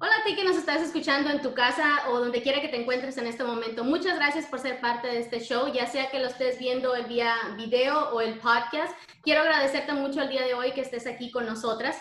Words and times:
Hola 0.00 0.12
a 0.20 0.24
ti 0.24 0.36
que 0.36 0.44
nos 0.44 0.56
estás 0.56 0.80
escuchando 0.80 1.28
en 1.28 1.42
tu 1.42 1.54
casa 1.54 2.08
o 2.08 2.20
donde 2.20 2.40
quiera 2.40 2.60
que 2.60 2.68
te 2.68 2.80
encuentres 2.80 3.18
en 3.18 3.26
este 3.26 3.42
momento. 3.42 3.82
Muchas 3.82 4.14
gracias 4.14 4.46
por 4.46 4.60
ser 4.60 4.80
parte 4.80 5.08
de 5.08 5.18
este 5.18 5.40
show, 5.40 5.72
ya 5.72 5.86
sea 5.86 6.08
que 6.08 6.20
lo 6.20 6.28
estés 6.28 6.56
viendo 6.60 6.94
el 6.94 7.06
vía 7.06 7.34
video 7.56 8.10
o 8.10 8.20
el 8.20 8.38
podcast. 8.38 8.96
Quiero 9.22 9.40
agradecerte 9.40 9.92
mucho 9.94 10.22
el 10.22 10.28
día 10.28 10.42
de 10.42 10.54
hoy 10.54 10.70
que 10.70 10.82
estés 10.82 11.08
aquí 11.08 11.32
con 11.32 11.46
nosotras. 11.46 11.96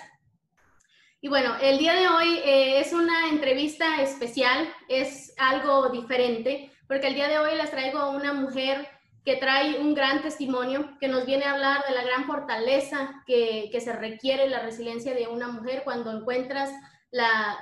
Y 1.22 1.30
bueno, 1.30 1.56
el 1.60 1.80
día 1.80 1.96
de 1.96 2.08
hoy 2.08 2.38
eh, 2.46 2.80
es 2.80 2.94
una 2.94 3.30
entrevista 3.30 4.00
especial, 4.04 4.72
es 4.88 5.34
algo 5.40 5.90
diferente, 5.90 6.72
porque 6.88 7.08
el 7.08 7.16
día 7.16 7.28
de 7.28 7.40
hoy 7.40 7.56
les 7.56 7.72
traigo 7.72 8.00
a 8.00 8.10
una 8.10 8.34
mujer 8.34 8.88
que 9.28 9.36
trae 9.36 9.80
un 9.80 9.94
gran 9.94 10.22
testimonio, 10.22 10.98
que 11.02 11.10
nos 11.10 11.26
viene 11.26 11.44
a 11.44 11.52
hablar 11.52 11.84
de 11.86 11.94
la 11.94 12.02
gran 12.04 12.26
fortaleza 12.26 13.24
que, 13.26 13.70
se 13.84 13.92
requiere 13.92 14.48
la 14.48 14.60
resiliencia 14.60 15.14
de 15.14 15.28
una 15.28 15.50
mujer 15.50 15.82
cuando 15.84 16.12
encuentras 16.12 16.72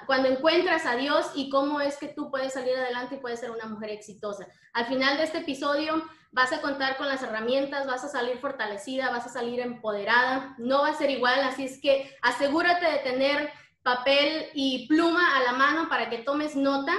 cuando 0.05 0.27
encuentras 0.27 0.85
a 0.85 0.95
Dios 0.95 1.31
y 1.35 1.49
cómo 1.49 1.79
es 1.79 1.97
que 1.97 2.07
tú 2.07 2.29
puedes 2.29 2.53
salir 2.53 2.75
adelante 2.75 3.15
y 3.15 3.19
puedes 3.19 3.39
ser 3.39 3.51
una 3.51 3.65
mujer 3.65 3.91
exitosa. 3.91 4.47
Al 4.73 4.85
final 4.85 5.17
de 5.17 5.23
este 5.23 5.39
episodio 5.39 6.03
vas 6.31 6.51
a 6.51 6.61
contar 6.61 6.97
con 6.97 7.07
las 7.07 7.23
herramientas, 7.23 7.87
vas 7.87 8.03
a 8.03 8.09
salir 8.09 8.37
fortalecida, 8.39 9.09
vas 9.09 9.25
a 9.25 9.29
salir 9.29 9.59
empoderada, 9.59 10.53
no 10.57 10.81
va 10.81 10.89
a 10.89 10.97
ser 10.97 11.09
igual, 11.09 11.39
así 11.41 11.65
es 11.65 11.79
que 11.79 12.15
asegúrate 12.21 12.85
de 12.85 12.97
tener 12.99 13.49
papel 13.83 14.47
y 14.53 14.87
pluma 14.87 15.37
a 15.37 15.43
la 15.43 15.53
mano 15.53 15.89
para 15.89 16.09
que 16.09 16.19
tomes 16.19 16.55
nota, 16.55 16.93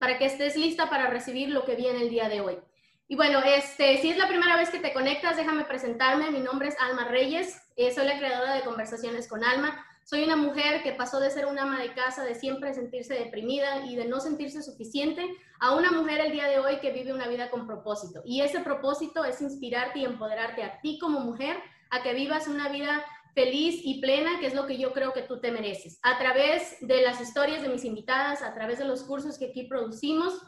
para 0.00 0.18
que 0.18 0.24
estés 0.24 0.56
lista 0.56 0.88
para 0.88 1.08
recibir 1.08 1.50
lo 1.50 1.64
que 1.64 1.76
viene 1.76 2.02
el 2.02 2.10
día 2.10 2.28
de 2.28 2.40
hoy. 2.40 2.58
Y 3.06 3.16
bueno, 3.16 3.40
este, 3.44 3.98
si 3.98 4.08
es 4.08 4.16
la 4.16 4.28
primera 4.28 4.56
vez 4.56 4.70
que 4.70 4.78
te 4.78 4.94
conectas, 4.94 5.36
déjame 5.36 5.64
presentarme. 5.64 6.30
Mi 6.30 6.40
nombre 6.40 6.68
es 6.68 6.76
Alma 6.80 7.04
Reyes, 7.04 7.60
eh, 7.76 7.92
soy 7.92 8.06
la 8.06 8.18
creadora 8.18 8.54
de 8.54 8.62
Conversaciones 8.62 9.28
con 9.28 9.44
Alma. 9.44 9.84
Soy 10.04 10.24
una 10.24 10.36
mujer 10.36 10.82
que 10.82 10.92
pasó 10.92 11.20
de 11.20 11.30
ser 11.30 11.44
una 11.44 11.62
ama 11.62 11.78
de 11.78 11.92
casa, 11.92 12.24
de 12.24 12.34
siempre 12.34 12.72
sentirse 12.72 13.14
deprimida 13.14 13.84
y 13.84 13.94
de 13.94 14.06
no 14.06 14.20
sentirse 14.20 14.62
suficiente, 14.62 15.22
a 15.60 15.76
una 15.76 15.90
mujer 15.92 16.20
el 16.20 16.32
día 16.32 16.46
de 16.46 16.60
hoy 16.60 16.78
que 16.78 16.92
vive 16.92 17.12
una 17.12 17.28
vida 17.28 17.50
con 17.50 17.66
propósito. 17.66 18.22
Y 18.24 18.40
ese 18.40 18.60
propósito 18.60 19.24
es 19.24 19.42
inspirarte 19.42 19.98
y 19.98 20.06
empoderarte 20.06 20.62
a 20.62 20.80
ti 20.80 20.98
como 20.98 21.20
mujer 21.20 21.58
a 21.90 22.02
que 22.02 22.14
vivas 22.14 22.48
una 22.48 22.70
vida 22.70 23.04
feliz 23.34 23.80
y 23.84 24.00
plena, 24.00 24.40
que 24.40 24.46
es 24.46 24.54
lo 24.54 24.66
que 24.66 24.78
yo 24.78 24.92
creo 24.92 25.12
que 25.12 25.22
tú 25.22 25.40
te 25.40 25.52
mereces. 25.52 25.98
A 26.02 26.18
través 26.18 26.76
de 26.80 27.02
las 27.02 27.20
historias 27.20 27.62
de 27.62 27.68
mis 27.68 27.84
invitadas, 27.84 28.42
a 28.42 28.54
través 28.54 28.78
de 28.78 28.84
los 28.84 29.02
cursos 29.02 29.38
que 29.38 29.46
aquí 29.46 29.64
producimos 29.64 30.40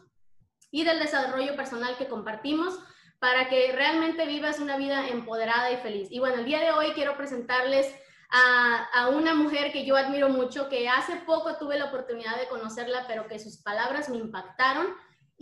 y 0.71 0.85
del 0.85 0.99
desarrollo 0.99 1.55
personal 1.57 1.97
que 1.97 2.09
compartimos, 2.09 2.79
para 3.19 3.49
que 3.49 3.71
realmente 3.71 4.27
vivas 4.27 4.59
una 4.59 4.77
vida 4.77 5.07
empoderada 5.07 5.71
y 5.71 5.77
feliz. 5.77 6.09
Y 6.11 6.19
bueno, 6.19 6.37
el 6.39 6.45
día 6.45 6.59
de 6.59 6.73
hoy 6.73 6.93
quiero 6.93 7.17
presentarles 7.17 7.95
a, 8.33 9.09
una 9.11 9.35
mujer 9.35 9.73
que 9.73 9.85
yo 9.85 9.97
admiro 9.97 10.29
mucho, 10.29 10.69
que 10.69 10.89
hace 10.89 11.17
poco 11.27 11.57
tuve 11.57 11.79
la 11.79 11.85
oportunidad 11.85 12.37
de 12.37 12.49
conocerla, 12.49 13.05
pero 13.07 13.29
que 13.29 13.39
sus 13.39 13.59
palabras 13.59 14.09
me 14.09 14.17
impactaron 14.17 14.87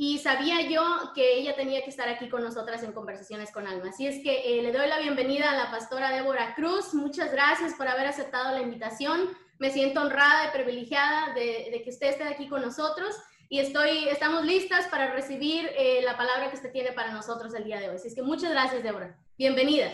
y 0.02 0.16
sabía 0.16 0.62
yo 0.62 1.12
que 1.14 1.34
ella 1.34 1.54
tenía 1.54 1.84
que 1.84 1.90
estar 1.90 2.08
aquí 2.08 2.30
con 2.30 2.42
nosotras 2.42 2.82
en 2.82 2.92
Conversaciones 2.92 3.52
con 3.52 3.66
Alma. 3.66 3.90
Así 3.90 4.06
es 4.06 4.22
que 4.22 4.58
eh, 4.58 4.62
le 4.62 4.72
doy 4.72 4.88
la 4.88 4.98
bienvenida 4.98 5.50
a 5.50 5.54
la 5.54 5.70
pastora 5.70 6.10
Débora 6.10 6.54
Cruz. 6.54 6.94
Muchas 6.94 7.30
gracias 7.30 7.74
por 7.74 7.86
haber 7.86 8.06
aceptado 8.06 8.54
la 8.54 8.62
invitación. 8.62 9.28
Me 9.58 9.70
siento 9.70 10.00
honrada 10.00 10.46
y 10.46 10.52
privilegiada 10.52 11.34
de, 11.34 11.82
que 11.84 11.90
usted 11.90 12.08
esté 12.08 12.24
aquí 12.24 12.48
con 12.48 12.62
nosotros 12.62 13.14
y 13.50 13.58
estoy, 13.58 14.08
estamos 14.08 14.46
listas 14.46 14.86
para 14.86 15.12
recibir 15.12 15.68
eh, 15.76 16.00
la 16.02 16.16
palabra 16.16 16.48
que 16.48 16.56
usted 16.56 16.72
tiene 16.72 16.92
para 16.92 17.12
nosotros 17.12 17.52
el 17.52 17.64
día 17.64 17.78
de 17.78 17.90
hoy. 17.90 17.96
Así 17.96 18.08
es 18.08 18.14
que 18.14 18.22
muchas 18.22 18.52
gracias, 18.52 18.82
Débora. 18.82 19.18
Bienvenida. 19.36 19.92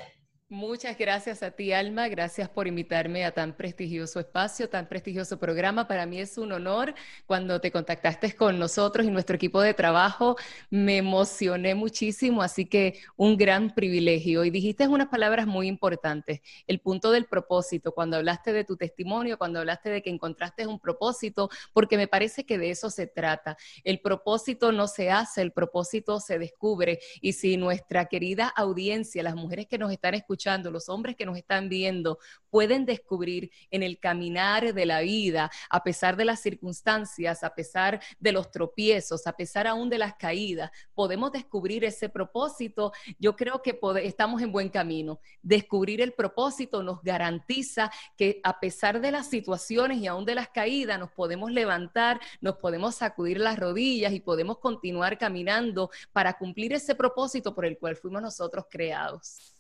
Muchas 0.49 0.97
gracias 0.97 1.43
a 1.43 1.51
ti, 1.51 1.73
Alma. 1.73 2.07
Gracias 2.07 2.49
por 2.49 2.69
invitarme 2.69 3.25
a 3.25 3.33
tan 3.33 3.57
prestigioso 3.57 4.21
espacio, 4.21 4.69
tan 4.69 4.89
prestigioso 4.89 5.41
programa. 5.41 5.89
Para 5.89 6.07
mí 6.07 6.21
es 6.21 6.39
un 6.39 6.53
honor 6.53 6.95
cuando 7.27 7.61
te 7.61 7.73
contactaste 7.73 8.33
con 8.37 8.57
nosotros 8.57 9.05
y 9.05 9.11
nuestro 9.11 9.34
equipo 9.34 9.61
de 9.61 9.75
trabajo. 9.75 10.37
Me 10.71 10.99
emocioné 10.99 11.75
muchísimo, 11.75 12.43
así 12.43 12.65
que 12.65 13.01
un 13.17 13.37
gran 13.37 13.75
privilegio. 13.75 14.45
Y 14.45 14.51
dijiste 14.51 14.87
unas 14.87 15.09
palabras 15.09 15.49
muy 15.49 15.67
importantes, 15.67 16.43
el 16.69 16.78
punto 16.78 17.11
del 17.11 17.25
propósito, 17.25 17.91
cuando 17.91 18.17
hablaste 18.17 18.53
de 18.53 18.63
tu 18.63 18.77
testimonio, 18.77 19.39
cuando 19.39 19.59
hablaste 19.59 19.91
de 19.91 20.01
que 20.01 20.11
encontraste 20.11 20.65
un 20.69 20.78
propósito, 20.78 21.51
porque 21.73 21.97
me 21.97 22.07
parece 22.07 22.47
que 22.47 22.57
de 22.57 22.71
eso 22.71 22.89
se 22.89 23.09
trata. 23.09 23.57
El 23.83 23.99
propósito 23.99 24.71
no 24.71 24.87
se 24.87 25.11
hace, 25.11 25.43
el 25.43 25.51
propósito 25.51 26.21
se 26.21 26.39
descubre. 26.39 27.01
Y 27.21 27.33
si 27.33 27.57
nuestra 27.57 28.05
querida 28.05 28.47
audiencia, 28.47 29.25
las 29.25 29.34
mujeres 29.34 29.67
que 29.67 29.77
nos 29.77 29.91
están 29.91 30.15
escuchando, 30.15 30.35
los 30.70 30.88
hombres 30.88 31.16
que 31.16 31.26
nos 31.26 31.36
están 31.36 31.69
viendo, 31.69 32.19
pueden 32.50 32.86
descubrir 32.86 33.50
en 33.70 33.82
el 33.82 33.98
caminar 33.98 34.72
de 34.72 34.86
la 34.86 35.00
vida, 35.00 35.50
a 35.69 35.82
pesar 35.82 36.16
de 36.16 36.24
las 36.24 36.41
circunstancias, 36.41 37.44
a 37.44 37.54
pesar 37.54 38.00
de 38.19 38.32
los 38.32 38.50
tropiezos, 38.50 39.26
a 39.26 39.32
pesar 39.32 39.66
aún 39.66 39.91
de 39.91 39.98
las 39.98 40.14
caídas, 40.14 40.70
podemos 40.94 41.32
descubrir 41.32 41.84
ese 41.84 42.08
propósito. 42.08 42.92
Yo 43.19 43.36
creo 43.36 43.62
que 43.62 43.78
estamos 44.02 44.42
en 44.42 44.52
buen 44.52 44.69
camino. 44.69 45.20
Descubrir 45.42 46.00
el 46.00 46.12
propósito 46.12 46.82
nos 46.82 47.03
garantiza 47.03 47.91
que 48.16 48.41
a 48.42 48.58
pesar 48.60 49.00
de 49.00 49.10
las 49.10 49.28
situaciones 49.28 49.98
y 49.98 50.06
aún 50.06 50.24
de 50.24 50.34
las 50.34 50.48
caídas, 50.48 50.98
nos 50.98 51.10
podemos 51.10 51.50
levantar, 51.50 52.20
nos 52.41 52.56
podemos 52.56 52.94
sacudir 52.94 53.38
las 53.38 53.58
rodillas 53.58 54.12
y 54.12 54.20
podemos 54.20 54.58
continuar 54.58 55.18
caminando 55.18 55.91
para 56.12 56.34
cumplir 56.38 56.72
ese 56.72 56.94
propósito 56.94 57.54
por 57.54 57.66
el 57.66 57.78
cual 57.78 57.97
fuimos 57.97 58.22
nosotros 58.22 58.66
creados. 58.70 59.56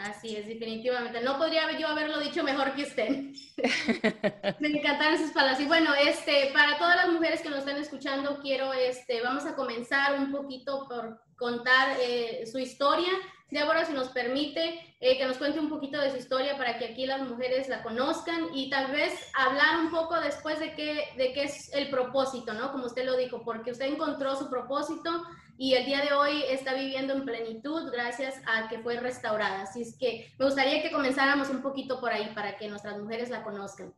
Así 0.00 0.36
es, 0.36 0.46
definitivamente. 0.46 1.20
No 1.20 1.36
podría 1.36 1.78
yo 1.78 1.88
haberlo 1.88 2.18
dicho 2.20 2.42
mejor 2.42 2.74
que 2.74 2.82
usted. 2.82 3.08
Me 4.60 4.68
encantaron 4.68 5.18
sus 5.18 5.30
palabras. 5.32 5.60
Y 5.60 5.66
bueno, 5.66 5.92
este, 5.94 6.50
para 6.52 6.78
todas 6.78 6.96
las 6.96 7.08
mujeres 7.10 7.42
que 7.42 7.50
nos 7.50 7.60
están 7.60 7.76
escuchando, 7.76 8.38
quiero, 8.40 8.72
este, 8.72 9.20
vamos 9.20 9.44
a 9.44 9.54
comenzar 9.54 10.18
un 10.18 10.32
poquito 10.32 10.86
por 10.88 11.20
contar 11.36 11.96
eh, 12.00 12.44
su 12.50 12.58
historia. 12.58 13.10
Débora, 13.52 13.84
si 13.84 13.92
nos 13.92 14.08
permite, 14.08 14.96
eh, 14.98 15.18
que 15.18 15.26
nos 15.26 15.36
cuente 15.36 15.60
un 15.60 15.68
poquito 15.68 16.00
de 16.00 16.10
su 16.10 16.16
historia 16.16 16.56
para 16.56 16.78
que 16.78 16.86
aquí 16.86 17.04
las 17.06 17.20
mujeres 17.20 17.68
la 17.68 17.82
conozcan 17.82 18.46
y 18.54 18.70
tal 18.70 18.90
vez 18.90 19.12
hablar 19.34 19.80
un 19.80 19.90
poco 19.90 20.18
después 20.18 20.58
de 20.58 20.74
qué, 20.74 21.08
de 21.18 21.34
qué 21.34 21.44
es 21.44 21.72
el 21.74 21.90
propósito, 21.90 22.54
¿no? 22.54 22.72
Como 22.72 22.86
usted 22.86 23.04
lo 23.04 23.16
dijo, 23.16 23.42
porque 23.44 23.72
usted 23.72 23.86
encontró 23.86 24.34
su 24.36 24.48
propósito 24.48 25.24
y 25.58 25.74
el 25.74 25.84
día 25.84 26.00
de 26.00 26.14
hoy 26.14 26.44
está 26.48 26.72
viviendo 26.72 27.12
en 27.12 27.26
plenitud 27.26 27.90
gracias 27.92 28.40
a 28.46 28.68
que 28.68 28.78
fue 28.78 28.98
restaurada. 28.98 29.62
Así 29.62 29.82
es 29.82 29.98
que 29.98 30.32
me 30.38 30.46
gustaría 30.46 30.82
que 30.82 30.90
comenzáramos 30.90 31.50
un 31.50 31.60
poquito 31.60 32.00
por 32.00 32.10
ahí 32.10 32.32
para 32.34 32.56
que 32.56 32.68
nuestras 32.68 32.98
mujeres 32.98 33.28
la 33.28 33.42
conozcan. 33.42 33.92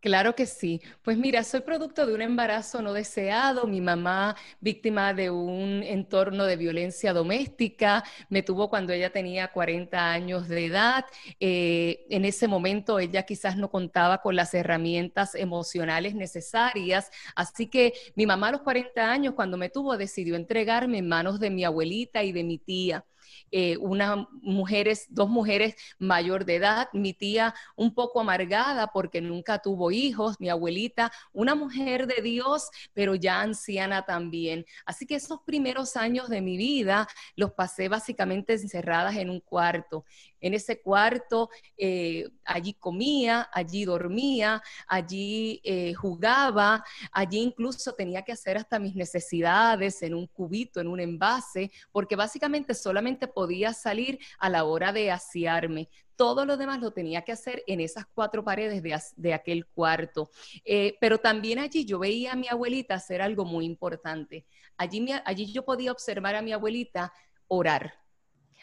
Claro 0.00 0.36
que 0.36 0.46
sí. 0.46 0.80
Pues 1.02 1.18
mira, 1.18 1.42
soy 1.42 1.60
producto 1.62 2.06
de 2.06 2.14
un 2.14 2.22
embarazo 2.22 2.80
no 2.82 2.92
deseado. 2.92 3.66
Mi 3.66 3.80
mamá, 3.80 4.36
víctima 4.60 5.12
de 5.12 5.28
un 5.30 5.82
entorno 5.82 6.44
de 6.44 6.56
violencia 6.56 7.12
doméstica, 7.12 8.04
me 8.28 8.42
tuvo 8.44 8.70
cuando 8.70 8.92
ella 8.92 9.10
tenía 9.10 9.48
40 9.48 10.12
años 10.12 10.46
de 10.48 10.66
edad. 10.66 11.04
Eh, 11.40 12.06
en 12.10 12.24
ese 12.24 12.46
momento 12.46 13.00
ella 13.00 13.24
quizás 13.24 13.56
no 13.56 13.70
contaba 13.70 14.18
con 14.22 14.36
las 14.36 14.54
herramientas 14.54 15.34
emocionales 15.34 16.14
necesarias. 16.14 17.10
Así 17.34 17.66
que 17.68 17.92
mi 18.14 18.24
mamá 18.24 18.48
a 18.48 18.52
los 18.52 18.62
40 18.62 19.10
años, 19.10 19.34
cuando 19.34 19.56
me 19.56 19.68
tuvo, 19.68 19.96
decidió 19.96 20.36
entregarme 20.36 20.98
en 20.98 21.08
manos 21.08 21.40
de 21.40 21.50
mi 21.50 21.64
abuelita 21.64 22.22
y 22.22 22.30
de 22.32 22.44
mi 22.44 22.58
tía. 22.58 23.04
Eh, 23.50 23.76
una 23.78 24.28
mujeres, 24.42 25.06
dos 25.10 25.28
mujeres 25.28 25.74
mayor 25.98 26.44
de 26.44 26.56
edad, 26.56 26.88
mi 26.92 27.12
tía 27.14 27.54
un 27.76 27.94
poco 27.94 28.20
amargada 28.20 28.88
porque 28.88 29.20
nunca 29.20 29.58
tuvo 29.60 29.90
hijos, 29.90 30.40
mi 30.40 30.48
abuelita, 30.48 31.12
una 31.32 31.54
mujer 31.54 32.06
de 32.06 32.22
Dios, 32.22 32.68
pero 32.92 33.14
ya 33.14 33.40
anciana 33.40 34.04
también. 34.04 34.64
Así 34.86 35.06
que 35.06 35.14
esos 35.16 35.40
primeros 35.42 35.96
años 35.96 36.28
de 36.28 36.40
mi 36.40 36.56
vida 36.56 37.08
los 37.36 37.52
pasé 37.52 37.88
básicamente 37.88 38.54
encerradas 38.54 39.16
en 39.16 39.30
un 39.30 39.40
cuarto. 39.40 40.04
En 40.40 40.54
ese 40.54 40.80
cuarto, 40.80 41.50
eh, 41.76 42.28
allí 42.44 42.74
comía, 42.74 43.48
allí 43.52 43.84
dormía, 43.84 44.62
allí 44.86 45.60
eh, 45.64 45.94
jugaba, 45.94 46.84
allí 47.12 47.38
incluso 47.38 47.92
tenía 47.92 48.22
que 48.22 48.32
hacer 48.32 48.56
hasta 48.56 48.78
mis 48.78 48.94
necesidades 48.94 50.02
en 50.02 50.14
un 50.14 50.26
cubito, 50.26 50.80
en 50.80 50.88
un 50.88 51.00
envase, 51.00 51.70
porque 51.92 52.16
básicamente 52.16 52.74
solamente 52.74 53.28
podía 53.28 53.72
salir 53.72 54.18
a 54.38 54.48
la 54.48 54.64
hora 54.64 54.92
de 54.92 55.10
asearme. 55.10 55.88
Todo 56.16 56.44
lo 56.44 56.56
demás 56.56 56.80
lo 56.80 56.90
tenía 56.90 57.22
que 57.22 57.30
hacer 57.30 57.62
en 57.68 57.80
esas 57.80 58.04
cuatro 58.12 58.42
paredes 58.42 58.82
de, 59.16 59.34
aquel 59.34 59.66
cuarto. 59.66 60.30
Eh, 60.64 60.96
pero 61.00 61.18
también 61.18 61.60
allí 61.60 61.84
yo 61.84 62.00
veía 62.00 62.32
a 62.32 62.36
mi 62.36 62.48
abuelita 62.48 62.94
hacer 62.94 63.22
algo 63.22 63.44
muy 63.44 63.64
importante. 63.64 64.44
Allí, 64.76 65.06
allí 65.24 65.52
yo 65.52 65.64
podía 65.64 65.92
observar 65.92 66.34
a 66.34 66.42
mi 66.42 66.52
abuelita 66.52 67.12
orar 67.46 67.94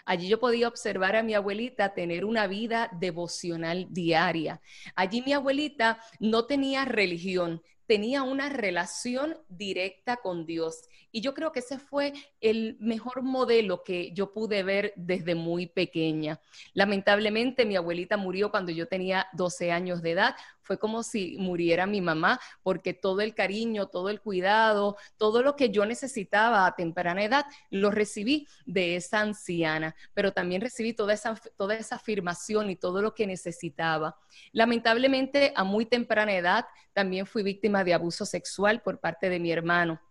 Allí 0.05 0.27
yo 0.27 0.39
podía 0.39 0.67
observar 0.67 1.15
a 1.15 1.23
mi 1.23 1.33
abuelita 1.33 1.93
tener 1.93 2.25
una 2.25 2.47
vida 2.47 2.89
devocional 2.99 3.87
diaria. 3.89 4.61
Allí 4.95 5.23
mi 5.23 5.33
abuelita 5.33 5.99
no 6.19 6.45
tenía 6.45 6.85
religión, 6.85 7.61
tenía 7.87 8.23
una 8.23 8.49
relación 8.49 9.37
directa 9.49 10.17
con 10.17 10.45
Dios. 10.45 10.87
Y 11.11 11.21
yo 11.21 11.33
creo 11.33 11.51
que 11.51 11.59
ese 11.59 11.79
fue 11.79 12.13
el 12.41 12.77
mejor 12.79 13.23
modelo 13.23 13.83
que 13.83 14.11
yo 14.13 14.33
pude 14.33 14.63
ver 14.63 14.93
desde 14.95 15.33
muy 15.33 15.67
pequeña. 15.67 16.39
Lamentablemente 16.73 17.65
mi 17.65 17.75
abuelita 17.75 18.17
murió 18.17 18.51
cuando 18.51 18.71
yo 18.71 18.87
tenía 18.87 19.27
12 19.33 19.71
años 19.71 20.01
de 20.01 20.11
edad. 20.11 20.35
Fue 20.65 20.79
como 20.79 21.03
si 21.03 21.37
muriera 21.37 21.85
mi 21.85 22.01
mamá, 22.01 22.39
porque 22.63 22.93
todo 22.93 23.21
el 23.21 23.35
cariño, 23.35 23.87
todo 23.87 24.09
el 24.09 24.19
cuidado, 24.19 24.97
todo 25.17 25.43
lo 25.43 25.55
que 25.55 25.69
yo 25.69 25.85
necesitaba 25.85 26.65
a 26.65 26.75
temprana 26.75 27.23
edad, 27.23 27.45
lo 27.69 27.91
recibí 27.91 28.47
de 28.65 28.95
esa 28.95 29.21
anciana, 29.21 29.95
pero 30.13 30.33
también 30.33 30.61
recibí 30.61 30.93
toda 30.93 31.13
esa, 31.13 31.35
toda 31.55 31.75
esa 31.75 31.95
afirmación 31.95 32.69
y 32.69 32.75
todo 32.75 33.01
lo 33.01 33.13
que 33.13 33.27
necesitaba. 33.27 34.17
Lamentablemente 34.51 35.53
a 35.55 35.63
muy 35.63 35.85
temprana 35.85 36.33
edad 36.33 36.65
también 36.93 37.27
fui 37.27 37.43
víctima 37.43 37.83
de 37.83 37.93
abuso 37.93 38.25
sexual 38.25 38.81
por 38.81 38.99
parte 38.99 39.29
de 39.29 39.39
mi 39.39 39.51
hermano 39.51 40.01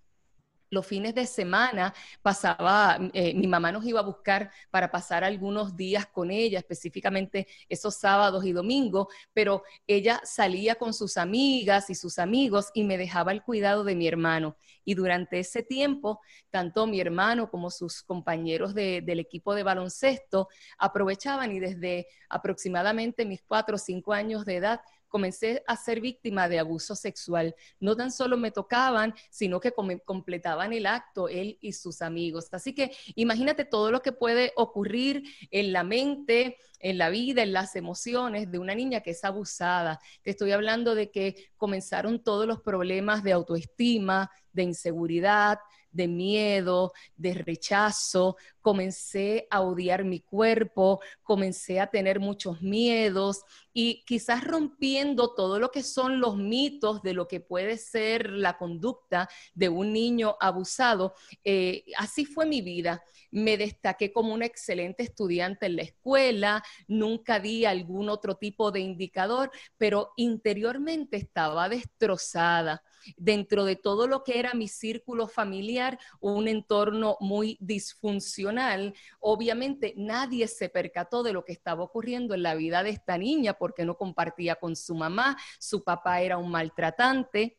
los 0.74 0.86
fines 0.86 1.14
de 1.14 1.26
semana 1.26 1.94
pasaba, 2.20 2.98
eh, 3.14 3.32
mi 3.32 3.46
mamá 3.46 3.72
nos 3.72 3.86
iba 3.86 4.00
a 4.00 4.02
buscar 4.02 4.50
para 4.70 4.90
pasar 4.90 5.24
algunos 5.24 5.76
días 5.76 6.06
con 6.06 6.30
ella, 6.30 6.58
específicamente 6.58 7.46
esos 7.68 7.94
sábados 7.94 8.44
y 8.44 8.52
domingos, 8.52 9.06
pero 9.32 9.62
ella 9.86 10.20
salía 10.24 10.74
con 10.74 10.92
sus 10.92 11.16
amigas 11.16 11.88
y 11.88 11.94
sus 11.94 12.18
amigos 12.18 12.70
y 12.74 12.84
me 12.84 12.98
dejaba 12.98 13.32
el 13.32 13.42
cuidado 13.42 13.84
de 13.84 13.94
mi 13.94 14.06
hermano. 14.06 14.56
Y 14.84 14.94
durante 14.94 15.38
ese 15.38 15.62
tiempo, 15.62 16.20
tanto 16.50 16.86
mi 16.86 17.00
hermano 17.00 17.48
como 17.50 17.70
sus 17.70 18.02
compañeros 18.02 18.74
del 18.74 19.18
equipo 19.18 19.54
de 19.54 19.62
baloncesto 19.62 20.48
aprovechaban 20.78 21.52
y 21.52 21.60
desde 21.60 22.06
aproximadamente 22.28 23.24
mis 23.24 23.42
cuatro 23.42 23.76
o 23.76 23.78
cinco 23.78 24.12
años 24.12 24.44
de 24.44 24.56
edad 24.56 24.80
comencé 25.14 25.62
a 25.68 25.76
ser 25.76 26.00
víctima 26.00 26.48
de 26.48 26.58
abuso 26.58 26.96
sexual. 26.96 27.54
No 27.78 27.94
tan 27.94 28.10
solo 28.10 28.36
me 28.36 28.50
tocaban, 28.50 29.14
sino 29.30 29.60
que 29.60 29.72
completaban 30.04 30.72
el 30.72 30.86
acto 30.86 31.28
él 31.28 31.56
y 31.60 31.72
sus 31.74 32.02
amigos. 32.02 32.48
Así 32.50 32.74
que 32.74 32.90
imagínate 33.14 33.64
todo 33.64 33.92
lo 33.92 34.02
que 34.02 34.10
puede 34.10 34.52
ocurrir 34.56 35.22
en 35.52 35.72
la 35.72 35.84
mente, 35.84 36.58
en 36.80 36.98
la 36.98 37.10
vida, 37.10 37.44
en 37.44 37.52
las 37.52 37.76
emociones 37.76 38.50
de 38.50 38.58
una 38.58 38.74
niña 38.74 39.02
que 39.02 39.12
es 39.12 39.22
abusada. 39.22 40.00
Te 40.22 40.30
estoy 40.30 40.50
hablando 40.50 40.96
de 40.96 41.12
que 41.12 41.48
comenzaron 41.56 42.20
todos 42.20 42.48
los 42.48 42.60
problemas 42.60 43.22
de 43.22 43.34
autoestima, 43.34 44.32
de 44.54 44.62
inseguridad, 44.62 45.58
de 45.94 46.08
miedo, 46.08 46.92
de 47.16 47.34
rechazo, 47.34 48.36
comencé 48.60 49.46
a 49.48 49.60
odiar 49.60 50.04
mi 50.04 50.20
cuerpo, 50.20 51.00
comencé 51.22 51.80
a 51.80 51.86
tener 51.86 52.18
muchos 52.18 52.60
miedos 52.60 53.42
y 53.72 54.04
quizás 54.04 54.44
rompiendo 54.44 55.34
todo 55.34 55.58
lo 55.58 55.70
que 55.70 55.82
son 55.82 56.20
los 56.20 56.36
mitos 56.36 57.02
de 57.02 57.14
lo 57.14 57.28
que 57.28 57.40
puede 57.40 57.78
ser 57.78 58.30
la 58.30 58.58
conducta 58.58 59.28
de 59.54 59.68
un 59.68 59.92
niño 59.92 60.36
abusado. 60.40 61.14
Eh, 61.44 61.84
así 61.96 62.24
fue 62.24 62.44
mi 62.44 62.60
vida. 62.60 63.04
Me 63.30 63.56
destaqué 63.56 64.12
como 64.12 64.34
una 64.34 64.46
excelente 64.46 65.04
estudiante 65.04 65.66
en 65.66 65.76
la 65.76 65.82
escuela, 65.82 66.64
nunca 66.88 67.38
di 67.38 67.64
algún 67.64 68.08
otro 68.08 68.36
tipo 68.36 68.72
de 68.72 68.80
indicador, 68.80 69.50
pero 69.76 70.12
interiormente 70.16 71.16
estaba 71.16 71.68
destrozada 71.68 72.82
dentro 73.16 73.64
de 73.64 73.76
todo 73.76 74.06
lo 74.06 74.24
que 74.24 74.38
era 74.38 74.54
mi 74.54 74.68
círculo 74.68 75.26
familiar, 75.26 75.98
un 76.20 76.48
entorno 76.48 77.16
muy 77.20 77.56
disfuncional, 77.60 78.94
obviamente 79.20 79.94
nadie 79.96 80.48
se 80.48 80.68
percató 80.68 81.22
de 81.22 81.32
lo 81.32 81.44
que 81.44 81.52
estaba 81.52 81.82
ocurriendo 81.82 82.34
en 82.34 82.42
la 82.42 82.54
vida 82.54 82.82
de 82.82 82.90
esta 82.90 83.18
niña 83.18 83.54
porque 83.54 83.84
no 83.84 83.96
compartía 83.96 84.56
con 84.56 84.76
su 84.76 84.94
mamá, 84.94 85.36
su 85.58 85.82
papá 85.84 86.20
era 86.20 86.38
un 86.38 86.50
maltratante. 86.50 87.58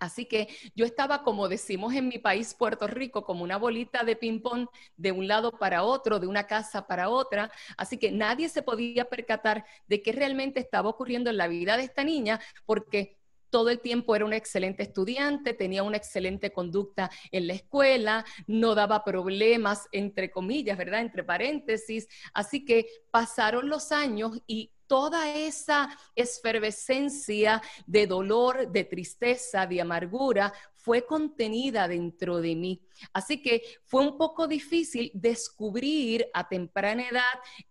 Así 0.00 0.24
que 0.24 0.48
yo 0.74 0.86
estaba, 0.86 1.22
como 1.22 1.46
decimos 1.46 1.94
en 1.94 2.08
mi 2.08 2.18
país, 2.18 2.54
Puerto 2.54 2.86
Rico, 2.86 3.22
como 3.22 3.44
una 3.44 3.58
bolita 3.58 4.02
de 4.02 4.16
ping-pong 4.16 4.66
de 4.96 5.12
un 5.12 5.28
lado 5.28 5.52
para 5.52 5.82
otro, 5.82 6.18
de 6.18 6.26
una 6.26 6.46
casa 6.46 6.86
para 6.86 7.10
otra. 7.10 7.52
Así 7.76 7.98
que 7.98 8.10
nadie 8.10 8.48
se 8.48 8.62
podía 8.62 9.10
percatar 9.10 9.66
de 9.88 10.00
qué 10.00 10.12
realmente 10.12 10.58
estaba 10.58 10.88
ocurriendo 10.88 11.28
en 11.28 11.36
la 11.36 11.48
vida 11.48 11.76
de 11.76 11.82
esta 11.82 12.02
niña, 12.02 12.40
porque 12.64 13.19
todo 13.50 13.68
el 13.68 13.80
tiempo 13.80 14.16
era 14.16 14.24
un 14.24 14.32
excelente 14.32 14.82
estudiante, 14.84 15.54
tenía 15.54 15.82
una 15.82 15.96
excelente 15.96 16.52
conducta 16.52 17.10
en 17.30 17.46
la 17.46 17.54
escuela, 17.54 18.24
no 18.46 18.74
daba 18.74 19.04
problemas, 19.04 19.88
entre 19.92 20.30
comillas, 20.30 20.78
¿verdad? 20.78 21.00
Entre 21.00 21.24
paréntesis. 21.24 22.08
Así 22.32 22.64
que 22.64 22.86
pasaron 23.10 23.68
los 23.68 23.92
años 23.92 24.40
y 24.46 24.70
toda 24.90 25.32
esa 25.36 25.96
esfervescencia 26.16 27.62
de 27.86 28.08
dolor, 28.08 28.72
de 28.72 28.82
tristeza, 28.82 29.64
de 29.64 29.80
amargura 29.80 30.52
fue 30.82 31.04
contenida 31.04 31.88
dentro 31.88 32.40
de 32.40 32.56
mí. 32.56 32.82
Así 33.12 33.42
que 33.42 33.62
fue 33.84 34.02
un 34.02 34.16
poco 34.16 34.46
difícil 34.46 35.10
descubrir 35.14 36.28
a 36.32 36.48
temprana 36.48 37.08
edad 37.08 37.22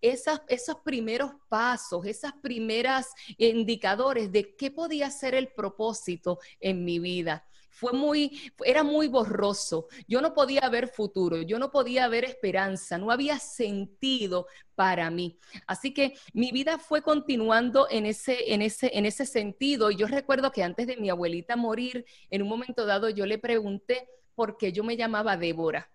esos 0.02 0.76
primeros 0.84 1.32
pasos, 1.50 2.06
esas 2.06 2.34
primeras 2.34 3.08
indicadores 3.38 4.32
de 4.32 4.56
qué 4.56 4.72
podía 4.72 5.10
ser 5.12 5.36
el 5.36 5.50
propósito 5.50 6.40
en 6.60 6.84
mi 6.86 7.00
vida 7.00 7.46
fue 7.70 7.94
muy, 7.94 8.52
era 8.66 8.84
muy 8.84 9.08
borroso. 9.08 9.88
Yo 10.08 10.22
no 10.22 10.34
podía 10.34 10.68
ver 10.70 10.88
futuro, 10.88 11.42
yo 11.42 11.60
no 11.60 11.72
podía 11.72 12.08
ver 12.08 12.26
esperanza, 12.26 12.98
no 12.98 13.12
había 13.12 13.40
sentido 13.40 14.48
para 14.76 15.10
mí. 15.10 15.38
Así 15.68 15.94
que 15.94 16.14
mi 16.34 16.52
vida 16.52 16.80
fue 16.80 17.02
continuando 17.02 17.88
en 17.90 18.06
ese, 18.06 18.54
en 18.54 18.62
ese, 18.62 18.92
en 18.98 19.06
ese 19.06 19.26
sentido. 19.26 19.92
Y 19.92 19.96
yo 19.96 20.08
recuerdo 20.08 20.52
que 20.52 20.64
antes 20.64 20.88
de 20.88 20.98
mi 20.98 21.10
abuelita 21.10 21.56
morir, 21.56 22.06
en 22.30 22.42
un 22.42 22.50
momento 22.50 22.86
dado 22.86 23.10
yo 23.10 23.26
le 23.26 23.38
pregunté 23.38 24.10
por 24.36 24.58
qué 24.58 24.72
yo 24.72 24.84
me 24.84 24.98
llamaba 24.98 25.38
Débora 25.38 25.90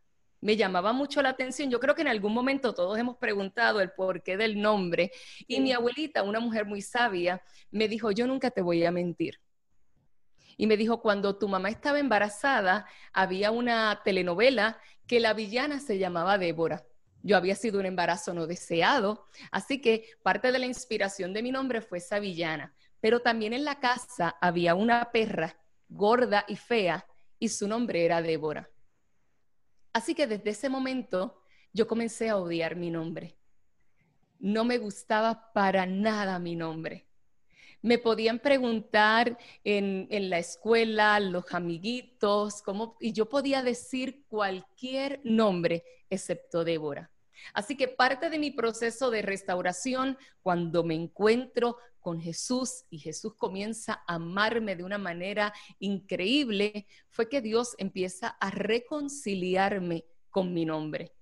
me 0.44 0.58
llamaba 0.58 0.92
mucho 0.92 1.22
la 1.22 1.30
atención. 1.30 1.70
Yo 1.70 1.80
creo 1.80 1.94
que 1.94 2.02
en 2.02 2.08
algún 2.08 2.34
momento 2.34 2.74
todos 2.74 2.98
hemos 2.98 3.16
preguntado 3.16 3.80
el 3.80 3.92
porqué 3.92 4.36
del 4.36 4.60
nombre. 4.60 5.10
Y 5.48 5.58
mi 5.60 5.72
abuelita, 5.72 6.22
una 6.22 6.38
mujer 6.38 6.66
muy 6.66 6.82
sabia, 6.82 7.42
me 7.70 7.88
dijo, 7.88 8.10
yo 8.10 8.26
nunca 8.26 8.50
te 8.50 8.60
voy 8.60 8.84
a 8.84 8.90
mentir 8.90 9.40
y 10.56 10.66
me 10.66 10.76
dijo, 10.76 11.00
cuando 11.00 11.36
tu 11.36 11.48
mamá 11.48 11.68
estaba 11.68 11.98
embarazada, 11.98 12.86
había 13.12 13.50
una 13.50 14.00
telenovela 14.04 14.78
que 15.06 15.20
la 15.20 15.34
villana 15.34 15.80
se 15.80 15.98
llamaba 15.98 16.38
Débora. 16.38 16.84
Yo 17.22 17.36
había 17.36 17.54
sido 17.54 17.80
un 17.80 17.86
embarazo 17.86 18.34
no 18.34 18.46
deseado, 18.46 19.26
así 19.50 19.80
que 19.80 20.10
parte 20.22 20.52
de 20.52 20.58
la 20.58 20.66
inspiración 20.66 21.32
de 21.32 21.42
mi 21.42 21.50
nombre 21.50 21.80
fue 21.80 21.98
esa 21.98 22.18
villana. 22.18 22.74
Pero 23.00 23.20
también 23.20 23.52
en 23.52 23.64
la 23.64 23.80
casa 23.80 24.36
había 24.40 24.74
una 24.74 25.10
perra 25.10 25.56
gorda 25.88 26.44
y 26.48 26.56
fea 26.56 27.06
y 27.38 27.48
su 27.48 27.68
nombre 27.68 28.04
era 28.04 28.22
Débora. 28.22 28.70
Así 29.92 30.14
que 30.14 30.26
desde 30.26 30.50
ese 30.50 30.68
momento 30.68 31.40
yo 31.72 31.86
comencé 31.86 32.28
a 32.28 32.36
odiar 32.36 32.76
mi 32.76 32.90
nombre. 32.90 33.36
No 34.38 34.64
me 34.64 34.78
gustaba 34.78 35.52
para 35.52 35.86
nada 35.86 36.38
mi 36.38 36.56
nombre 36.56 37.06
me 37.84 37.98
podían 37.98 38.38
preguntar 38.38 39.38
en, 39.62 40.08
la 40.30 40.38
escuela, 40.38 41.20
los 41.20 41.52
amiguitos, 41.52 42.62
cómo, 42.62 42.96
y 42.98 43.12
yo 43.12 43.28
podía 43.28 43.62
decir 43.62 44.24
cualquier 44.26 45.20
nombre 45.22 45.84
excepto 46.08 46.64
Débora. 46.64 47.10
Así 47.52 47.76
que 47.76 47.88
parte 47.88 48.30
de 48.30 48.38
mi 48.38 48.50
proceso 48.50 49.10
de 49.10 49.20
restauración, 49.20 50.16
cuando 50.40 50.82
me 50.82 50.94
encuentro 50.94 51.76
con 52.00 52.22
Jesús 52.22 52.84
y 52.88 53.00
Jesús 53.00 53.34
comienza 53.34 54.02
a 54.06 54.14
amarme 54.14 54.76
de 54.76 54.84
una 54.84 54.96
manera 54.96 55.52
increíble, 55.78 56.86
fue 57.10 57.28
que 57.28 57.42
Dios 57.42 57.74
empieza 57.76 58.28
a 58.28 58.50
reconciliarme 58.50 60.06
con 60.30 60.54
mi 60.54 60.64
nombre 60.64 61.12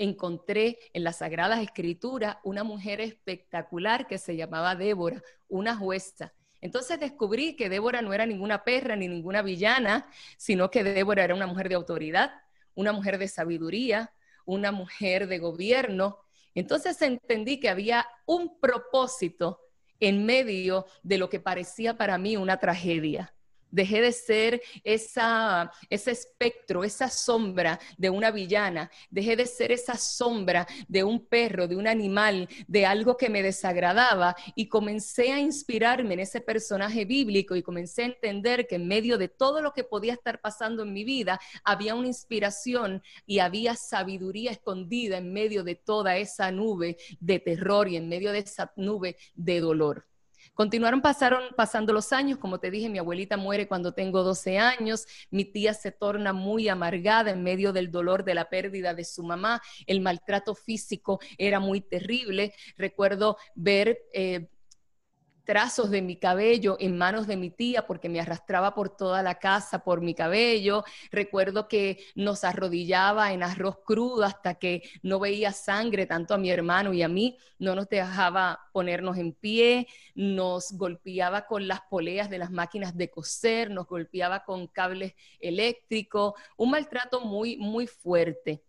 encontré 0.00 0.78
en 0.94 1.04
las 1.04 1.18
Sagradas 1.18 1.60
Escrituras 1.60 2.38
una 2.42 2.64
mujer 2.64 3.02
espectacular 3.02 4.06
que 4.06 4.16
se 4.16 4.34
llamaba 4.34 4.74
Débora, 4.74 5.22
una 5.48 5.76
jueza. 5.76 6.32
Entonces 6.62 6.98
descubrí 6.98 7.54
que 7.54 7.68
Débora 7.68 8.00
no 8.00 8.14
era 8.14 8.24
ninguna 8.24 8.64
perra 8.64 8.96
ni 8.96 9.08
ninguna 9.08 9.42
villana, 9.42 10.08
sino 10.38 10.70
que 10.70 10.84
Débora 10.84 11.24
era 11.24 11.34
una 11.34 11.46
mujer 11.46 11.68
de 11.68 11.74
autoridad, 11.74 12.32
una 12.74 12.92
mujer 12.92 13.18
de 13.18 13.28
sabiduría, 13.28 14.12
una 14.46 14.72
mujer 14.72 15.26
de 15.26 15.38
gobierno. 15.38 16.18
Entonces 16.54 17.00
entendí 17.02 17.60
que 17.60 17.68
había 17.68 18.06
un 18.24 18.58
propósito 18.58 19.60
en 20.00 20.24
medio 20.24 20.86
de 21.02 21.18
lo 21.18 21.28
que 21.28 21.40
parecía 21.40 21.98
para 21.98 22.16
mí 22.16 22.38
una 22.38 22.58
tragedia. 22.58 23.34
Dejé 23.70 24.00
de 24.00 24.12
ser 24.12 24.62
esa, 24.84 25.70
ese 25.88 26.10
espectro, 26.10 26.84
esa 26.84 27.08
sombra 27.08 27.78
de 27.96 28.10
una 28.10 28.30
villana. 28.30 28.90
Dejé 29.10 29.36
de 29.36 29.46
ser 29.46 29.72
esa 29.72 29.96
sombra 29.96 30.66
de 30.88 31.04
un 31.04 31.26
perro, 31.26 31.68
de 31.68 31.76
un 31.76 31.86
animal, 31.86 32.48
de 32.66 32.86
algo 32.86 33.16
que 33.16 33.30
me 33.30 33.42
desagradaba 33.42 34.34
y 34.54 34.68
comencé 34.68 35.32
a 35.32 35.40
inspirarme 35.40 36.14
en 36.14 36.20
ese 36.20 36.40
personaje 36.40 37.04
bíblico 37.04 37.56
y 37.56 37.62
comencé 37.62 38.02
a 38.02 38.06
entender 38.06 38.66
que 38.66 38.76
en 38.76 38.88
medio 38.88 39.18
de 39.18 39.28
todo 39.28 39.62
lo 39.62 39.72
que 39.72 39.84
podía 39.84 40.14
estar 40.14 40.40
pasando 40.40 40.82
en 40.82 40.92
mi 40.92 41.04
vida 41.04 41.40
había 41.64 41.94
una 41.94 42.08
inspiración 42.08 43.02
y 43.26 43.38
había 43.38 43.74
sabiduría 43.76 44.50
escondida 44.50 45.18
en 45.18 45.32
medio 45.32 45.64
de 45.64 45.74
toda 45.74 46.16
esa 46.16 46.50
nube 46.50 46.96
de 47.20 47.38
terror 47.38 47.88
y 47.88 47.96
en 47.96 48.08
medio 48.08 48.32
de 48.32 48.40
esa 48.40 48.72
nube 48.76 49.16
de 49.34 49.60
dolor. 49.60 50.09
Continuaron 50.60 51.00
pasaron, 51.00 51.44
pasando 51.56 51.94
los 51.94 52.12
años, 52.12 52.36
como 52.36 52.60
te 52.60 52.70
dije, 52.70 52.90
mi 52.90 52.98
abuelita 52.98 53.38
muere 53.38 53.66
cuando 53.66 53.94
tengo 53.94 54.22
12 54.22 54.58
años, 54.58 55.06
mi 55.30 55.46
tía 55.46 55.72
se 55.72 55.90
torna 55.90 56.34
muy 56.34 56.68
amargada 56.68 57.30
en 57.30 57.42
medio 57.42 57.72
del 57.72 57.90
dolor 57.90 58.24
de 58.24 58.34
la 58.34 58.50
pérdida 58.50 58.92
de 58.92 59.06
su 59.06 59.22
mamá, 59.22 59.62
el 59.86 60.02
maltrato 60.02 60.54
físico 60.54 61.18
era 61.38 61.60
muy 61.60 61.80
terrible. 61.80 62.52
Recuerdo 62.76 63.38
ver... 63.54 64.00
Eh, 64.12 64.50
trazos 65.44 65.90
de 65.90 66.02
mi 66.02 66.16
cabello 66.16 66.76
en 66.80 66.96
manos 66.96 67.26
de 67.26 67.36
mi 67.36 67.50
tía 67.50 67.86
porque 67.86 68.08
me 68.08 68.20
arrastraba 68.20 68.74
por 68.74 68.96
toda 68.96 69.22
la 69.22 69.36
casa 69.36 69.82
por 69.84 70.00
mi 70.00 70.14
cabello. 70.14 70.84
Recuerdo 71.10 71.68
que 71.68 72.04
nos 72.14 72.44
arrodillaba 72.44 73.32
en 73.32 73.42
arroz 73.42 73.78
crudo 73.84 74.24
hasta 74.24 74.54
que 74.54 74.82
no 75.02 75.18
veía 75.18 75.52
sangre 75.52 76.06
tanto 76.06 76.34
a 76.34 76.38
mi 76.38 76.50
hermano 76.50 76.92
y 76.92 77.02
a 77.02 77.08
mí, 77.08 77.38
no 77.58 77.74
nos 77.74 77.88
dejaba 77.88 78.60
ponernos 78.72 79.16
en 79.18 79.32
pie, 79.32 79.86
nos 80.14 80.72
golpeaba 80.72 81.46
con 81.46 81.68
las 81.68 81.80
poleas 81.82 82.30
de 82.30 82.38
las 82.38 82.50
máquinas 82.50 82.96
de 82.96 83.10
coser, 83.10 83.70
nos 83.70 83.86
golpeaba 83.86 84.44
con 84.44 84.66
cables 84.66 85.14
eléctricos, 85.40 86.34
un 86.56 86.70
maltrato 86.70 87.20
muy, 87.20 87.56
muy 87.56 87.86
fuerte. 87.86 88.62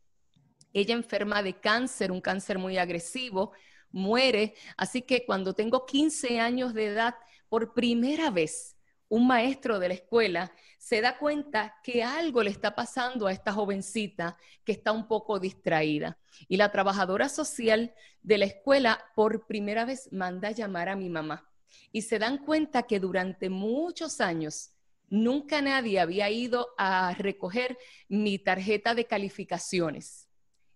Ella 0.74 0.94
enferma 0.94 1.44
de 1.44 1.60
cáncer, 1.60 2.12
un 2.12 2.22
cáncer 2.22 2.58
muy 2.58 2.78
agresivo, 2.78 3.52
muere. 3.92 4.56
Así 4.78 5.02
que 5.02 5.26
cuando 5.26 5.54
tengo 5.54 5.86
15 5.86 6.40
años 6.40 6.74
de 6.74 6.88
edad, 6.88 7.16
por 7.50 7.74
primera 7.74 8.30
vez, 8.30 8.78
un 9.10 9.28
maestro 9.28 9.80
de 9.80 9.90
la 9.90 9.94
escuela 9.96 10.54
se 10.78 11.02
da 11.02 11.18
cuenta 11.18 11.76
que 11.84 12.02
algo 12.02 12.42
le 12.44 12.50
está 12.50 12.76
pasando 12.76 13.28
a 13.28 13.34
esta 13.34 13.52
jovencita 13.52 14.38
que 14.64 14.72
está 14.72 14.94
un 14.94 15.08
poco 15.08 15.40
distraída. 15.40 16.18
Y 16.48 16.58
la 16.58 16.72
trabajadora 16.72 17.28
social 17.28 17.94
de 18.22 18.38
la 18.38 18.46
escuela 18.46 19.04
por 19.16 19.48
primera 19.48 19.86
vez 19.86 20.08
manda 20.12 20.48
a 20.48 20.52
llamar 20.52 20.88
a 20.88 20.96
mi 20.96 21.10
mamá. 21.10 21.50
Y 21.92 22.04
se 22.04 22.20
dan 22.20 22.38
cuenta 22.38 22.84
que 22.84 23.00
durante 23.00 23.50
muchos 23.50 24.22
años 24.22 24.72
nunca 25.10 25.62
nadie 25.62 26.00
había 26.00 26.30
ido 26.30 26.70
a 26.78 27.14
recoger 27.14 27.78
mi 28.08 28.40
tarjeta 28.40 28.96
de 28.96 29.06
calificaciones 29.06 30.31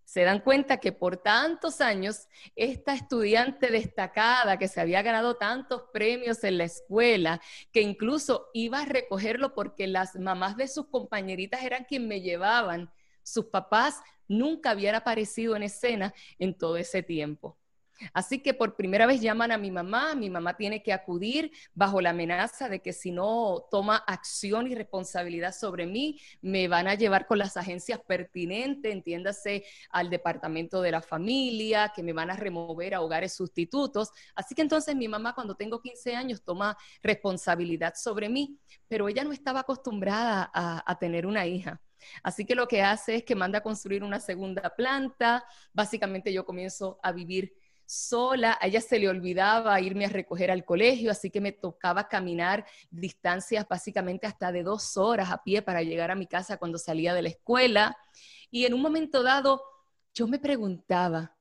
se 0.06 0.22
dan 0.22 0.40
cuenta 0.40 0.78
que 0.78 0.92
por 0.92 1.18
tantos 1.18 1.82
años 1.82 2.28
esta 2.56 2.94
estudiante 2.94 3.72
destacada 3.72 4.58
que 4.58 4.68
se 4.68 4.80
había 4.80 5.02
ganado 5.02 5.36
tantos 5.36 5.84
premios 5.92 6.44
en 6.44 6.60
la 6.60 6.64
escuela, 6.64 7.42
que 7.74 7.82
incluso 7.82 8.48
iba 8.54 8.82
a 8.82 8.86
recogerlo 8.86 9.54
porque 9.54 9.88
las 9.88 10.16
mamás 10.16 10.56
de 10.56 10.68
sus 10.68 10.88
compañeritas 10.88 11.64
eran 11.64 11.84
quien 11.84 12.08
me 12.08 12.22
llevaban, 12.22 12.92
sus 13.24 13.46
papás 13.46 14.02
nunca 14.28 14.72
habían 14.72 14.96
aparecido 14.96 15.56
en 15.56 15.64
escena 15.64 16.14
en 16.40 16.58
todo 16.58 16.78
ese 16.78 17.04
tiempo. 17.04 17.58
Así 18.14 18.42
que 18.42 18.54
por 18.54 18.76
primera 18.76 19.06
vez 19.06 19.22
llaman 19.22 19.52
a 19.52 19.58
mi 19.58 19.72
mamá, 19.72 20.16
mi 20.16 20.30
mamá 20.30 20.56
tiene 20.58 20.84
que 20.84 20.94
acudir 20.94 21.52
bajo 21.74 22.02
la 22.02 22.12
amenaza 22.12 22.70
de 22.70 22.82
que 22.82 22.94
si 22.94 23.12
no 23.12 23.66
toma 23.72 23.98
acción 23.98 24.68
y 24.72 24.76
responsabilidad 24.76 25.54
sobre 25.54 25.86
mí, 25.86 26.20
me 26.42 26.68
van 26.68 26.88
a 26.88 26.96
llevar 26.96 27.26
con 27.26 27.38
las 27.38 27.58
agencias 27.58 28.00
pertinentes, 28.06 28.92
entiéndase 28.92 29.66
al 29.90 30.10
departamento 30.10 30.82
de 30.82 30.92
la 30.92 31.02
familia, 31.02 31.92
que 31.96 32.04
me 32.04 32.14
van 32.14 32.32
a 32.32 32.36
remover 32.36 32.96
a 32.96 33.02
hogares 33.02 33.34
sustitutos. 33.34 34.12
Así 34.36 34.56
que 34.56 34.62
entonces 34.62 34.96
mi 34.96 35.08
mamá 35.08 35.34
cuando 35.34 35.56
tengo 35.56 35.82
15 35.82 36.16
años 36.16 36.44
toma 36.44 36.78
responsabilidad 37.02 37.94
sobre 37.96 38.30
mí, 38.30 38.60
pero 38.88 39.08
ella 39.08 39.24
no 39.24 39.32
estaba 39.32 39.62
acostumbrada 39.62 40.52
a, 40.54 40.98
tener 41.00 41.26
una 41.26 41.46
hija. 41.46 41.82
Así 42.24 42.46
que 42.46 42.56
lo 42.56 42.68
que 42.68 42.82
hace 42.82 43.16
es 43.16 43.24
que 43.24 43.36
manda 43.36 43.60
a 43.60 43.64
construir 43.64 44.04
una 44.04 44.20
segunda 44.20 44.74
planta. 44.76 45.44
Básicamente 45.74 46.32
yo 46.32 46.46
comienzo 46.46 47.00
a 47.04 47.12
vivir 47.12 47.54
sola, 47.86 48.58
a 48.60 48.68
ella 48.68 48.82
se 48.82 49.00
le 49.00 49.10
olvidaba 49.10 49.80
irme 49.82 50.06
a 50.06 50.10
recoger 50.10 50.52
al 50.52 50.66
colegio, 50.66 51.12
así 51.12 51.30
que 51.30 51.42
me 51.42 51.52
tocaba 51.52 52.08
caminar 52.08 52.66
distancias 52.90 53.68
básicamente 53.68 54.28
hasta 54.28 54.52
de 54.52 54.64
dos 54.64 54.98
horas 54.98 55.32
a 55.32 55.44
pie 55.44 55.62
para 55.62 55.84
llegar 55.84 56.12
a 56.12 56.16
mi 56.16 56.28
casa 56.28 56.58
cuando 56.58 56.78
salía 56.78 57.14
de 57.14 57.22
la 57.22 57.30
escuela. 57.30 57.98
Y 58.52 58.66
en 58.66 58.74
un 58.74 58.82
momento 58.82 59.24
dado, 59.24 59.62
yo 60.14 60.28
me 60.28 60.40
preguntaba, 60.40 61.36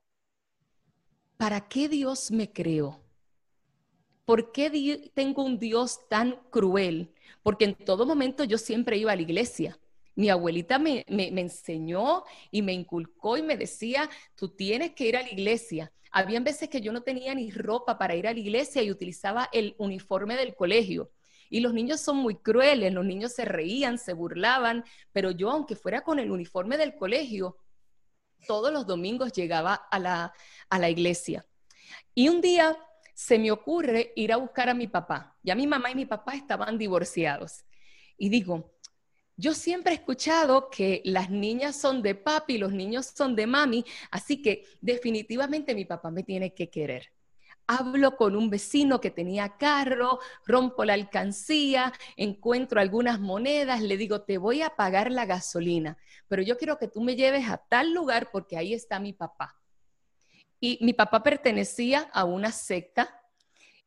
¿para 1.37 1.69
qué 1.69 1.89
Dios 1.89 2.31
me 2.31 2.53
creó? 2.53 3.01
¿Por 4.25 4.53
qué 4.53 5.11
tengo 5.15 5.45
un 5.45 5.59
Dios 5.59 6.09
tan 6.09 6.37
cruel? 6.51 7.13
Porque 7.43 7.67
en 7.67 7.75
todo 7.75 8.07
momento 8.07 8.45
yo 8.45 8.59
siempre 8.59 8.97
iba 8.97 9.13
a 9.13 9.17
la 9.17 9.23
iglesia. 9.23 9.79
Mi 10.15 10.31
abuelita 10.31 10.79
me, 10.79 11.05
me, 11.09 11.29
enseñó 11.41 12.25
y 12.51 12.63
me 12.63 12.73
inculcó 12.73 13.37
y 13.37 13.43
me 13.43 13.57
decía, 13.57 14.09
tú 14.37 14.49
tienes 14.49 14.93
que 14.93 15.09
ir 15.09 15.17
a 15.17 15.23
la 15.23 15.31
iglesia. 15.31 15.93
Habían 16.13 16.45
veces 16.45 16.69
que 16.69 16.81
yo 16.81 16.93
no 16.93 17.03
tenía 17.03 17.35
ni 17.35 17.51
ropa 17.51 17.99
para 17.99 18.15
ir 18.15 18.29
a 18.29 18.33
la 18.33 18.39
iglesia 18.39 18.83
y 18.83 18.91
utilizaba 18.91 19.49
el 19.53 19.75
uniforme 19.79 20.37
del 20.37 20.55
colegio. 20.55 21.11
Y 21.51 21.61
los 21.61 21.75
niños 21.75 22.01
son 22.01 22.17
muy 22.17 22.37
crueles, 22.37 22.93
los 22.93 23.05
niños 23.05 23.33
se 23.33 23.45
reían, 23.45 23.99
se 23.99 24.13
burlaban, 24.13 24.85
pero 25.13 25.31
yo, 25.31 25.51
aunque 25.51 25.77
fuera 25.77 26.03
con 26.03 26.19
el 26.19 26.31
uniforme 26.31 26.77
del 26.77 26.95
colegio, 26.95 27.59
todos 28.47 28.73
los 28.73 28.87
domingos 28.87 29.33
llegaba 29.33 29.75
a 29.75 29.99
la, 29.99 30.33
a 30.69 30.79
la 30.79 30.91
iglesia. 30.91 31.45
Y 32.15 32.29
un 32.29 32.41
día 32.41 32.77
se 33.15 33.39
me 33.39 33.51
ocurre 33.51 34.13
ir 34.17 34.33
a 34.33 34.37
buscar 34.37 34.69
a 34.69 34.75
mi 34.75 34.89
papá. 34.89 35.37
Ya 35.43 35.55
mi 35.55 35.67
mamá 35.67 35.91
y 35.91 35.95
mi 35.95 36.07
papá 36.07 36.35
estaban 36.35 36.79
divorciados. 36.79 37.65
Y 38.17 38.29
digo, 38.29 38.74
yo 39.37 39.53
siempre 39.55 39.93
he 39.93 39.97
escuchado 39.97 40.71
que 40.71 41.03
las 41.05 41.31
niñas 41.31 41.77
son 41.77 42.03
de 42.03 42.15
papi, 42.15 42.59
los 42.59 42.73
niños 42.73 43.07
son 43.15 43.35
de 43.35 43.47
mami, 43.47 43.85
así 44.11 44.41
que 44.41 44.65
definitivamente 44.81 45.75
mi 45.75 45.85
papá 45.85 46.11
me 46.11 46.23
tiene 46.23 46.55
que 46.55 46.71
querer. 46.71 47.11
Hablo 47.67 48.17
con 48.17 48.37
un 48.37 48.51
vecino 48.51 49.01
que 49.01 49.11
tenía 49.11 49.57
carro, 49.57 50.21
rompo 50.45 50.85
la 50.85 50.93
alcancía, 50.93 51.93
encuentro 52.17 52.81
algunas 52.81 53.19
monedas, 53.19 53.81
le 53.81 53.97
digo, 53.97 54.23
te 54.23 54.37
voy 54.37 54.61
a 54.63 54.71
pagar 54.71 55.11
la 55.11 55.25
gasolina, 55.25 55.97
pero 56.29 56.43
yo 56.43 56.59
quiero 56.59 56.79
que 56.79 56.89
tú 56.89 57.01
me 57.01 57.17
lleves 57.17 57.49
a 57.49 57.57
tal 57.57 57.93
lugar 57.93 58.31
porque 58.31 58.59
ahí 58.59 58.75
está 58.75 59.01
mi 59.01 59.15
papá. 59.15 59.59
Y 60.61 60.79
mi 60.83 60.93
papá 60.93 61.23
pertenecía 61.23 62.09
a 62.13 62.25
una 62.25 62.53
secta 62.53 63.24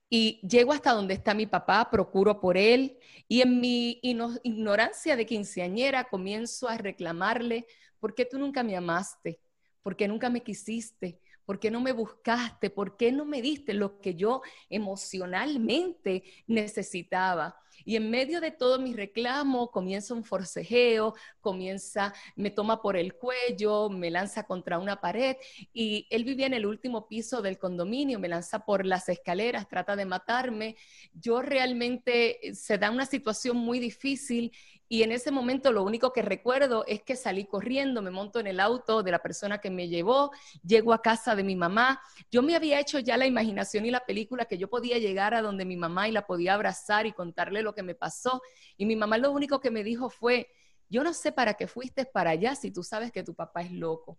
y 0.09 0.39
llego 0.47 0.71
hasta 0.73 0.93
donde 0.93 1.13
está 1.13 1.33
mi 1.33 1.45
papá, 1.45 1.89
procuro 1.91 2.39
por 2.39 2.57
él 2.57 2.97
y 3.27 3.41
en 3.41 3.59
mi 3.59 3.99
ignorancia 4.01 5.15
de 5.15 5.25
quinceañera 5.25 6.05
comienzo 6.05 6.69
a 6.69 6.77
reclamarle, 6.77 7.65
¿por 7.99 8.15
qué 8.15 8.25
tú 8.25 8.39
nunca 8.39 8.63
me 8.63 8.77
amaste? 8.77 9.41
¿Por 9.83 9.95
qué 9.95 10.07
nunca 10.07 10.29
me 10.29 10.43
quisiste? 10.43 11.19
¿Por 11.45 11.59
qué 11.59 11.71
no 11.71 11.81
me 11.81 11.93
buscaste? 11.93 12.69
¿Por 12.69 12.97
qué 12.97 13.11
no 13.11 13.25
me 13.25 13.41
diste 13.41 13.73
lo 13.73 13.99
que 13.99 14.15
yo 14.15 14.41
emocionalmente 14.69 16.23
necesitaba? 16.45 17.57
Y 17.85 17.95
en 17.95 18.09
medio 18.09 18.41
de 18.41 18.51
todo 18.51 18.79
mi 18.79 18.93
reclamo 18.93 19.71
comienza 19.71 20.13
un 20.13 20.23
forcejeo, 20.23 21.15
comienza, 21.41 22.13
me 22.35 22.51
toma 22.51 22.81
por 22.81 22.97
el 22.97 23.13
cuello, 23.13 23.89
me 23.89 24.11
lanza 24.11 24.43
contra 24.43 24.79
una 24.79 25.01
pared 25.01 25.37
y 25.73 26.07
él 26.09 26.23
vivía 26.23 26.47
en 26.47 26.53
el 26.53 26.65
último 26.65 27.07
piso 27.07 27.41
del 27.41 27.57
condominio, 27.57 28.19
me 28.19 28.27
lanza 28.27 28.65
por 28.65 28.85
las 28.85 29.09
escaleras, 29.09 29.67
trata 29.67 29.95
de 29.95 30.05
matarme. 30.05 30.75
Yo 31.13 31.41
realmente 31.41 32.39
se 32.53 32.77
da 32.77 32.91
una 32.91 33.05
situación 33.05 33.57
muy 33.57 33.79
difícil 33.79 34.51
y 34.89 35.03
en 35.03 35.11
ese 35.11 35.31
momento 35.31 35.73
lo 35.73 35.83
único 35.83 36.13
que 36.13 36.21
recuerdo 36.21 36.85
es 36.87 37.01
que 37.03 37.17
salí 37.17 37.45
corriendo, 37.45 38.01
me 38.01 38.09
monto 38.09 38.39
en 38.39 38.47
el 38.47 38.59
auto 38.59 39.03
de 39.03 39.11
la 39.11 39.19
persona 39.19 39.57
que 39.57 39.69
me 39.69 39.89
llevó, 39.89 40.31
llego 40.63 40.93
a 40.93 41.01
casa 41.01 41.35
de 41.35 41.43
mi 41.43 41.57
mamá. 41.57 42.01
Yo 42.31 42.41
me 42.41 42.55
había 42.55 42.79
hecho 42.79 42.99
ya 42.99 43.17
la 43.17 43.25
imaginación 43.25 43.85
y 43.85 43.91
la 43.91 44.05
película 44.05 44.45
que 44.45 44.57
yo 44.57 44.69
podía 44.69 44.97
llegar 44.97 45.33
a 45.33 45.41
donde 45.41 45.65
mi 45.65 45.75
mamá 45.75 46.07
y 46.07 46.13
la 46.13 46.25
podía 46.25 46.53
abrazar 46.53 47.05
y 47.05 47.11
contarle 47.11 47.63
lo 47.63 47.75
que 47.75 47.83
me 47.83 47.95
pasó. 47.95 48.41
Y 48.77 48.85
mi 48.85 48.95
mamá 48.95 49.17
lo 49.17 49.31
único 49.31 49.59
que 49.59 49.71
me 49.71 49.83
dijo 49.83 50.09
fue, 50.09 50.47
yo 50.89 51.03
no 51.03 51.13
sé 51.13 51.33
para 51.33 51.55
qué 51.55 51.67
fuiste 51.67 52.05
para 52.05 52.29
allá 52.29 52.55
si 52.55 52.71
tú 52.71 52.81
sabes 52.81 53.11
que 53.11 53.23
tu 53.23 53.35
papá 53.35 53.63
es 53.63 53.73
loco. 53.73 54.17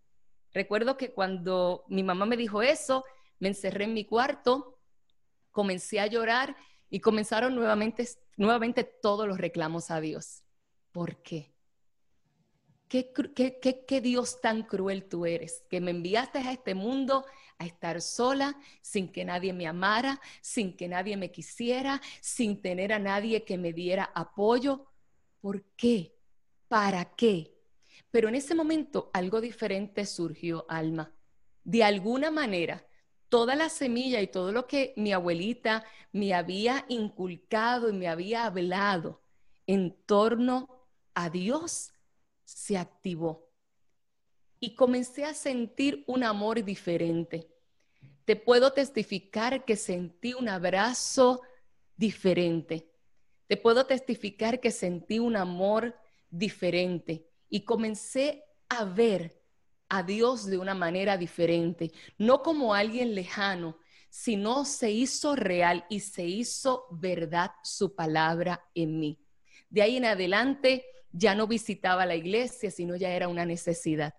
Recuerdo 0.52 0.98
que 0.98 1.12
cuando 1.12 1.84
mi 1.88 2.02
mamá 2.02 2.26
me 2.26 2.36
dijo 2.36 2.60
eso, 2.60 3.04
me 3.38 3.48
encerré 3.48 3.84
en 3.84 3.94
mi 3.94 4.04
cuarto, 4.04 4.78
comencé 5.50 5.98
a 5.98 6.06
llorar 6.06 6.56
y 6.90 7.00
comenzaron 7.00 7.54
nuevamente, 7.54 8.06
nuevamente 8.36 8.84
todos 8.84 9.26
los 9.26 9.38
reclamos 9.38 9.90
a 9.90 10.00
Dios. 10.00 10.42
¿Por 10.98 11.22
qué? 11.22 11.54
¿Qué, 12.88 13.12
qué, 13.12 13.84
qué 13.86 14.00
Dios 14.00 14.40
tan 14.40 14.64
cruel 14.64 15.04
tú 15.04 15.26
eres? 15.26 15.62
Que 15.70 15.80
me 15.80 15.92
enviaste 15.92 16.38
a 16.38 16.50
este 16.50 16.74
mundo 16.74 17.24
a 17.56 17.66
estar 17.66 18.02
sola, 18.02 18.56
sin 18.82 19.12
que 19.12 19.24
nadie 19.24 19.52
me 19.52 19.68
amara, 19.68 20.20
sin 20.40 20.76
que 20.76 20.88
nadie 20.88 21.16
me 21.16 21.30
quisiera, 21.30 22.02
sin 22.20 22.60
tener 22.60 22.92
a 22.92 22.98
nadie 22.98 23.44
que 23.44 23.56
me 23.56 23.72
diera 23.72 24.10
apoyo. 24.12 24.88
¿Por 25.40 25.62
qué? 25.76 26.16
¿Para 26.66 27.14
qué? 27.14 27.54
Pero 28.10 28.28
en 28.28 28.34
ese 28.34 28.56
momento 28.56 29.08
algo 29.12 29.40
diferente 29.40 30.04
surgió, 30.04 30.66
Alma. 30.68 31.14
De 31.62 31.84
alguna 31.84 32.32
manera, 32.32 32.84
toda 33.28 33.54
la 33.54 33.68
semilla 33.68 34.20
y 34.20 34.26
todo 34.26 34.50
lo 34.50 34.66
que 34.66 34.94
mi 34.96 35.12
abuelita 35.12 35.84
me 36.10 36.34
había 36.34 36.86
inculcado 36.88 37.88
y 37.88 37.92
me 37.92 38.08
había 38.08 38.46
hablado 38.46 39.22
en 39.64 39.94
torno 40.04 40.77
a 41.18 41.30
Dios 41.30 41.90
se 42.44 42.78
activó 42.78 43.50
y 44.60 44.76
comencé 44.76 45.24
a 45.24 45.34
sentir 45.34 46.04
un 46.06 46.22
amor 46.22 46.64
diferente. 46.64 47.48
Te 48.24 48.36
puedo 48.36 48.72
testificar 48.72 49.64
que 49.64 49.74
sentí 49.74 50.34
un 50.34 50.48
abrazo 50.48 51.42
diferente. 51.96 52.92
Te 53.48 53.56
puedo 53.56 53.84
testificar 53.84 54.60
que 54.60 54.70
sentí 54.70 55.18
un 55.18 55.34
amor 55.34 55.98
diferente 56.30 57.28
y 57.50 57.64
comencé 57.64 58.44
a 58.68 58.84
ver 58.84 59.42
a 59.88 60.04
Dios 60.04 60.46
de 60.46 60.58
una 60.58 60.74
manera 60.74 61.16
diferente, 61.16 61.90
no 62.16 62.44
como 62.44 62.74
alguien 62.74 63.16
lejano, 63.16 63.76
sino 64.08 64.64
se 64.64 64.92
hizo 64.92 65.34
real 65.34 65.84
y 65.90 65.98
se 65.98 66.24
hizo 66.26 66.86
verdad 66.92 67.50
su 67.64 67.96
palabra 67.96 68.64
en 68.72 69.00
mí. 69.00 69.18
De 69.68 69.82
ahí 69.82 69.96
en 69.96 70.04
adelante 70.04 70.84
ya 71.18 71.34
no 71.34 71.46
visitaba 71.46 72.06
la 72.06 72.14
iglesia, 72.14 72.70
sino 72.70 72.94
ya 72.94 73.10
era 73.10 73.28
una 73.28 73.44
necesidad. 73.44 74.14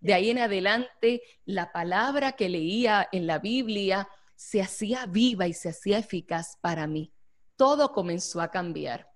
De 0.00 0.12
ahí 0.12 0.30
en 0.30 0.38
adelante, 0.38 1.22
la 1.46 1.72
palabra 1.72 2.32
que 2.32 2.48
leía 2.48 3.08
en 3.10 3.26
la 3.26 3.38
Biblia 3.38 4.08
se 4.34 4.60
hacía 4.60 5.06
viva 5.06 5.46
y 5.48 5.54
se 5.54 5.70
hacía 5.70 5.98
eficaz 5.98 6.58
para 6.60 6.86
mí. 6.86 7.12
Todo 7.56 7.92
comenzó 7.92 8.42
a 8.42 8.50
cambiar. 8.50 9.10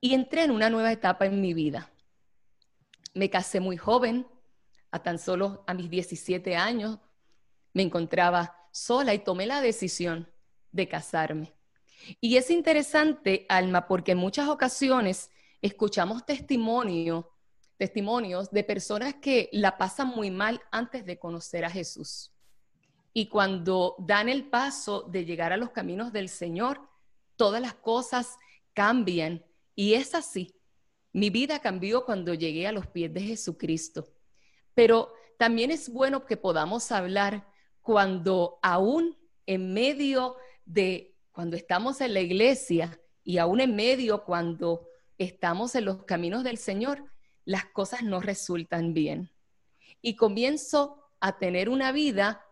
Y 0.00 0.14
entré 0.14 0.44
en 0.44 0.52
una 0.52 0.70
nueva 0.70 0.90
etapa 0.90 1.26
en 1.26 1.40
mi 1.40 1.52
vida. 1.52 1.90
Me 3.12 3.28
casé 3.28 3.60
muy 3.60 3.76
joven, 3.76 4.26
a 4.90 5.02
tan 5.02 5.18
solo 5.18 5.64
a 5.66 5.74
mis 5.74 5.90
17 5.90 6.56
años. 6.56 6.98
Me 7.74 7.82
encontraba 7.82 8.56
sola 8.72 9.12
y 9.12 9.18
tomé 9.18 9.44
la 9.44 9.60
decisión 9.60 10.32
de 10.72 10.88
casarme. 10.88 11.52
Y 12.20 12.38
es 12.38 12.50
interesante, 12.50 13.44
Alma, 13.50 13.86
porque 13.86 14.12
en 14.12 14.18
muchas 14.18 14.48
ocasiones 14.48 15.30
escuchamos 15.60 16.24
testimonio 16.24 17.30
testimonios 17.78 18.50
de 18.50 18.64
personas 18.64 19.14
que 19.14 19.48
la 19.52 19.78
pasan 19.78 20.08
muy 20.08 20.30
mal 20.30 20.60
antes 20.70 21.06
de 21.06 21.18
conocer 21.18 21.64
a 21.64 21.70
Jesús. 21.70 22.32
Y 23.14 23.28
cuando 23.28 23.94
dan 24.00 24.28
el 24.28 24.50
paso 24.50 25.02
de 25.02 25.24
llegar 25.24 25.52
a 25.52 25.56
los 25.56 25.70
caminos 25.70 26.12
del 26.12 26.28
Señor, 26.28 26.80
todas 27.36 27.62
las 27.62 27.74
cosas 27.74 28.36
cambian. 28.74 29.44
Y 29.74 29.94
es 29.94 30.14
así. 30.14 30.54
Mi 31.12 31.30
vida 31.30 31.60
cambió 31.60 32.04
cuando 32.04 32.34
llegué 32.34 32.66
a 32.66 32.72
los 32.72 32.86
pies 32.88 33.14
de 33.14 33.22
Jesucristo. 33.22 34.08
Pero 34.74 35.12
también 35.38 35.70
es 35.70 35.88
bueno 35.88 36.26
que 36.26 36.36
podamos 36.36 36.90
hablar 36.92 37.48
cuando 37.80 38.58
aún 38.60 39.16
en 39.46 39.72
medio 39.72 40.36
de, 40.66 41.16
cuando 41.32 41.56
estamos 41.56 42.00
en 42.00 42.12
la 42.12 42.20
iglesia 42.20 43.00
y 43.22 43.38
aún 43.38 43.60
en 43.60 43.74
medio 43.74 44.24
cuando 44.24 44.87
estamos 45.18 45.74
en 45.74 45.84
los 45.84 46.04
caminos 46.04 46.44
del 46.44 46.58
Señor, 46.58 47.04
las 47.44 47.66
cosas 47.66 48.02
no 48.02 48.20
resultan 48.20 48.94
bien. 48.94 49.30
Y 50.00 50.16
comienzo 50.16 51.02
a 51.20 51.38
tener 51.38 51.68
una 51.68 51.92
vida 51.92 52.44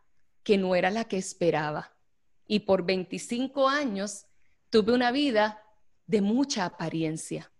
que 0.42 0.58
no 0.58 0.74
era 0.74 0.90
la 0.90 1.04
que 1.04 1.16
esperaba. 1.16 1.96
Y 2.46 2.60
por 2.60 2.84
25 2.84 3.68
años 3.68 4.26
tuve 4.70 4.92
una 4.92 5.12
vida 5.12 5.62
de 6.06 6.20
mucha 6.20 6.64
apariencia. 6.64 7.52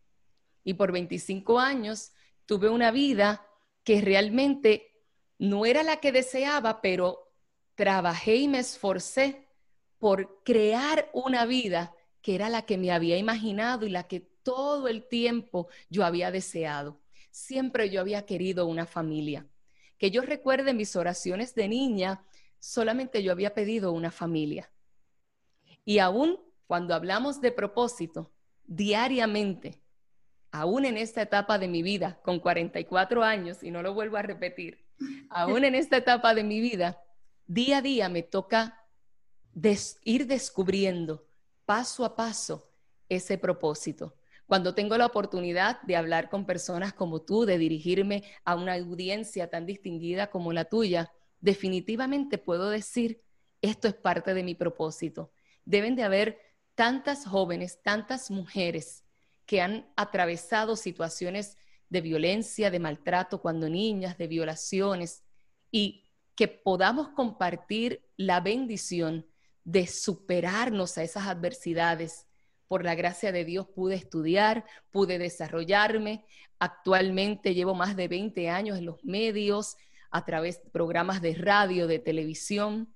Y 0.65 0.75
por 0.75 0.93
25 0.93 1.59
años 1.59 2.13
tuve 2.45 2.69
una 2.69 2.91
vida 2.91 3.47
que 3.85 4.01
realmente 4.01 5.03
no 5.39 5.67
era 5.67 5.83
la 5.83 5.99
que 5.99 6.13
deseaba, 6.13 6.81
pero 6.81 7.33
trabajé 7.75 8.37
y 8.37 8.49
me 8.49 8.59
esforcé 8.59 9.47
por 9.99 10.43
crear 10.45 11.11
una 11.13 11.47
vida 11.47 11.95
que 12.23 12.35
era 12.35 12.49
la 12.49 12.63
que 12.63 12.79
me 12.79 12.91
había 12.91 13.17
imaginado 13.17 13.87
y 13.87 13.91
la 13.91 14.09
que 14.09 14.29
todo 14.47 14.87
el 14.87 15.09
tiempo 15.09 15.69
yo 15.91 16.05
había 16.05 16.31
deseado 16.31 17.01
siempre 17.37 17.91
yo 17.91 18.01
había 18.01 18.25
querido 18.25 18.67
una 18.67 18.87
familia. 18.87 19.47
Que 19.99 20.11
yo 20.11 20.23
recuerde 20.23 20.73
mis 20.73 20.97
oraciones 20.97 21.55
de 21.55 21.69
niña, 21.69 22.25
solamente 22.59 23.23
yo 23.23 23.31
había 23.31 23.53
pedido 23.53 23.93
una 23.93 24.11
familia. 24.11 24.71
Y 25.85 25.99
aún 25.99 26.41
cuando 26.67 26.95
hablamos 26.95 27.43
de 27.43 27.53
propósito, 27.53 28.33
diariamente, 28.65 29.83
aún 30.51 30.87
en 30.87 30.97
esta 30.97 31.21
etapa 31.21 31.59
de 31.59 31.69
mi 31.69 31.83
vida, 31.83 32.19
con 32.23 32.41
44 32.41 33.23
años, 33.23 33.63
y 33.63 33.71
no 33.71 33.83
lo 33.83 33.93
vuelvo 33.93 34.17
a 34.17 34.23
repetir, 34.23 34.87
aún 35.29 35.65
en 35.65 35.75
esta 35.75 35.99
etapa 35.99 36.35
de 36.35 36.43
mi 36.43 36.61
vida, 36.61 37.03
día 37.47 37.79
a 37.79 37.83
día 37.83 38.09
me 38.09 38.23
toca 38.23 38.83
ir 40.05 40.27
descubriendo 40.27 41.27
paso 41.67 42.05
a 42.05 42.17
paso 42.17 42.71
ese 43.11 43.37
propósito. 43.37 44.15
Cuando 44.47 44.75
tengo 44.75 44.97
la 44.97 45.07
oportunidad 45.07 45.83
de 45.83 45.97
hablar 45.97 46.31
con 46.31 46.47
personas 46.47 46.93
como 46.93 47.23
tú, 47.23 47.45
de 47.45 47.59
dirigirme 47.59 48.23
a 48.45 48.55
una 48.55 48.75
audiencia 48.75 49.51
tan 49.51 49.67
distinguida 49.67 50.31
como 50.31 50.53
la 50.53 50.67
tuya, 50.67 51.13
definitivamente 51.41 52.39
puedo 52.39 52.71
decir, 52.71 53.23
esto 53.61 53.89
es 53.89 53.95
parte 53.95 54.35
de 54.35 54.45
mi 54.45 54.55
propósito. 54.55 55.33
Deben 55.65 55.97
de 55.97 56.05
haber 56.05 56.39
tantas 56.77 57.27
jóvenes, 57.27 57.83
tantas 57.83 58.31
mujeres 58.31 59.05
que 59.47 59.61
han 59.61 59.91
atravesado 59.97 60.77
situaciones 60.77 61.57
de 61.89 62.01
violencia, 62.01 62.71
de 62.71 62.79
maltrato 62.79 63.41
cuando 63.41 63.69
niñas, 63.69 64.19
de 64.19 64.27
violaciones, 64.29 65.25
y 65.71 66.05
que 66.37 66.49
podamos 66.49 67.09
compartir 67.09 68.05
la 68.17 68.41
bendición 68.41 69.27
de 69.65 69.87
superarnos 69.87 70.99
a 70.99 71.03
esas 71.03 71.27
adversidades 71.27 72.26
por 72.69 72.85
la 72.85 72.95
gracia 72.95 73.33
de 73.33 73.45
Dios 73.45 73.67
pude 73.69 73.95
estudiar, 73.95 74.65
pude 74.91 75.19
desarrollarme. 75.19 76.25
Actualmente 76.59 77.55
llevo 77.55 77.75
más 77.75 77.97
de 77.97 78.09
20 78.09 78.49
años 78.51 78.79
en 78.79 78.87
los 78.87 79.05
medios, 79.05 79.77
a 80.11 80.25
través 80.25 80.63
de 80.63 80.71
programas 80.71 81.21
de 81.21 81.35
radio, 81.35 81.87
de 81.87 81.99
televisión. 81.99 82.93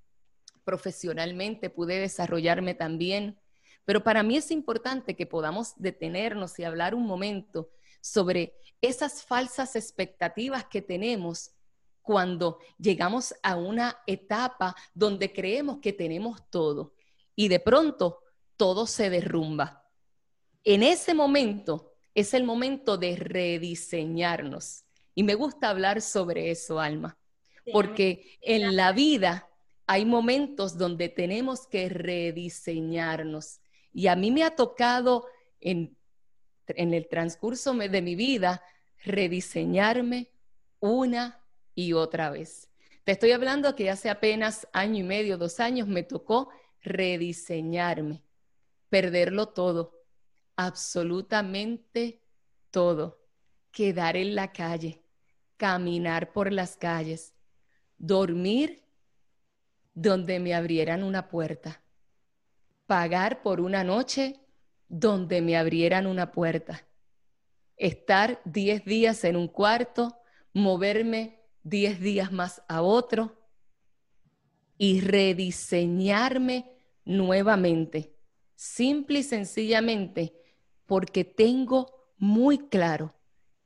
Profesionalmente 0.64 1.70
pude 1.70 1.98
desarrollarme 1.98 2.74
también. 2.74 3.38
Pero 3.85 4.02
para 4.02 4.22
mí 4.22 4.37
es 4.37 4.50
importante 4.50 5.16
que 5.16 5.26
podamos 5.26 5.74
detenernos 5.76 6.59
y 6.59 6.64
hablar 6.64 6.94
un 6.94 7.06
momento 7.06 7.70
sobre 8.00 8.54
esas 8.80 9.22
falsas 9.22 9.76
expectativas 9.76 10.64
que 10.64 10.83
tenemos 10.83 11.52
cuando 12.02 12.59
llegamos 12.78 13.35
a 13.42 13.56
una 13.56 13.98
etapa 14.06 14.74
donde 14.94 15.33
creemos 15.33 15.78
que 15.80 15.92
tenemos 15.92 16.48
todo 16.50 16.94
y 17.37 17.48
de 17.48 17.61
pronto 17.61 18.22
todo 18.61 18.87
se 18.87 19.09
derrumba. 19.09 19.87
En 20.64 20.83
ese 20.83 21.14
momento 21.14 21.94
es 22.14 22.35
el 22.35 22.44
momento 22.44 22.99
de 22.99 23.16
rediseñarnos. 23.16 24.85
Y 25.14 25.23
me 25.23 25.35
gusta 25.35 25.70
hablar 25.70 26.03
sobre 26.03 26.51
eso, 26.51 26.79
Alma, 26.79 27.16
porque 27.73 28.37
en 28.42 28.77
la 28.77 28.92
vida 28.92 29.49
hay 29.87 30.05
momentos 30.05 30.77
donde 30.77 31.09
tenemos 31.09 31.66
que 31.68 31.88
rediseñarnos. 31.88 33.61
Y 33.94 34.09
a 34.09 34.14
mí 34.14 34.31
me 34.31 34.44
ha 34.44 34.55
tocado 34.55 35.25
en, 35.59 35.96
en 36.66 36.92
el 36.92 37.09
transcurso 37.09 37.73
de 37.73 38.03
mi 38.03 38.14
vida 38.14 38.62
rediseñarme 39.03 40.29
una 40.81 41.42
y 41.75 41.94
otra 41.94 42.29
vez. 42.29 42.68
Te 43.05 43.12
estoy 43.12 43.33
hablando 43.33 43.75
que 43.75 43.88
hace 43.88 44.11
apenas 44.11 44.68
año 44.75 44.99
y 44.99 45.03
medio, 45.03 45.38
dos 45.38 45.61
años, 45.61 45.88
me 45.88 46.03
tocó 46.03 46.51
rediseñarme 46.83 48.23
perderlo 48.90 49.48
todo, 49.48 50.05
absolutamente 50.57 52.20
todo, 52.70 53.24
quedar 53.70 54.16
en 54.16 54.35
la 54.35 54.53
calle, 54.53 55.03
caminar 55.57 56.33
por 56.33 56.53
las 56.53 56.76
calles, 56.76 57.33
dormir 57.96 58.83
donde 59.94 60.40
me 60.40 60.55
abrieran 60.55 61.03
una 61.03 61.29
puerta, 61.29 61.83
pagar 62.87 63.42
por 63.42 63.61
una 63.61 63.85
noche 63.85 64.40
donde 64.88 65.40
me 65.40 65.57
abrieran 65.57 66.07
una 66.07 66.33
puerta, 66.33 66.87
estar 67.76 68.40
10 68.44 68.85
días 68.85 69.24
en 69.24 69.37
un 69.37 69.48
cuarto, 69.48 70.16
moverme 70.53 71.40
10 71.62 72.00
días 72.00 72.33
más 72.33 72.62
a 72.68 72.83
otro 72.83 73.37
y 74.76 75.00
rediseñarme 75.00 76.72
nuevamente, 77.05 78.16
simple 78.61 79.20
y 79.20 79.23
sencillamente 79.23 80.35
porque 80.85 81.25
tengo 81.25 82.11
muy 82.18 82.59
claro 82.68 83.14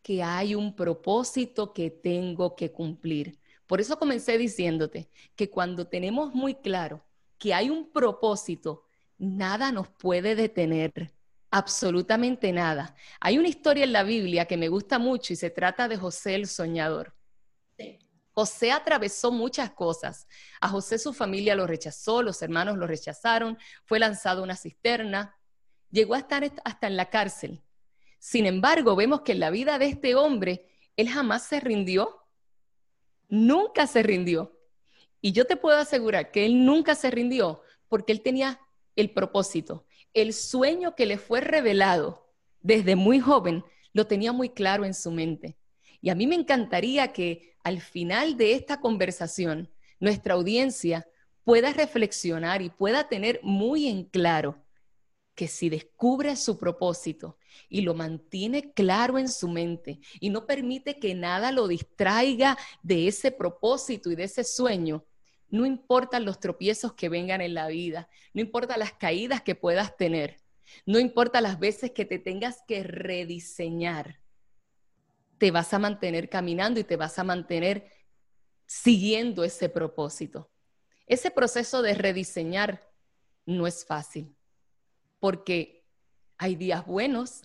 que 0.02 0.22
hay 0.22 0.54
un 0.54 0.76
propósito 0.76 1.72
que 1.72 1.90
tengo 1.90 2.54
que 2.54 2.70
cumplir. 2.70 3.40
Por 3.66 3.80
eso 3.80 3.98
comencé 3.98 4.38
diciéndote 4.38 5.08
que 5.34 5.50
cuando 5.50 5.88
tenemos 5.88 6.32
muy 6.32 6.54
claro 6.54 7.04
que 7.38 7.52
hay 7.52 7.70
un 7.70 7.90
propósito, 7.90 8.84
nada 9.18 9.72
nos 9.72 9.88
puede 9.88 10.36
detener, 10.36 11.12
absolutamente 11.50 12.52
nada. 12.52 12.94
Hay 13.18 13.38
una 13.38 13.48
historia 13.48 13.82
en 13.82 13.92
la 13.92 14.04
Biblia 14.04 14.44
que 14.44 14.56
me 14.56 14.68
gusta 14.68 15.00
mucho 15.00 15.32
y 15.32 15.36
se 15.36 15.50
trata 15.50 15.88
de 15.88 15.96
José 15.96 16.36
el 16.36 16.46
soñador. 16.46 17.14
José 18.34 18.72
atravesó 18.72 19.30
muchas 19.30 19.70
cosas. 19.70 20.26
A 20.60 20.68
José 20.68 20.98
su 20.98 21.12
familia 21.12 21.54
lo 21.54 21.66
rechazó, 21.66 22.20
los 22.20 22.42
hermanos 22.42 22.76
lo 22.76 22.86
rechazaron, 22.86 23.56
fue 23.84 24.00
lanzado 24.00 24.40
a 24.40 24.44
una 24.44 24.56
cisterna, 24.56 25.36
llegó 25.90 26.14
a 26.14 26.18
estar 26.18 26.44
hasta 26.64 26.86
en 26.88 26.96
la 26.96 27.10
cárcel. 27.10 27.62
Sin 28.18 28.46
embargo, 28.46 28.96
vemos 28.96 29.20
que 29.20 29.32
en 29.32 29.40
la 29.40 29.50
vida 29.50 29.78
de 29.78 29.86
este 29.86 30.16
hombre, 30.16 30.66
él 30.96 31.08
jamás 31.08 31.44
se 31.44 31.60
rindió, 31.60 32.26
nunca 33.28 33.86
se 33.86 34.02
rindió. 34.02 34.58
Y 35.20 35.32
yo 35.32 35.46
te 35.46 35.56
puedo 35.56 35.78
asegurar 35.78 36.32
que 36.32 36.44
él 36.44 36.66
nunca 36.66 36.96
se 36.96 37.10
rindió 37.10 37.62
porque 37.88 38.12
él 38.12 38.20
tenía 38.20 38.60
el 38.96 39.10
propósito, 39.12 39.86
el 40.12 40.32
sueño 40.32 40.94
que 40.94 41.06
le 41.06 41.18
fue 41.18 41.40
revelado 41.40 42.28
desde 42.60 42.96
muy 42.96 43.20
joven, 43.20 43.64
lo 43.92 44.06
tenía 44.06 44.32
muy 44.32 44.48
claro 44.48 44.84
en 44.84 44.94
su 44.94 45.10
mente. 45.10 45.56
Y 46.04 46.10
a 46.10 46.14
mí 46.14 46.26
me 46.26 46.34
encantaría 46.34 47.14
que 47.14 47.56
al 47.62 47.80
final 47.80 48.36
de 48.36 48.52
esta 48.52 48.78
conversación, 48.78 49.70
nuestra 50.00 50.34
audiencia 50.34 51.08
pueda 51.44 51.72
reflexionar 51.72 52.60
y 52.60 52.68
pueda 52.68 53.08
tener 53.08 53.40
muy 53.42 53.88
en 53.88 54.04
claro 54.04 54.62
que 55.34 55.48
si 55.48 55.70
descubre 55.70 56.36
su 56.36 56.58
propósito 56.58 57.38
y 57.70 57.80
lo 57.80 57.94
mantiene 57.94 58.74
claro 58.74 59.18
en 59.18 59.30
su 59.30 59.48
mente 59.48 59.98
y 60.20 60.28
no 60.28 60.44
permite 60.44 60.98
que 60.98 61.14
nada 61.14 61.52
lo 61.52 61.68
distraiga 61.68 62.58
de 62.82 63.08
ese 63.08 63.30
propósito 63.30 64.10
y 64.10 64.14
de 64.14 64.24
ese 64.24 64.44
sueño, 64.44 65.06
no 65.48 65.64
importan 65.64 66.26
los 66.26 66.38
tropiezos 66.38 66.92
que 66.92 67.08
vengan 67.08 67.40
en 67.40 67.54
la 67.54 67.68
vida, 67.68 68.10
no 68.34 68.42
importa 68.42 68.76
las 68.76 68.92
caídas 68.92 69.40
que 69.40 69.54
puedas 69.54 69.96
tener, 69.96 70.36
no 70.84 70.98
importa 70.98 71.40
las 71.40 71.58
veces 71.58 71.92
que 71.92 72.04
te 72.04 72.18
tengas 72.18 72.58
que 72.68 72.82
rediseñar, 72.82 74.20
te 75.38 75.50
vas 75.50 75.74
a 75.74 75.78
mantener 75.78 76.28
caminando 76.28 76.80
y 76.80 76.84
te 76.84 76.96
vas 76.96 77.18
a 77.18 77.24
mantener 77.24 77.90
siguiendo 78.66 79.44
ese 79.44 79.68
propósito. 79.68 80.50
Ese 81.06 81.30
proceso 81.30 81.82
de 81.82 81.94
rediseñar 81.94 82.88
no 83.46 83.66
es 83.66 83.84
fácil 83.84 84.34
porque 85.24 85.86
hay 86.36 86.54
días 86.54 86.84
buenos, 86.84 87.44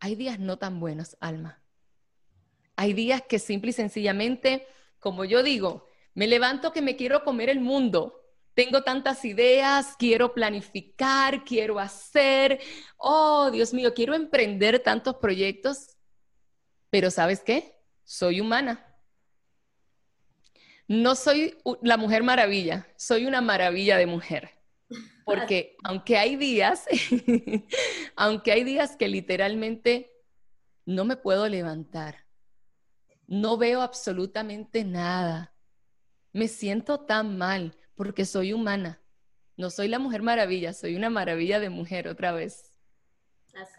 hay 0.00 0.16
días 0.16 0.38
no 0.38 0.58
tan 0.58 0.80
buenos, 0.80 1.16
alma. 1.18 1.62
Hay 2.76 2.92
días 2.92 3.22
que 3.22 3.38
simple 3.38 3.70
y 3.70 3.72
sencillamente, 3.72 4.66
como 4.98 5.24
yo 5.24 5.42
digo, 5.42 5.86
me 6.12 6.26
levanto 6.26 6.72
que 6.72 6.82
me 6.82 6.96
quiero 6.96 7.24
comer 7.24 7.48
el 7.48 7.60
mundo. 7.60 8.20
Tengo 8.52 8.82
tantas 8.82 9.24
ideas, 9.24 9.96
quiero 9.98 10.34
planificar, 10.34 11.42
quiero 11.44 11.78
hacer. 11.78 12.60
Oh, 12.98 13.50
Dios 13.50 13.72
mío, 13.72 13.94
quiero 13.94 14.14
emprender 14.14 14.80
tantos 14.80 15.16
proyectos. 15.16 15.96
Pero 16.90 17.10
¿sabes 17.10 17.40
qué? 17.40 17.80
Soy 18.04 18.40
humana. 18.40 18.86
No 20.88 21.14
soy 21.14 21.56
la 21.82 21.96
mujer 21.96 22.24
maravilla, 22.24 22.88
soy 22.96 23.24
una 23.26 23.40
maravilla 23.40 23.96
de 23.96 24.06
mujer. 24.06 24.50
Porque 25.24 25.76
aunque 25.84 26.16
hay 26.18 26.34
días, 26.34 26.86
aunque 28.16 28.50
hay 28.50 28.64
días 28.64 28.96
que 28.96 29.06
literalmente 29.06 30.10
no 30.84 31.04
me 31.04 31.16
puedo 31.16 31.48
levantar, 31.48 32.26
no 33.28 33.56
veo 33.56 33.82
absolutamente 33.82 34.82
nada, 34.82 35.54
me 36.32 36.48
siento 36.48 37.00
tan 37.00 37.38
mal 37.38 37.76
porque 37.94 38.24
soy 38.24 38.52
humana. 38.52 39.00
No 39.56 39.70
soy 39.70 39.88
la 39.88 39.98
mujer 39.98 40.22
maravilla, 40.22 40.72
soy 40.72 40.96
una 40.96 41.10
maravilla 41.10 41.60
de 41.60 41.70
mujer 41.70 42.08
otra 42.08 42.32
vez. 42.32 42.74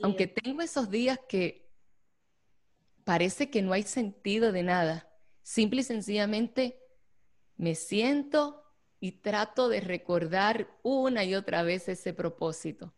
aunque 0.01 0.27
tengo 0.27 0.61
esos 0.61 0.89
días 0.89 1.19
que 1.27 1.70
parece 3.03 3.49
que 3.49 3.61
no 3.61 3.73
hay 3.73 3.83
sentido 3.83 4.51
de 4.51 4.63
nada, 4.63 5.09
simple 5.43 5.81
y 5.81 5.83
sencillamente 5.83 6.79
me 7.57 7.75
siento 7.75 8.63
y 8.99 9.13
trato 9.13 9.69
de 9.69 9.81
recordar 9.81 10.69
una 10.83 11.23
y 11.23 11.35
otra 11.35 11.63
vez 11.63 11.89
ese 11.89 12.13
propósito. 12.13 12.93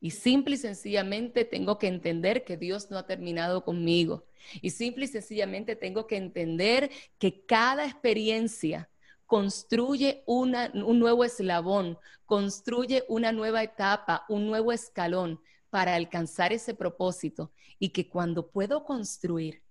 Y 0.00 0.10
simple 0.10 0.56
y 0.56 0.58
sencillamente 0.58 1.44
tengo 1.44 1.78
que 1.78 1.86
entender 1.86 2.44
que 2.44 2.56
Dios 2.58 2.90
no 2.90 2.98
ha 2.98 3.06
terminado 3.06 3.64
conmigo. 3.64 4.26
Y 4.60 4.70
simple 4.70 5.06
y 5.06 5.08
sencillamente 5.08 5.76
tengo 5.76 6.06
que 6.06 6.16
entender 6.16 6.90
que 7.18 7.46
cada 7.46 7.86
experiencia 7.86 8.90
construye 9.24 10.22
una, 10.26 10.70
un 10.74 10.98
nuevo 10.98 11.24
eslabón, 11.24 11.98
construye 12.26 13.04
una 13.08 13.32
nueva 13.32 13.62
etapa, 13.62 14.26
un 14.28 14.46
nuevo 14.46 14.72
escalón 14.72 15.40
para 15.74 15.96
alcanzar 15.96 16.52
ese 16.52 16.72
propósito. 16.72 17.52
Y 17.80 17.88
que 17.88 18.08
cuando 18.08 18.48
puedo 18.48 18.84
construir 18.84 19.64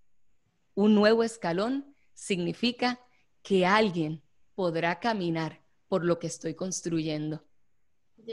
un 0.76 0.96
nuevo 0.96 1.24
escalón, 1.24 1.96
significa 2.14 3.00
que 3.42 3.66
alguien 3.66 4.22
podrá 4.54 5.00
caminar 5.00 5.64
por 5.88 6.04
lo 6.04 6.20
que 6.20 6.28
estoy 6.28 6.56
construyendo. 6.56 7.46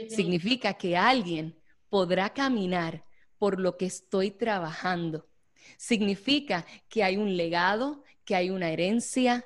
Significa 0.09 0.73
que 0.73 0.97
alguien 0.97 1.61
podrá 1.87 2.33
caminar 2.33 3.05
por 3.37 3.57
lo 3.57 3.77
que 3.77 3.85
estoy 3.85 4.31
trabajando. 4.31 5.29
Significa 5.77 6.65
que 6.89 7.05
hay 7.05 7.15
un 7.15 7.37
legado, 7.37 8.03
que 8.25 8.35
hay 8.35 8.49
una 8.49 8.69
herencia, 8.69 9.45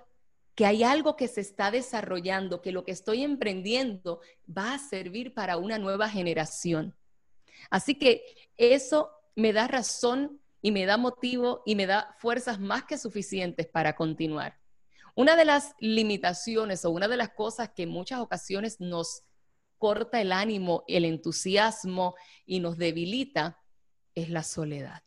que 0.56 0.66
hay 0.66 0.82
algo 0.82 1.16
que 1.16 1.28
se 1.28 1.42
está 1.42 1.70
desarrollando, 1.70 2.64
que 2.64 2.72
lo 2.72 2.86
que 2.86 2.92
estoy 2.92 3.22
emprendiendo 3.22 4.20
va 4.50 4.74
a 4.74 4.80
servir 4.80 5.36
para 5.36 5.58
una 5.58 5.78
nueva 5.78 6.10
generación. 6.10 6.96
Así 7.70 7.96
que 7.96 8.24
eso 8.58 9.12
me 9.36 9.54
da 9.54 9.68
razón 9.68 10.40
y 10.62 10.72
me 10.72 10.86
da 10.86 10.98
motivo 10.98 11.62
y 11.66 11.76
me 11.76 11.86
da 11.86 12.16
fuerzas 12.20 12.60
más 12.60 12.84
que 12.86 12.98
suficientes 12.98 13.68
para 13.68 13.96
continuar. 13.96 14.60
Una 15.14 15.36
de 15.36 15.46
las 15.46 15.76
limitaciones 15.80 16.84
o 16.86 16.90
una 16.90 17.08
de 17.08 17.18
las 17.18 17.30
cosas 17.30 17.70
que 17.70 17.84
en 17.84 17.90
muchas 17.90 18.20
ocasiones 18.20 18.80
nos 18.80 19.24
corta 19.78 20.20
el 20.20 20.32
ánimo, 20.32 20.84
el 20.88 21.06
entusiasmo 21.06 22.16
y 22.46 22.60
nos 22.60 22.78
debilita 22.78 23.60
es 24.14 24.30
la 24.30 24.44
soledad. 24.44 25.04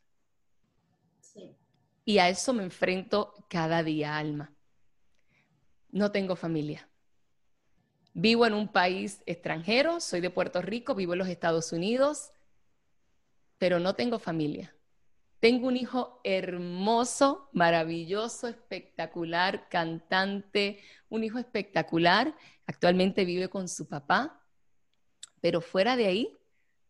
Y 2.05 2.17
a 2.17 2.29
eso 2.29 2.53
me 2.53 2.63
enfrento 2.63 3.35
cada 3.49 3.83
día, 3.83 4.17
alma. 4.17 4.51
No 5.91 6.11
tengo 6.11 6.35
familia. 6.35 6.89
Vivo 8.13 8.47
en 8.47 8.53
un 8.53 8.67
país 8.67 9.21
extranjero, 9.27 9.99
soy 9.99 10.21
de 10.21 10.29
Puerto 10.29 10.61
Rico, 10.61 10.95
vivo 10.95 11.13
en 11.13 11.19
los 11.19 11.27
Estados 11.27 11.71
Unidos, 11.71 12.31
pero 13.59 13.79
no 13.79 13.93
tengo 13.93 14.17
familia. 14.17 14.73
Tengo 15.39 15.67
un 15.67 15.77
hijo 15.77 16.19
hermoso, 16.23 17.49
maravilloso, 17.53 18.47
espectacular, 18.47 19.69
cantante, 19.69 20.81
un 21.07 21.23
hijo 21.23 21.37
espectacular. 21.37 22.35
Actualmente 22.65 23.23
vive 23.23 23.49
con 23.49 23.69
su 23.69 23.87
papá, 23.87 24.41
pero 25.39 25.61
fuera 25.61 25.95
de 25.95 26.07
ahí 26.07 26.37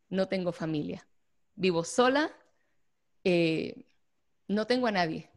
no 0.10 0.28
tengo 0.28 0.52
familia. 0.52 1.08
Vivo 1.56 1.84
sola, 1.84 2.32
eh, 3.24 3.86
no 4.48 4.66
tengo 4.66 4.88
a 4.88 4.92
nadie. 4.92 5.30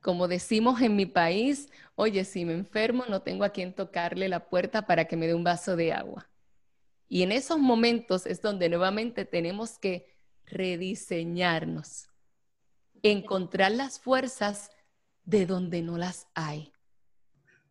Como 0.00 0.28
decimos 0.28 0.80
en 0.80 0.96
mi 0.96 1.04
país, 1.04 1.68
oye, 1.94 2.24
si 2.24 2.46
me 2.46 2.54
enfermo 2.54 3.04
no 3.06 3.20
tengo 3.20 3.44
a 3.44 3.50
quien 3.50 3.74
tocarle 3.74 4.30
la 4.30 4.48
puerta 4.48 4.86
para 4.86 5.04
que 5.06 5.16
me 5.16 5.26
dé 5.26 5.34
un 5.34 5.44
vaso 5.44 5.76
de 5.76 5.92
agua. 5.92 6.29
Y 7.12 7.24
en 7.24 7.32
esos 7.32 7.58
momentos 7.58 8.24
es 8.24 8.40
donde 8.40 8.68
nuevamente 8.68 9.24
tenemos 9.24 9.80
que 9.80 10.06
rediseñarnos, 10.46 12.08
encontrar 13.02 13.72
las 13.72 13.98
fuerzas 13.98 14.70
de 15.24 15.44
donde 15.44 15.82
no 15.82 15.98
las 15.98 16.28
hay, 16.34 16.72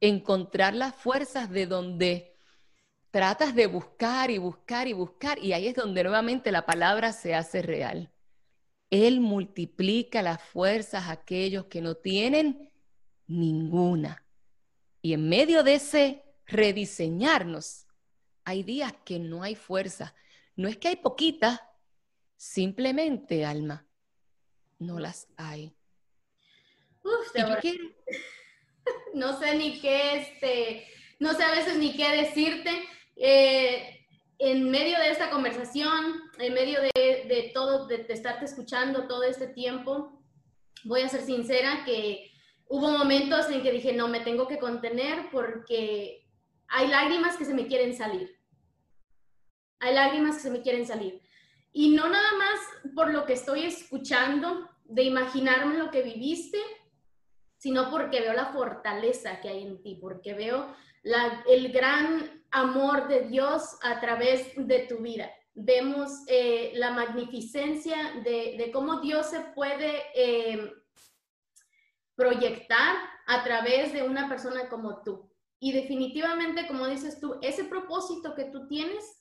encontrar 0.01 0.75
las 0.75 0.93
fuerzas 0.93 1.49
de 1.49 1.67
donde 1.67 2.35
tratas 3.11 3.55
de 3.55 3.67
buscar 3.67 4.29
y 4.29 4.37
buscar 4.39 4.89
y 4.89 4.93
buscar 4.93 5.39
y 5.39 5.53
ahí 5.53 5.69
es 5.69 5.75
donde 5.75 6.03
nuevamente 6.03 6.51
la 6.51 6.65
palabra 6.65 7.13
se 7.13 7.33
hace 7.33 7.61
real. 7.61 8.11
Él 8.89 9.21
multiplica 9.21 10.21
las 10.21 10.43
fuerzas 10.43 11.05
a 11.05 11.11
aquellos 11.11 11.65
que 11.67 11.79
no 11.79 11.95
tienen 11.95 12.69
ninguna. 13.25 14.25
Y 15.01 15.13
en 15.13 15.29
medio 15.29 15.63
de 15.63 15.75
ese 15.75 16.25
rediseñarnos, 16.45 17.85
hay 18.49 18.63
días 18.63 18.93
que 19.05 19.19
no 19.19 19.43
hay 19.43 19.55
fuerza. 19.55 20.13
No 20.55 20.67
es 20.67 20.77
que 20.77 20.89
hay 20.89 20.95
poquitas, 20.97 21.61
Simplemente, 22.39 23.43
alma, 23.43 23.85
no 24.77 24.97
las 24.97 25.27
hay. 25.35 25.75
Uf, 27.03 27.35
no 29.13 29.37
sé 29.37 29.55
ni 29.55 29.81
qué, 29.81 30.19
este, 30.19 30.87
no 31.19 31.33
sé 31.33 31.43
a 31.43 31.51
veces 31.51 31.77
ni 31.77 31.97
qué 31.97 32.09
decirte. 32.15 32.71
Eh, 33.17 34.07
en 34.37 34.71
medio 34.71 34.97
de 34.99 35.09
esta 35.09 35.29
conversación, 35.29 36.21
en 36.37 36.53
medio 36.53 36.79
de, 36.81 37.25
de 37.27 37.51
todo, 37.53 37.87
de, 37.87 38.05
de, 38.05 38.13
estarte 38.13 38.45
escuchando 38.45 39.05
todo 39.05 39.23
este 39.23 39.47
tiempo, 39.47 40.23
voy 40.85 41.01
a 41.01 41.09
ser 41.09 41.23
sincera 41.23 41.83
que 41.83 42.31
hubo 42.69 42.89
momentos 42.89 43.49
en 43.49 43.61
que 43.61 43.73
dije, 43.73 43.91
no, 43.91 44.07
me 44.07 44.21
tengo 44.21 44.47
que 44.47 44.59
contener 44.59 45.29
porque 45.29 46.25
hay 46.69 46.87
lágrimas 46.87 47.35
que 47.35 47.43
se 47.43 47.53
me 47.53 47.67
quieren 47.67 47.97
salir. 47.97 48.38
Hay 49.79 49.93
lágrimas 49.93 50.37
que 50.37 50.43
se 50.43 50.51
me 50.51 50.61
quieren 50.61 50.85
salir. 50.85 51.21
Y 51.71 51.95
no 51.95 52.09
nada 52.09 52.31
más 52.37 52.93
por 52.95 53.11
lo 53.11 53.25
que 53.25 53.33
estoy 53.33 53.63
escuchando, 53.63 54.69
de 54.85 55.03
imaginarme 55.03 55.77
lo 55.77 55.91
que 55.91 56.01
viviste, 56.01 56.57
sino 57.57 57.91
porque 57.91 58.21
veo 58.21 58.33
la 58.33 58.51
fortaleza 58.51 59.39
que 59.39 59.49
hay 59.49 59.63
en 59.63 59.81
ti, 59.83 59.95
porque 60.01 60.33
veo 60.33 60.75
el 61.47 61.71
gran 61.71 62.43
amor 62.51 63.07
de 63.07 63.21
Dios 63.21 63.77
a 63.83 63.99
través 63.99 64.51
de 64.55 64.87
tu 64.87 64.97
vida. 64.97 65.31
Vemos 65.53 66.23
eh, 66.27 66.71
la 66.75 66.91
magnificencia 66.91 68.21
de, 68.23 68.55
de, 68.57 68.71
cómo 68.71 69.01
Dios 69.01 69.27
se 69.27 69.41
puede 69.41 70.03
eh, 70.15 70.73
proyectar 72.15 72.95
a 73.27 73.43
través 73.43 73.93
de 73.93 74.03
una 74.03 74.27
persona 74.27 74.69
como 74.69 75.03
tú. 75.03 75.29
Y 75.59 75.73
definitivamente, 75.73 76.65
como 76.67 76.87
dices 76.87 77.19
tú, 77.19 77.37
ese 77.41 77.65
propósito 77.65 78.33
que 78.33 78.45
tú 78.45 78.67
tienes 78.67 79.18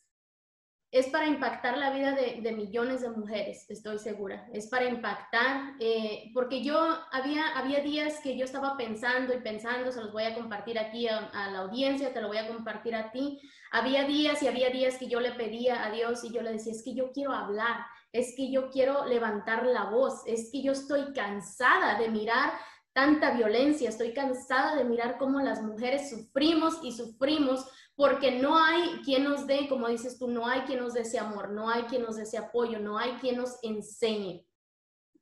es 0.91 1.09
para 1.09 1.27
impactar 1.27 1.77
la 1.77 1.91
vida 1.91 2.13
de, 2.13 2.53
millones 2.53 3.03
de 3.03 3.11
mujeres, 3.11 3.67
estoy 3.69 3.99
segura. 3.99 4.49
Es 4.55 4.69
para 4.69 4.87
impactar, 4.87 5.75
eh, 5.81 6.31
porque 6.33 6.63
yo 6.63 6.79
había, 7.13 7.59
había 7.59 7.81
días 7.81 8.21
que 8.23 8.39
yo 8.39 8.47
estaba 8.47 8.77
pensando 8.79 9.35
y 9.35 9.41
pensando, 9.41 9.93
se 9.93 10.01
los 10.01 10.13
voy 10.13 10.25
a 10.25 10.35
compartir 10.35 10.79
aquí 10.79 11.07
a, 11.07 11.31
la 11.51 11.59
audiencia, 11.59 12.15
te 12.15 12.23
lo 12.23 12.29
voy 12.29 12.39
a 12.39 12.49
compartir 12.49 12.95
a 12.95 13.13
ti. 13.13 13.39
Había 13.71 14.05
días 14.05 14.43
y 14.43 14.49
había 14.49 14.71
días 14.71 14.97
que 14.97 15.09
yo 15.09 15.21
le 15.21 15.33
pedía 15.33 15.85
a 15.85 15.91
Dios 15.91 16.25
y 16.25 16.33
yo 16.33 16.41
le 16.41 16.53
decía, 16.53 16.73
es 16.73 16.83
que 16.83 16.95
yo 16.95 17.13
quiero 17.13 17.33
hablar, 17.33 17.85
es 18.11 18.35
que 18.35 18.51
yo 18.51 18.71
quiero 18.71 19.05
levantar 19.05 19.67
la 19.67 19.91
voz, 19.91 20.23
es 20.27 20.49
que 20.51 20.63
yo 20.63 20.73
estoy 20.73 21.13
cansada 21.13 21.99
de 21.99 22.09
mirar 22.09 22.53
tanta 22.99 23.31
violencia, 23.31 23.89
estoy 23.89 24.13
cansada 24.13 24.75
de 24.75 24.83
mirar 24.83 25.19
cómo 25.19 25.39
las 25.39 25.63
mujeres 25.63 26.11
sufrimos 26.11 26.81
y 26.83 26.91
sufrimos 26.91 27.65
porque 27.95 28.33
no 28.33 28.59
hay 28.59 29.01
quien 29.05 29.23
nos 29.23 29.47
dé, 29.47 29.69
como 29.69 29.87
dices 29.87 30.19
tú, 30.19 30.27
no 30.27 30.49
hay 30.49 30.63
quien 30.63 30.81
nos 30.81 30.95
dé 30.95 31.03
ese 31.03 31.21
amor, 31.21 31.51
no 31.51 31.71
hay 31.71 31.83
quien 31.83 32.03
nos 32.03 32.17
dé 32.17 32.25
ese 32.25 32.39
apoyo, 32.39 32.81
no 32.81 32.99
hay 32.99 33.13
quien 33.21 33.37
nos 33.37 33.63
enseñe. 33.63 34.45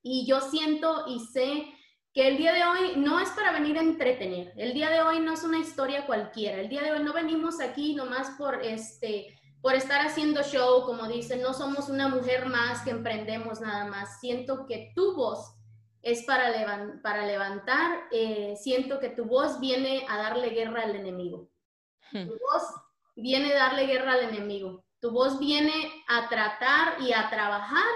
Y 0.02 0.26
yo 0.26 0.40
siento 0.40 1.04
y 1.06 1.20
sé 1.20 1.66
que 2.14 2.28
el 2.28 2.38
día 2.38 2.54
de 2.54 2.64
hoy 2.64 2.96
no 2.96 3.20
es 3.20 3.28
para 3.32 3.52
venir 3.52 3.76
a 3.76 3.82
entretener, 3.82 4.54
el 4.56 4.72
día 4.72 4.88
de 4.88 5.02
hoy 5.02 5.20
no 5.20 5.34
es 5.34 5.44
una 5.44 5.58
historia 5.58 6.06
cualquiera, 6.06 6.58
el 6.58 6.70
día 6.70 6.82
de 6.82 6.92
hoy 6.92 7.04
no 7.04 7.12
venimos 7.12 7.60
aquí 7.60 7.94
nomás 7.94 8.30
por 8.38 8.64
este 8.64 9.38
por 9.60 9.74
estar 9.74 10.00
haciendo 10.06 10.42
show, 10.42 10.84
como 10.86 11.08
dicen, 11.08 11.42
no 11.42 11.52
somos 11.52 11.90
una 11.90 12.08
mujer 12.08 12.46
más 12.46 12.82
que 12.82 12.90
emprendemos 12.90 13.60
nada 13.60 13.84
más. 13.86 14.20
Siento 14.20 14.64
que 14.64 14.92
tu 14.94 15.14
voz 15.14 15.55
es 16.06 16.22
para, 16.22 17.00
para 17.02 17.26
levantar, 17.26 18.04
eh, 18.12 18.54
siento 18.56 19.00
que 19.00 19.08
tu 19.08 19.24
voz 19.24 19.58
viene 19.58 20.06
a 20.08 20.18
darle 20.18 20.50
guerra 20.50 20.84
al 20.84 20.94
enemigo. 20.94 21.50
Tu 22.12 22.28
voz 22.28 22.62
viene 23.16 23.52
a 23.52 23.56
darle 23.56 23.86
guerra 23.86 24.12
al 24.12 24.28
enemigo. 24.28 24.84
Tu 25.00 25.10
voz 25.10 25.40
viene 25.40 25.72
a 26.06 26.28
tratar 26.28 27.02
y 27.02 27.12
a 27.12 27.28
trabajar 27.28 27.92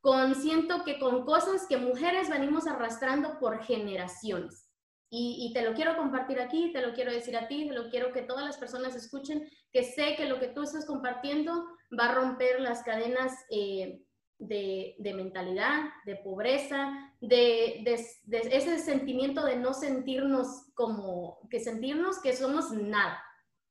con, 0.00 0.34
siento 0.36 0.84
que 0.84 0.98
con 0.98 1.26
cosas 1.26 1.66
que 1.68 1.76
mujeres 1.76 2.30
venimos 2.30 2.66
arrastrando 2.66 3.38
por 3.38 3.62
generaciones. 3.62 4.66
Y, 5.10 5.52
te 5.52 5.62
lo 5.62 5.74
quiero 5.74 5.98
compartir 5.98 6.40
aquí, 6.40 6.72
te 6.72 6.80
lo 6.80 6.94
quiero 6.94 7.12
decir 7.12 7.36
a 7.36 7.46
ti, 7.46 7.68
te 7.68 7.74
lo 7.74 7.90
quiero 7.90 8.12
que 8.12 8.22
todas 8.22 8.44
las 8.44 8.56
personas 8.56 8.94
escuchen, 8.94 9.46
que 9.70 9.84
sé 9.84 10.14
que 10.16 10.24
lo 10.24 10.38
que 10.40 10.48
tú 10.48 10.62
estás 10.62 10.86
compartiendo 10.86 11.66
va 11.98 12.06
a 12.06 12.14
romper 12.14 12.60
las 12.60 12.82
cadenas 12.84 13.34
eh, 13.50 14.00
de, 14.40 14.96
de, 14.98 15.14
mentalidad, 15.14 15.84
de 16.04 16.16
pobreza, 16.16 17.12
de, 17.20 17.82
de, 17.84 18.40
ese 18.50 18.78
sentimiento 18.78 19.44
de 19.44 19.56
no 19.56 19.72
sentirnos 19.72 20.66
como, 20.74 21.38
que 21.48 21.60
sentirnos 21.60 22.20
que 22.20 22.34
somos 22.34 22.72
nada 22.72 23.22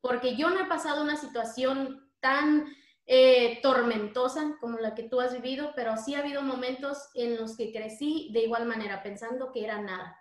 porque 0.02 0.36
yo 0.36 0.50
no 0.50 0.62
he 0.62 0.68
pasado 0.68 1.04
una 1.04 1.18
situación 1.18 2.10
tan 2.20 2.66
eh, 3.06 3.60
tormentosa 3.62 4.58
como 4.60 4.78
la 4.78 4.96
que 4.96 5.04
tú 5.04 5.20
has 5.20 5.34
vivido, 5.34 5.74
pero 5.76 5.98
sí 5.98 6.14
ha 6.14 6.20
habido 6.20 6.42
momentos 6.42 7.10
en 7.16 7.38
los 7.38 7.58
que 7.58 7.72
crecí 7.72 8.30
de 8.34 8.44
igual 8.44 8.66
manera, 8.66 9.04
pensando 9.04 9.52
que 9.52 9.64
era 9.64 9.82
nada. 9.82 10.16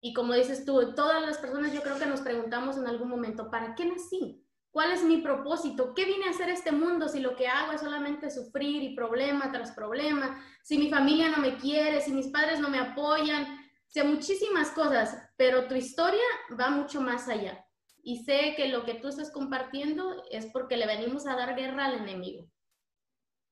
Y 0.00 0.12
como 0.12 0.34
dices 0.34 0.64
tú, 0.64 0.94
todas 0.94 1.22
las 1.22 1.38
personas 1.38 1.72
yo 1.72 1.82
creo 1.82 1.98
que 1.98 2.06
nos 2.06 2.20
preguntamos 2.20 2.76
en 2.76 2.86
algún 2.86 3.08
momento, 3.08 3.50
¿para 3.50 3.74
qué 3.74 3.86
nací? 3.86 4.43
¿Cuál 4.74 4.90
es 4.90 5.04
mi 5.04 5.18
propósito? 5.18 5.94
¿Qué 5.94 6.04
vine 6.04 6.26
a 6.26 6.30
hacer 6.30 6.50
este 6.50 6.72
mundo 6.72 7.08
si 7.08 7.20
lo 7.20 7.36
que 7.36 7.46
hago 7.46 7.70
es 7.70 7.80
solamente 7.80 8.28
sufrir 8.28 8.82
y 8.82 8.96
problema 8.96 9.52
tras 9.52 9.70
problema? 9.70 10.44
Si 10.64 10.76
mi 10.78 10.90
familia 10.90 11.28
no 11.28 11.36
me 11.36 11.56
quiere, 11.58 12.00
si 12.00 12.10
mis 12.10 12.26
padres 12.26 12.58
no 12.58 12.68
me 12.68 12.80
apoyan, 12.80 13.44
o 13.44 13.86
sea, 13.86 14.02
muchísimas 14.02 14.72
cosas, 14.72 15.16
pero 15.36 15.68
tu 15.68 15.76
historia 15.76 16.24
va 16.60 16.70
mucho 16.70 17.00
más 17.00 17.28
allá 17.28 17.64
y 18.02 18.24
sé 18.24 18.54
que 18.56 18.66
lo 18.66 18.84
que 18.84 18.94
tú 18.94 19.06
estás 19.06 19.30
compartiendo 19.30 20.24
es 20.32 20.46
porque 20.46 20.76
le 20.76 20.88
venimos 20.88 21.24
a 21.28 21.36
dar 21.36 21.54
guerra 21.54 21.84
al 21.84 21.98
enemigo. 21.98 22.50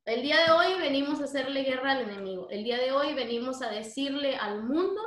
El 0.04 0.22
día 0.22 0.44
de 0.44 0.50
hoy 0.50 0.80
venimos 0.80 1.20
a 1.20 1.26
hacerle 1.26 1.62
guerra 1.62 1.92
al 1.92 2.00
enemigo. 2.00 2.50
El 2.50 2.64
día 2.64 2.78
de 2.78 2.90
hoy 2.90 3.14
venimos 3.14 3.62
a 3.62 3.70
decirle 3.70 4.34
al 4.34 4.64
mundo 4.64 5.00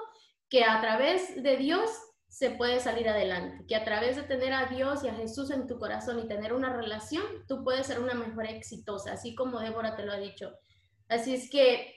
que 0.49 0.63
a 0.63 0.79
través 0.79 1.43
de 1.43 1.57
Dios 1.57 1.89
se 2.35 2.49
puede 2.49 2.81
salir 2.81 3.07
adelante, 3.07 3.63
que 3.65 3.77
a 3.77 3.85
través 3.85 4.17
de 4.17 4.23
tener 4.23 4.51
a 4.51 4.65
Dios 4.65 5.05
y 5.05 5.07
a 5.07 5.13
Jesús 5.13 5.51
en 5.51 5.67
tu 5.67 5.79
corazón 5.79 6.19
y 6.19 6.27
tener 6.27 6.51
una 6.51 6.75
relación, 6.75 7.23
tú 7.47 7.63
puedes 7.63 7.87
ser 7.87 8.01
una 8.01 8.13
mujer 8.13 8.47
exitosa, 8.47 9.13
así 9.13 9.33
como 9.35 9.61
Débora 9.61 9.95
te 9.95 10.03
lo 10.03 10.11
ha 10.11 10.17
dicho. 10.17 10.51
Así 11.07 11.33
es 11.33 11.49
que 11.49 11.95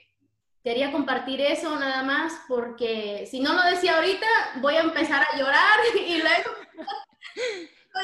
quería 0.63 0.93
compartir 0.93 1.41
eso 1.41 1.77
nada 1.77 2.03
más 2.03 2.31
porque 2.47 3.27
si 3.29 3.41
no 3.41 3.51
lo 3.51 3.63
decía 3.63 3.97
ahorita, 3.97 4.27
voy 4.61 4.75
a 4.75 4.83
empezar 4.83 5.21
a 5.29 5.37
llorar 5.37 5.77
y 6.07 6.19
luego 6.19 6.51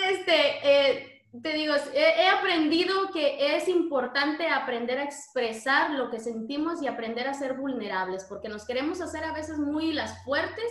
este, 0.11 0.59
eh, 0.61 1.23
te 1.41 1.53
digo, 1.53 1.73
he, 1.93 2.27
aprendido 2.27 3.13
que 3.13 3.55
es 3.55 3.69
importante 3.69 4.49
aprender 4.49 4.99
a 4.99 5.05
expresar 5.05 5.91
lo 5.91 6.09
que 6.09 6.19
sentimos 6.19 6.81
y 6.81 6.87
aprender 6.87 7.29
a 7.29 7.33
ser 7.33 7.53
vulnerables, 7.53 8.25
porque 8.25 8.49
nos 8.49 8.65
queremos 8.65 8.99
hacer 8.99 9.23
a 9.23 9.31
veces 9.31 9.57
muy 9.57 9.93
las 9.93 10.21
fuertes, 10.25 10.69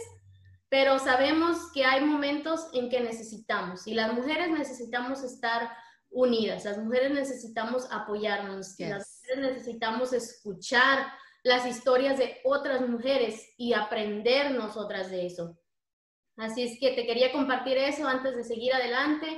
pero 0.75 0.99
sabemos 0.99 1.71
que 1.73 1.85
hay 1.85 2.05
momentos 2.05 2.67
en 2.73 2.91
que 2.91 2.99
necesitamos 2.99 3.87
y 3.87 3.95
las 3.95 4.13
mujeres 4.13 4.51
necesitamos 4.51 5.23
estar 5.23 5.71
unidas, 6.11 6.65
las 6.65 6.79
mujeres 6.79 7.13
necesitamos 7.13 7.87
apoyarnos, 7.93 8.75
las 8.81 9.23
mujeres 9.23 9.55
necesitamos 9.55 10.13
escuchar 10.13 11.07
las 11.45 11.65
historias 11.65 12.19
de 12.19 12.41
otras 12.43 12.89
mujeres 12.89 13.51
y 13.57 13.73
aprender 13.73 14.51
nosotras 14.51 15.13
de 15.13 15.27
eso. 15.27 15.57
Así 16.37 16.65
es 16.65 16.81
que 16.81 16.91
te 16.91 17.07
quería 17.07 17.31
compartir 17.31 17.79
eso 17.79 18.09
antes 18.09 18.35
de 18.35 18.43
seguir 18.43 18.75
adelante. 18.75 19.29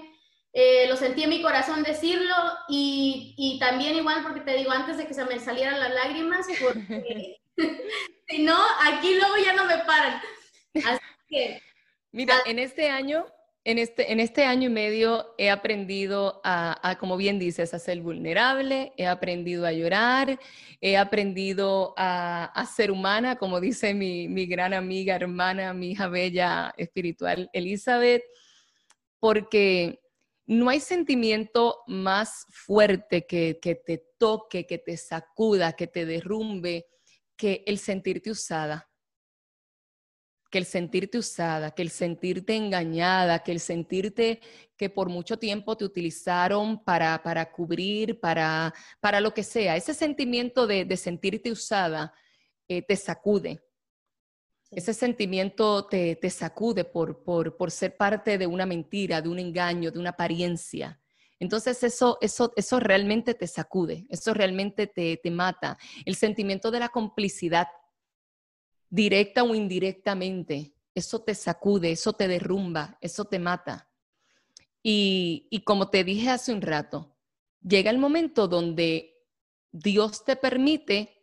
Eh, 0.55 0.89
lo 0.89 0.97
sentí 0.97 1.25
en 1.25 1.29
mi 1.29 1.43
corazón 1.43 1.83
decirlo 1.83 2.35
y, 2.67 3.35
y, 3.37 3.59
también 3.59 3.95
igual 3.95 4.23
porque 4.23 4.41
te 4.41 4.57
digo 4.57 4.71
antes 4.71 4.97
de 4.97 5.07
que 5.07 5.13
se 5.13 5.27
me 5.27 5.39
salieran 5.39 5.81
las 5.81 5.93
lágrimas, 5.93 6.47
porque 6.63 7.43
si 8.27 8.43
no, 8.43 8.57
aquí 8.87 9.19
luego 9.19 9.35
ya 9.45 9.53
no 9.53 9.67
me 9.67 9.77
paran. 9.85 10.19
Así 10.77 11.01
Mira, 12.13 12.37
en 12.47 12.59
este 12.59 12.89
año 12.89 13.27
en 13.67 13.79
este, 13.79 14.13
en 14.13 14.21
este 14.21 14.45
año 14.45 14.69
y 14.69 14.73
medio 14.73 15.35
he 15.39 15.51
aprendido 15.51 16.41
a, 16.45 16.97
como 17.01 17.17
bien 17.17 17.41
dices, 17.41 17.75
a 17.75 17.81
ser 17.81 18.01
vulnerable, 18.01 18.93
he 18.97 19.09
aprendido 19.09 19.67
a 19.67 19.73
llorar, 19.73 20.39
he 20.81 20.97
aprendido 20.97 21.93
a, 21.97 22.65
ser 22.77 22.93
humana, 22.93 23.35
como 23.35 23.61
dice 23.61 23.93
mi, 23.93 24.29
mi, 24.29 24.47
gran 24.47 24.73
amiga, 24.73 25.17
hermana, 25.17 25.75
mi 25.75 25.91
hija 25.91 26.07
bella 26.07 26.73
espiritual, 26.77 27.51
Elizabeth, 27.53 28.23
porque 29.19 29.99
no 30.47 30.69
hay 30.69 30.79
sentimiento 30.79 31.83
más 31.89 32.47
fuerte 32.51 33.27
que, 33.27 33.59
que 33.61 33.75
te 33.75 34.01
toque, 34.17 34.65
que 34.65 34.79
te 34.79 34.97
sacuda, 34.97 35.73
que 35.73 35.89
te 35.89 36.07
derrumbe, 36.07 36.87
que 37.37 37.65
el 37.67 37.79
sentirte 37.79 38.31
usada 38.31 38.86
que 40.57 40.61
el 40.61 40.65
sentirte 40.65 41.19
usada, 41.19 41.73
que 41.73 41.83
el 41.83 41.91
sentirte 41.91 42.57
engañada, 42.57 43.41
que 43.41 43.53
el 43.53 43.61
sentirte 43.61 44.41
que 44.75 44.89
por 44.89 45.11
mucho 45.11 45.39
tiempo 45.39 45.77
te 45.77 45.85
utilizaron 45.85 46.83
para, 46.83 47.23
para 47.23 47.53
cubrir, 47.53 48.19
para, 48.21 48.73
para 48.99 49.21
lo 49.21 49.35
que 49.35 49.43
sea, 49.43 49.77
ese 49.77 49.93
sentimiento 49.93 50.67
de, 50.67 50.87
de 50.87 50.97
sentirte 50.97 51.53
usada 51.53 52.15
eh, 52.69 52.81
te 52.81 52.97
sacude. 52.97 53.63
Ese 54.71 54.95
sentimiento 54.95 55.89
te, 55.89 56.17
te 56.17 56.31
sacude 56.31 56.85
por, 56.85 57.23
por, 57.23 57.59
por, 57.59 57.71
ser 57.71 57.95
parte 57.99 58.39
de 58.39 58.47
una 58.47 58.65
mentira, 58.65 59.21
de 59.21 59.29
un 59.29 59.39
engaño, 59.39 59.91
de 59.91 59.99
una 59.99 60.11
apariencia. 60.11 60.99
Entonces 61.39 61.83
eso, 61.83 62.17
eso, 62.23 62.55
eso 62.57 62.81
realmente 62.81 63.35
te 63.35 63.47
sacude, 63.47 64.07
eso 64.09 64.33
realmente 64.33 64.87
te, 64.87 65.21
te 65.23 65.31
mata. 65.31 65.77
El 66.07 66.15
sentimiento 66.15 66.71
de 66.71 66.81
la 66.81 66.89
complicidad 66.89 67.67
directa 68.91 69.43
o 69.43 69.55
indirectamente. 69.55 70.75
Eso 70.95 71.23
te 71.23 71.35
sacude, 71.35 71.93
eso 71.93 72.13
te 72.13 72.29
derrumba, 72.29 72.99
eso 73.01 73.25
te 73.25 73.39
mata. 73.39 73.91
Y, 74.83 75.49
y 75.51 75.63
como 75.63 75.91
te 75.91 76.05
dije 76.05 76.31
hace 76.31 76.53
un 76.53 76.63
rato, 76.63 77.17
llega 77.61 77.91
el 77.91 77.99
momento 77.99 78.49
donde 78.49 79.25
Dios 79.73 80.25
te 80.25 80.37
permite 80.37 81.23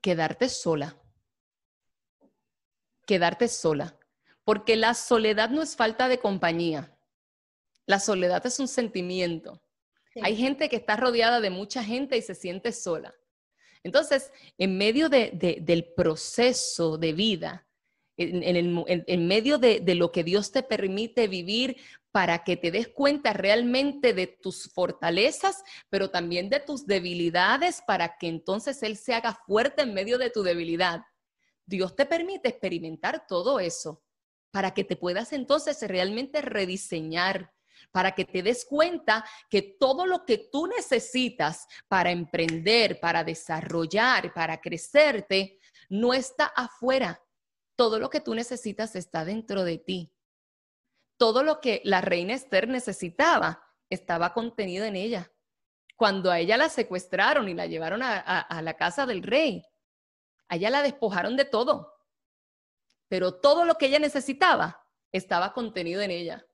quedarte 0.00 0.48
sola. 0.48 0.96
Quedarte 3.06 3.48
sola. 3.48 3.98
Porque 4.44 4.76
la 4.76 4.94
soledad 4.94 5.50
no 5.50 5.62
es 5.62 5.76
falta 5.76 6.08
de 6.08 6.18
compañía. 6.18 6.98
La 7.86 8.00
soledad 8.00 8.44
es 8.46 8.58
un 8.58 8.68
sentimiento. 8.68 9.62
Hay 10.20 10.36
gente 10.36 10.68
que 10.68 10.76
está 10.76 10.96
rodeada 10.96 11.40
de 11.40 11.50
mucha 11.50 11.82
gente 11.82 12.16
y 12.16 12.22
se 12.22 12.34
siente 12.34 12.72
sola. 12.72 13.14
Entonces, 13.84 14.32
en 14.58 14.78
medio 14.78 15.08
del 15.08 15.92
proceso 15.96 16.98
de 16.98 17.12
vida, 17.12 17.66
en, 18.16 19.26
medio 19.26 19.58
de, 19.58 19.80
de, 19.80 19.94
lo 19.94 20.12
que 20.12 20.22
Dios 20.22 20.52
te 20.52 20.62
permite 20.62 21.26
vivir 21.26 21.76
para 22.12 22.44
que 22.44 22.56
te 22.56 22.70
des 22.70 22.88
cuenta 22.88 23.32
realmente 23.32 24.12
de 24.12 24.26
tus 24.26 24.70
fortalezas, 24.72 25.62
pero 25.88 26.10
también 26.10 26.50
de 26.50 26.60
tus 26.60 26.86
debilidades, 26.86 27.82
para 27.86 28.18
que 28.18 28.28
entonces 28.28 28.82
Él 28.82 28.96
se 28.96 29.14
haga 29.14 29.34
fuerte 29.46 29.82
en 29.82 29.94
medio 29.94 30.18
de 30.18 30.30
tu 30.30 30.42
debilidad. 30.42 31.02
Dios 31.66 31.96
te 31.96 32.06
permite 32.06 32.50
experimentar 32.50 33.26
todo 33.26 33.58
eso 33.60 34.02
para 34.52 34.74
que 34.74 34.84
te 34.84 34.96
puedas 34.96 35.32
entonces 35.32 35.80
realmente 35.88 36.42
rediseñar, 36.42 37.52
para 37.92 38.12
que 38.12 38.24
te 38.24 38.42
des 38.42 38.64
cuenta 38.64 39.24
que 39.48 39.62
todo 39.62 40.06
lo 40.06 40.24
que 40.24 40.48
tú 40.50 40.66
necesitas 40.66 41.68
para 41.86 42.10
emprender, 42.10 42.98
para 42.98 43.22
desarrollar, 43.22 44.32
para 44.32 44.60
crecerte, 44.60 45.58
no 45.88 46.14
está 46.14 46.46
afuera. 46.46 47.22
Todo 47.76 47.98
lo 47.98 48.10
que 48.10 48.20
tú 48.20 48.34
necesitas 48.34 48.96
está 48.96 49.24
dentro 49.24 49.62
de 49.62 49.78
ti. 49.78 50.12
Todo 51.18 51.42
lo 51.42 51.60
que 51.60 51.82
la 51.84 52.00
reina 52.00 52.34
Esther 52.34 52.66
necesitaba 52.66 53.62
estaba 53.90 54.32
contenido 54.32 54.84
en 54.84 54.96
ella. 54.96 55.30
Cuando 55.96 56.30
a 56.30 56.40
ella 56.40 56.56
la 56.56 56.68
secuestraron 56.68 57.48
y 57.48 57.54
la 57.54 57.66
llevaron 57.66 58.02
a, 58.02 58.60
la 58.62 58.74
casa 58.74 59.06
del 59.06 59.22
rey, 59.22 59.62
a 60.48 60.56
ella 60.56 60.70
la 60.70 60.82
despojaron 60.82 61.36
de 61.36 61.44
todo. 61.44 61.94
Pero 63.08 63.38
todo 63.38 63.64
lo 63.64 63.76
que 63.76 63.86
ella 63.86 63.98
necesitaba 63.98 64.82
estaba 65.12 65.52
contenido 65.52 66.00
en 66.00 66.10
ella. 66.10 66.46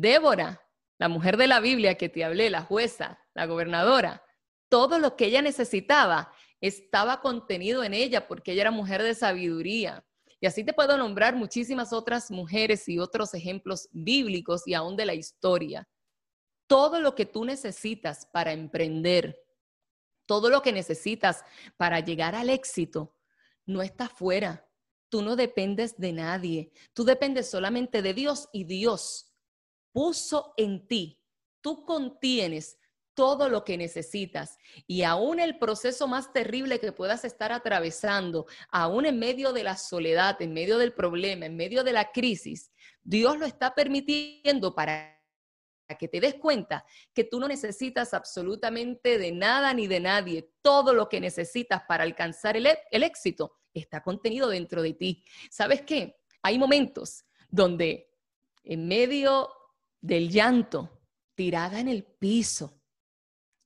Débora, 0.00 0.64
la 0.98 1.08
mujer 1.08 1.36
de 1.36 1.48
la 1.48 1.58
Biblia 1.58 1.96
que 1.96 2.08
te 2.08 2.24
hablé, 2.24 2.50
la 2.50 2.62
jueza, 2.62 3.18
la 3.34 3.46
gobernadora, 3.46 4.22
todo 4.68 5.00
lo 5.00 5.16
que 5.16 5.26
ella 5.26 5.42
necesitaba 5.42 6.32
estaba 6.60 7.20
contenido 7.20 7.82
en 7.82 7.94
ella 7.94 8.28
porque 8.28 8.52
ella 8.52 8.62
era 8.62 8.70
mujer 8.70 9.02
de 9.02 9.16
sabiduría. 9.16 10.06
Y 10.40 10.46
así 10.46 10.62
te 10.62 10.72
puedo 10.72 10.96
nombrar 10.96 11.34
muchísimas 11.34 11.92
otras 11.92 12.30
mujeres 12.30 12.88
y 12.88 13.00
otros 13.00 13.34
ejemplos 13.34 13.88
bíblicos 13.90 14.68
y 14.68 14.74
aún 14.74 14.96
de 14.96 15.06
la 15.06 15.14
historia. 15.14 15.88
Todo 16.68 17.00
lo 17.00 17.16
que 17.16 17.26
tú 17.26 17.44
necesitas 17.44 18.26
para 18.32 18.52
emprender, 18.52 19.42
todo 20.26 20.48
lo 20.48 20.62
que 20.62 20.72
necesitas 20.72 21.42
para 21.76 21.98
llegar 21.98 22.36
al 22.36 22.50
éxito, 22.50 23.16
no 23.66 23.82
está 23.82 24.08
fuera. 24.08 24.64
Tú 25.08 25.22
no 25.22 25.34
dependes 25.34 25.98
de 25.98 26.12
nadie. 26.12 26.70
Tú 26.92 27.02
dependes 27.02 27.50
solamente 27.50 28.00
de 28.00 28.14
Dios 28.14 28.48
y 28.52 28.62
Dios 28.62 29.27
puso 29.98 30.54
en 30.56 30.86
ti. 30.86 31.20
Tú 31.60 31.84
contienes 31.84 32.78
todo 33.14 33.48
lo 33.48 33.64
que 33.64 33.76
necesitas 33.76 34.56
y 34.86 35.02
aún 35.02 35.40
el 35.40 35.58
proceso 35.58 36.06
más 36.06 36.32
terrible 36.32 36.78
que 36.78 36.92
puedas 36.92 37.24
estar 37.24 37.50
atravesando, 37.50 38.46
aún 38.70 39.06
en 39.06 39.18
medio 39.18 39.52
de 39.52 39.64
la 39.64 39.76
soledad, 39.76 40.40
en 40.40 40.54
medio 40.54 40.78
del 40.78 40.92
problema, 40.92 41.46
en 41.46 41.56
medio 41.56 41.82
de 41.82 41.92
la 41.92 42.12
crisis, 42.12 42.70
Dios 43.02 43.40
lo 43.40 43.44
está 43.44 43.74
permitiendo 43.74 44.72
para 44.72 45.20
que 45.98 46.06
te 46.06 46.20
des 46.20 46.36
cuenta 46.36 46.84
que 47.12 47.24
tú 47.24 47.40
no 47.40 47.48
necesitas 47.48 48.14
absolutamente 48.14 49.18
de 49.18 49.32
nada 49.32 49.74
ni 49.74 49.88
de 49.88 49.98
nadie. 49.98 50.52
Todo 50.62 50.94
lo 50.94 51.08
que 51.08 51.20
necesitas 51.20 51.82
para 51.88 52.04
alcanzar 52.04 52.56
el, 52.56 52.68
el 52.92 53.02
éxito 53.02 53.56
está 53.74 54.00
contenido 54.04 54.48
dentro 54.48 54.80
de 54.80 54.92
ti. 54.92 55.24
¿Sabes 55.50 55.82
qué? 55.82 56.20
Hay 56.42 56.56
momentos 56.56 57.24
donde 57.50 58.12
en 58.62 58.86
medio 58.86 59.57
del 60.00 60.30
llanto, 60.30 61.00
tirada 61.34 61.80
en 61.80 61.88
el 61.88 62.04
piso, 62.04 62.80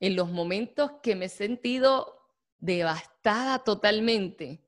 en 0.00 0.16
los 0.16 0.30
momentos 0.30 0.92
que 1.02 1.14
me 1.14 1.26
he 1.26 1.28
sentido 1.28 2.28
devastada 2.58 3.60
totalmente, 3.60 4.64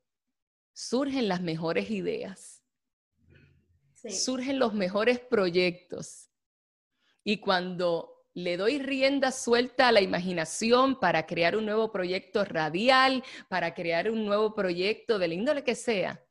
surgen 0.73 1.29
las 1.29 1.41
mejores 1.41 1.91
ideas, 1.91 2.63
surgen 3.95 4.59
los 4.59 4.75
mejores 4.75 5.19
proyectos. 5.21 6.31
Y 7.23 7.39
cuando 7.39 8.15
le 8.35 8.57
doy 8.57 8.79
rienda 8.79 9.31
suelta 9.31 9.89
a 9.89 9.93
la 9.93 10.01
imaginación 10.01 10.99
para 10.99 11.25
crear 11.27 11.57
un 11.57 11.67
nuevo 11.67 11.91
proyecto 11.93 12.45
radial, 12.45 13.23
para 13.49 13.75
crear 13.75 14.11
un 14.11 14.27
nuevo 14.27 14.55
proyecto 14.55 15.19
del 15.19 15.33
índole 15.33 15.63
que 15.63 15.77
sea, 15.77 16.25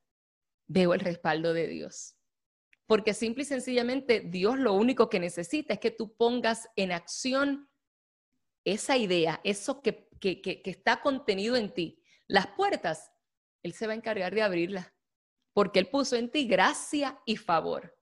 veo 0.67 0.93
el 0.93 0.99
respaldo 0.99 1.53
de 1.53 1.67
Dios. 1.67 2.15
Porque 2.85 3.13
simple 3.13 3.43
y 3.43 3.45
sencillamente 3.45 4.19
Dios 4.19 4.59
lo 4.59 4.73
único 4.73 5.09
que 5.09 5.19
necesita 5.19 5.73
es 5.73 5.79
que 5.79 5.91
tú 5.91 6.15
pongas 6.15 6.69
en 6.75 6.91
acción 6.91 7.69
esa 8.65 8.97
idea, 8.97 9.41
eso 9.43 9.81
que, 9.81 10.09
está 10.65 11.01
contenido 11.01 11.55
en 11.55 11.73
ti. 11.73 12.01
Las 12.27 12.47
puertas, 12.47 13.11
Él 13.61 13.73
se 13.73 13.87
va 13.87 13.93
a 13.93 13.95
encargar 13.95 14.33
de 14.33 14.41
abrirlas, 14.41 14.91
porque 15.53 15.79
Él 15.79 15.89
puso 15.89 16.15
en 16.15 16.29
ti 16.29 16.45
gracia 16.45 17.19
y 17.25 17.35
favor. 17.35 17.97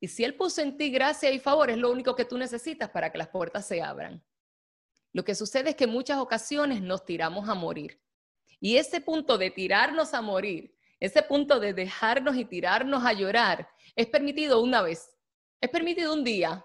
Y 0.00 0.08
si 0.08 0.24
Él 0.24 0.34
puso 0.34 0.62
en 0.62 0.76
ti 0.76 0.90
gracia 0.90 1.30
y 1.30 1.38
favor, 1.38 1.70
es 1.70 1.78
lo 1.78 1.90
único 1.90 2.14
que 2.14 2.24
tú 2.24 2.38
necesitas 2.38 2.90
para 2.90 3.10
que 3.10 3.18
las 3.18 3.28
puertas 3.28 3.66
se 3.66 3.82
abran. 3.82 4.24
Lo 5.12 5.24
que 5.24 5.34
sucede 5.34 5.70
es 5.70 5.76
que 5.76 5.84
en 5.84 5.90
muchas 5.90 6.18
ocasiones 6.18 6.82
nos 6.82 7.04
tiramos 7.04 7.48
a 7.48 7.54
morir. 7.54 8.00
Y 8.60 8.76
ese 8.76 9.00
punto 9.00 9.38
de 9.38 9.50
tirarnos 9.50 10.14
a 10.14 10.20
morir 10.20 10.75
ese 11.00 11.22
punto 11.22 11.60
de 11.60 11.74
dejarnos 11.74 12.36
y 12.36 12.44
tirarnos 12.44 13.04
a 13.04 13.12
llorar 13.12 13.68
es 13.94 14.06
permitido 14.06 14.60
una 14.60 14.82
vez, 14.82 15.10
es 15.60 15.70
permitido 15.70 16.12
un 16.12 16.24
día. 16.24 16.64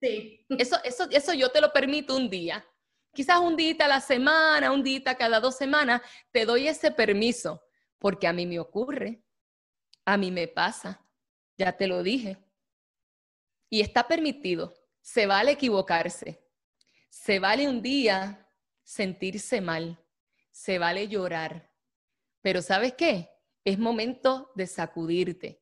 Sí. 0.00 0.46
Eso, 0.58 0.76
eso, 0.82 1.08
eso 1.10 1.34
yo 1.34 1.50
te 1.50 1.60
lo 1.60 1.72
permito 1.72 2.16
un 2.16 2.30
día. 2.30 2.64
Quizás 3.12 3.38
un 3.40 3.56
día 3.56 3.76
a 3.80 3.88
la 3.88 4.00
semana, 4.00 4.72
un 4.72 4.82
día 4.82 5.14
cada 5.16 5.40
dos 5.40 5.56
semanas, 5.56 6.00
te 6.30 6.44
doy 6.44 6.68
ese 6.68 6.90
permiso, 6.90 7.62
porque 7.98 8.26
a 8.26 8.32
mí 8.32 8.46
me 8.46 8.58
ocurre, 8.60 9.24
a 10.04 10.16
mí 10.16 10.30
me 10.30 10.46
pasa, 10.48 11.04
ya 11.58 11.76
te 11.76 11.86
lo 11.86 12.02
dije. 12.02 12.38
Y 13.68 13.80
está 13.80 14.06
permitido, 14.06 14.74
se 15.00 15.26
vale 15.26 15.52
equivocarse, 15.52 16.40
se 17.08 17.38
vale 17.38 17.68
un 17.68 17.82
día 17.82 18.48
sentirse 18.82 19.60
mal, 19.60 20.02
se 20.50 20.78
vale 20.78 21.08
llorar, 21.08 21.72
pero 22.40 22.62
¿sabes 22.62 22.94
qué? 22.94 23.29
Es 23.64 23.78
momento 23.78 24.50
de 24.54 24.66
sacudirte. 24.66 25.60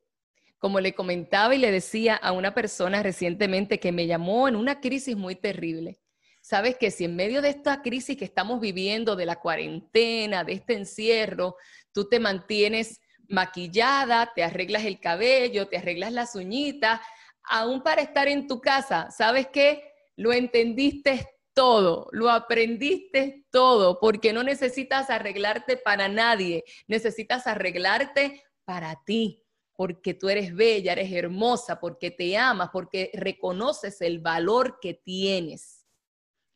Como 0.59 0.81
le 0.81 0.95
comentaba 0.95 1.55
y 1.55 1.59
le 1.59 1.71
decía 1.71 2.17
a 2.17 2.33
una 2.33 2.55
persona 2.55 3.03
recientemente 3.03 3.79
que 3.79 3.93
me 3.93 4.07
llamó 4.07 4.49
en 4.49 4.57
una 4.57 4.81
crisis 4.81 5.17
muy 5.17 5.37
terrible. 5.37 6.01
Sabes 6.41 6.77
que 6.77 6.91
si 6.91 7.05
en 7.05 7.15
medio 7.15 7.43
de 7.43 7.51
esta 7.51 7.83
crisis 7.83 8.17
que 8.17 8.25
estamos 8.25 8.61
viviendo, 8.61 9.17
de 9.17 9.27
la 9.27 9.37
cuarentena, 9.37 10.45
de 10.45 10.55
este 10.55 10.75
encierro, 10.75 11.57
tú 11.93 12.09
te 12.09 12.21
mantienes 12.21 13.01
maquillada, 13.29 14.33
te 14.35 14.43
arreglas 14.43 14.85
el 14.85 14.99
cabello, 14.99 15.69
te 15.69 15.77
arreglas 15.77 16.13
las 16.13 16.35
uñitas, 16.35 17.01
aún 17.43 17.83
para 17.83 18.03
estar 18.03 18.29
en 18.29 18.47
tu 18.47 18.61
casa, 18.61 19.11
¿sabes 19.11 19.49
qué? 19.49 19.93
Lo 20.17 20.33
entendiste 20.33 21.29
todo, 21.59 22.09
lo 22.13 22.31
aprendiste 22.31 23.45
todo, 23.51 23.99
porque 23.99 24.33
no 24.33 24.45
necesitas 24.45 25.11
arreglarte 25.11 25.77
para 25.77 26.07
nadie, 26.07 26.63
necesitas 26.87 27.49
arreglarte 27.49 28.45
para 28.65 29.03
ti, 29.05 29.45
porque 29.73 30.15
tú 30.15 30.29
eres 30.29 30.55
bella, 30.55 30.93
eres 30.93 31.11
hermosa, 31.13 31.81
porque 31.81 32.13
te 32.13 32.37
amas, 32.37 32.71
porque 32.73 33.11
reconoces 33.13 34.01
el 34.03 34.21
valor 34.21 34.79
que 34.81 34.95
tienes. 34.95 35.85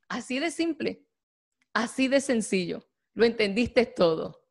Así 0.09 0.39
de 0.39 0.53
simple, 0.53 1.05
así 1.73 2.07
de 2.07 2.21
sencillo, 2.21 2.89
lo 3.15 3.25
entendiste 3.25 3.87
todo. 3.87 4.47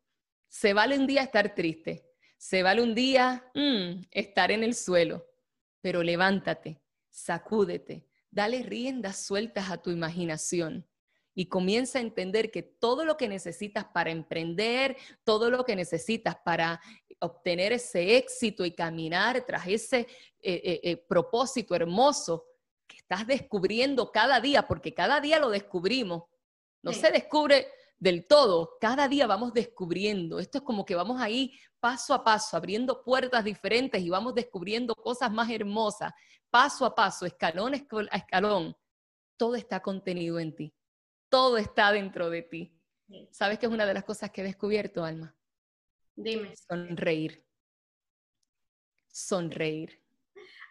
Se 0.50 0.74
vale 0.74 0.98
un 0.98 1.06
día 1.06 1.22
estar 1.22 1.54
triste, 1.54 2.10
se 2.36 2.62
vale 2.62 2.82
un 2.82 2.94
día 2.94 3.50
mm, 3.54 4.02
estar 4.10 4.50
en 4.50 4.64
el 4.64 4.74
suelo, 4.74 5.26
pero 5.80 6.02
levántate, 6.02 6.82
sacúdete, 7.08 8.06
dale 8.32 8.62
riendas 8.62 9.24
sueltas 9.24 9.70
a 9.70 9.76
tu 9.76 9.90
imaginación 9.90 10.88
y 11.34 11.46
comienza 11.46 11.98
a 11.98 12.02
entender 12.02 12.50
que 12.50 12.62
todo 12.62 13.04
lo 13.04 13.16
que 13.16 13.28
necesitas 13.28 13.84
para 13.84 14.10
emprender, 14.10 14.96
todo 15.24 15.50
lo 15.50 15.64
que 15.64 15.76
necesitas 15.76 16.36
para 16.44 16.80
obtener 17.20 17.72
ese 17.72 18.16
éxito 18.16 18.64
y 18.64 18.72
caminar 18.72 19.44
tras 19.46 19.66
ese 19.66 20.00
eh, 20.00 20.06
eh, 20.42 20.80
eh, 20.82 20.96
propósito 20.96 21.74
hermoso 21.74 22.44
que 22.86 22.96
estás 22.96 23.26
descubriendo 23.26 24.10
cada 24.10 24.40
día, 24.40 24.66
porque 24.66 24.92
cada 24.92 25.20
día 25.20 25.38
lo 25.38 25.48
descubrimos. 25.50 26.24
No 26.82 26.92
se 26.92 27.12
descubre 27.12 27.68
del 28.02 28.26
todo. 28.26 28.78
Cada 28.80 29.06
día 29.06 29.28
vamos 29.28 29.54
descubriendo. 29.54 30.40
Esto 30.40 30.58
es 30.58 30.64
como 30.64 30.84
que 30.84 30.96
vamos 30.96 31.20
ahí 31.20 31.56
paso 31.78 32.12
a 32.12 32.24
paso, 32.24 32.56
abriendo 32.56 33.04
puertas 33.04 33.44
diferentes 33.44 34.02
y 34.02 34.10
vamos 34.10 34.34
descubriendo 34.34 34.96
cosas 34.96 35.30
más 35.30 35.48
hermosas, 35.48 36.12
paso 36.50 36.84
a 36.84 36.96
paso, 36.96 37.26
escalón 37.26 37.74
a 37.74 38.16
escalón. 38.16 38.76
Todo 39.36 39.54
está 39.54 39.80
contenido 39.80 40.40
en 40.40 40.52
ti. 40.52 40.74
Todo 41.28 41.58
está 41.58 41.92
dentro 41.92 42.28
de 42.28 42.42
ti. 42.42 42.76
¿Sabes 43.30 43.60
qué 43.60 43.66
es 43.66 43.72
una 43.72 43.86
de 43.86 43.94
las 43.94 44.02
cosas 44.02 44.32
que 44.32 44.40
he 44.40 44.44
descubierto, 44.44 45.04
Alma? 45.04 45.36
Dime. 46.16 46.56
Sonreír. 46.56 47.46
Sonreír. 49.06 50.02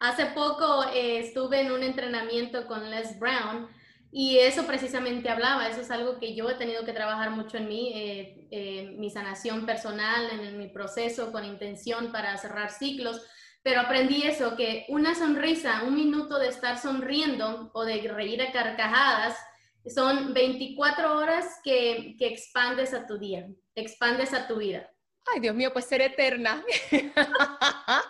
Hace 0.01 0.25
poco 0.27 0.83
eh, 0.93 1.19
estuve 1.19 1.61
en 1.61 1.71
un 1.71 1.83
entrenamiento 1.83 2.67
con 2.67 2.89
Les 2.89 3.17
Brown 3.17 3.69
y 4.11 4.39
eso 4.39 4.67
precisamente 4.67 5.29
hablaba, 5.29 5.69
eso 5.69 5.81
es 5.81 5.89
algo 5.89 6.19
que 6.19 6.35
yo 6.35 6.49
he 6.49 6.55
tenido 6.55 6.83
que 6.83 6.91
trabajar 6.91 7.31
mucho 7.31 7.57
en 7.57 7.67
mí, 7.69 7.93
eh, 7.95 8.47
eh, 8.51 8.95
mi 8.97 9.09
sanación 9.09 9.65
personal, 9.65 10.29
en, 10.31 10.57
mi 10.57 10.67
proceso 10.67 11.31
con 11.31 11.45
intención 11.45 12.11
para 12.11 12.37
cerrar 12.37 12.71
ciclos, 12.71 13.25
pero 13.63 13.79
aprendí 13.79 14.23
eso, 14.23 14.55
que 14.57 14.85
una 14.89 15.15
sonrisa, 15.15 15.83
un 15.83 15.95
minuto 15.95 16.39
de 16.39 16.49
estar 16.49 16.77
sonriendo 16.77 17.71
o 17.73 17.85
de 17.85 18.01
reír 18.01 18.41
a 18.41 18.51
carcajadas, 18.51 19.37
son 19.85 20.33
24 20.33 21.17
horas 21.17 21.59
que, 21.63 22.15
que 22.19 22.27
expandes 22.27 22.93
a 22.93 23.07
tu 23.07 23.17
día, 23.17 23.47
expandes 23.75 24.33
a 24.33 24.47
tu 24.47 24.57
vida. 24.57 24.89
Ay, 25.33 25.39
Dios 25.39 25.55
mío, 25.55 25.71
pues 25.71 25.85
ser 25.85 26.01
eterna. 26.01 26.63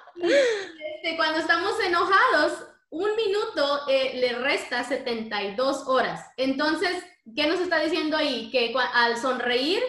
Este, 1.04 1.18
cuando 1.18 1.40
estamos 1.40 1.80
enojados, 1.84 2.64
un 2.92 3.16
minuto 3.16 3.88
eh, 3.88 4.20
le 4.20 4.38
resta 4.40 4.84
72 4.84 5.88
horas. 5.88 6.30
Entonces, 6.38 6.92
¿qué 7.36 7.48
nos 7.48 7.60
está 7.62 7.80
diciendo 7.80 8.18
ahí? 8.18 8.52
Que 8.52 8.74
al 8.94 9.18
sonreír 9.18 9.82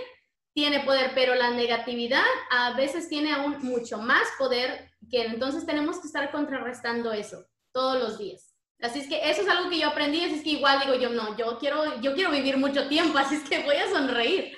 tiene 0.54 0.80
poder, 0.80 1.10
pero 1.14 1.34
la 1.34 1.50
negatividad 1.50 2.24
a 2.50 2.74
veces 2.74 3.08
tiene 3.08 3.32
aún 3.32 3.58
mucho 3.62 3.98
más 3.98 4.22
poder, 4.38 4.90
que 5.10 5.24
entonces 5.24 5.66
tenemos 5.66 6.00
que 6.00 6.06
estar 6.06 6.30
contrarrestando 6.30 7.12
eso 7.12 7.44
todos 7.72 7.98
los 7.98 8.18
días. 8.18 8.54
Así 8.80 9.00
es 9.00 9.08
que 9.08 9.30
eso 9.30 9.42
es 9.42 9.48
algo 9.48 9.68
que 9.68 9.78
yo 9.78 9.88
aprendí, 9.88 10.24
así 10.24 10.36
es 10.36 10.42
que 10.42 10.50
igual 10.50 10.80
digo 10.80 10.94
yo, 10.94 11.10
no, 11.10 11.36
yo 11.36 11.58
quiero, 11.58 12.00
yo 12.00 12.14
quiero 12.14 12.30
vivir 12.30 12.56
mucho 12.56 12.88
tiempo, 12.88 13.18
así 13.18 13.36
es 13.36 13.48
que 13.48 13.64
voy 13.64 13.76
a 13.76 13.90
sonreír. 13.90 14.52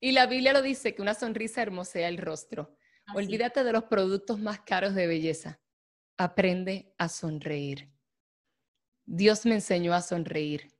Y 0.00 0.12
la 0.12 0.26
Biblia 0.26 0.52
lo 0.52 0.62
dice, 0.62 0.94
que 0.94 1.02
una 1.02 1.14
sonrisa 1.14 1.62
hermosea 1.62 2.06
el 2.08 2.18
rostro. 2.18 2.76
Olvídate 3.14 3.64
de 3.64 3.72
los 3.72 3.84
productos 3.84 4.38
más 4.38 4.60
caros 4.60 4.94
de 4.94 5.06
belleza 5.06 5.58
aprende 6.18 6.92
a 6.98 7.08
sonreír. 7.08 7.90
Dios 9.06 9.46
me 9.46 9.54
enseñó 9.54 9.94
a 9.94 10.02
sonreír. 10.02 10.74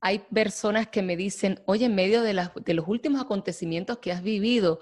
Hay 0.00 0.20
personas 0.32 0.88
que 0.88 1.02
me 1.02 1.16
dicen, 1.16 1.62
oye, 1.66 1.86
en 1.86 1.94
medio 1.94 2.22
de, 2.22 2.34
los 2.34 2.88
últimos 2.88 3.20
acontecimientos 3.20 3.98
que 3.98 4.12
has 4.12 4.22
vivido, 4.22 4.80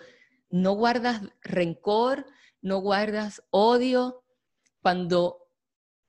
no 0.50 0.72
guardas 0.72 1.22
rencor, 1.40 2.26
no 2.60 2.78
guardas 2.78 3.42
odio. 3.50 4.24
Cuando 4.82 5.48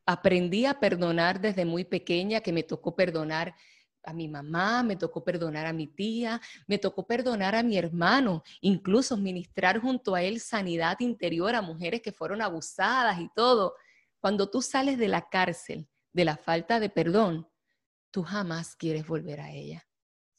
aprendí 0.06 0.66
a 0.66 0.80
perdonar 0.80 1.40
desde 1.40 1.64
muy 1.64 1.86
pequeña, 1.86 2.42
que 2.42 2.52
me 2.52 2.64
tocó 2.64 2.96
perdonar 2.96 3.56
a 4.04 4.14
mi 4.14 4.28
mamá, 4.28 4.84
me 4.84 4.96
tocó 4.96 5.24
perdonar 5.24 5.66
a 5.66 5.74
mi 5.74 5.88
tía, 5.88 6.42
me 6.68 6.78
tocó 6.78 7.08
perdonar 7.08 7.56
a 7.56 7.64
mi 7.64 7.78
hermano, 7.78 8.44
incluso 8.62 9.18
ministrar 9.18 9.80
junto 9.80 10.16
a 10.16 10.24
él 10.24 10.40
sanidad 10.40 11.00
interior 11.00 11.56
a 11.56 11.62
mujeres 11.62 12.02
que 12.02 12.12
fueron 12.12 12.42
abusadas 12.42 13.20
y 13.20 13.30
todo. 13.36 13.76
Cuando 14.20 14.50
tú 14.50 14.62
sales 14.62 14.98
de 14.98 15.08
la 15.08 15.30
cárcel 15.30 15.88
de 16.14 16.26
la 16.26 16.38
falta 16.38 16.80
de 16.80 16.90
perdón, 16.90 17.50
tú 18.12 18.24
jamás 18.24 18.76
quieres 18.76 19.08
volver 19.08 19.42
a 19.42 19.52
ella. 19.52 19.88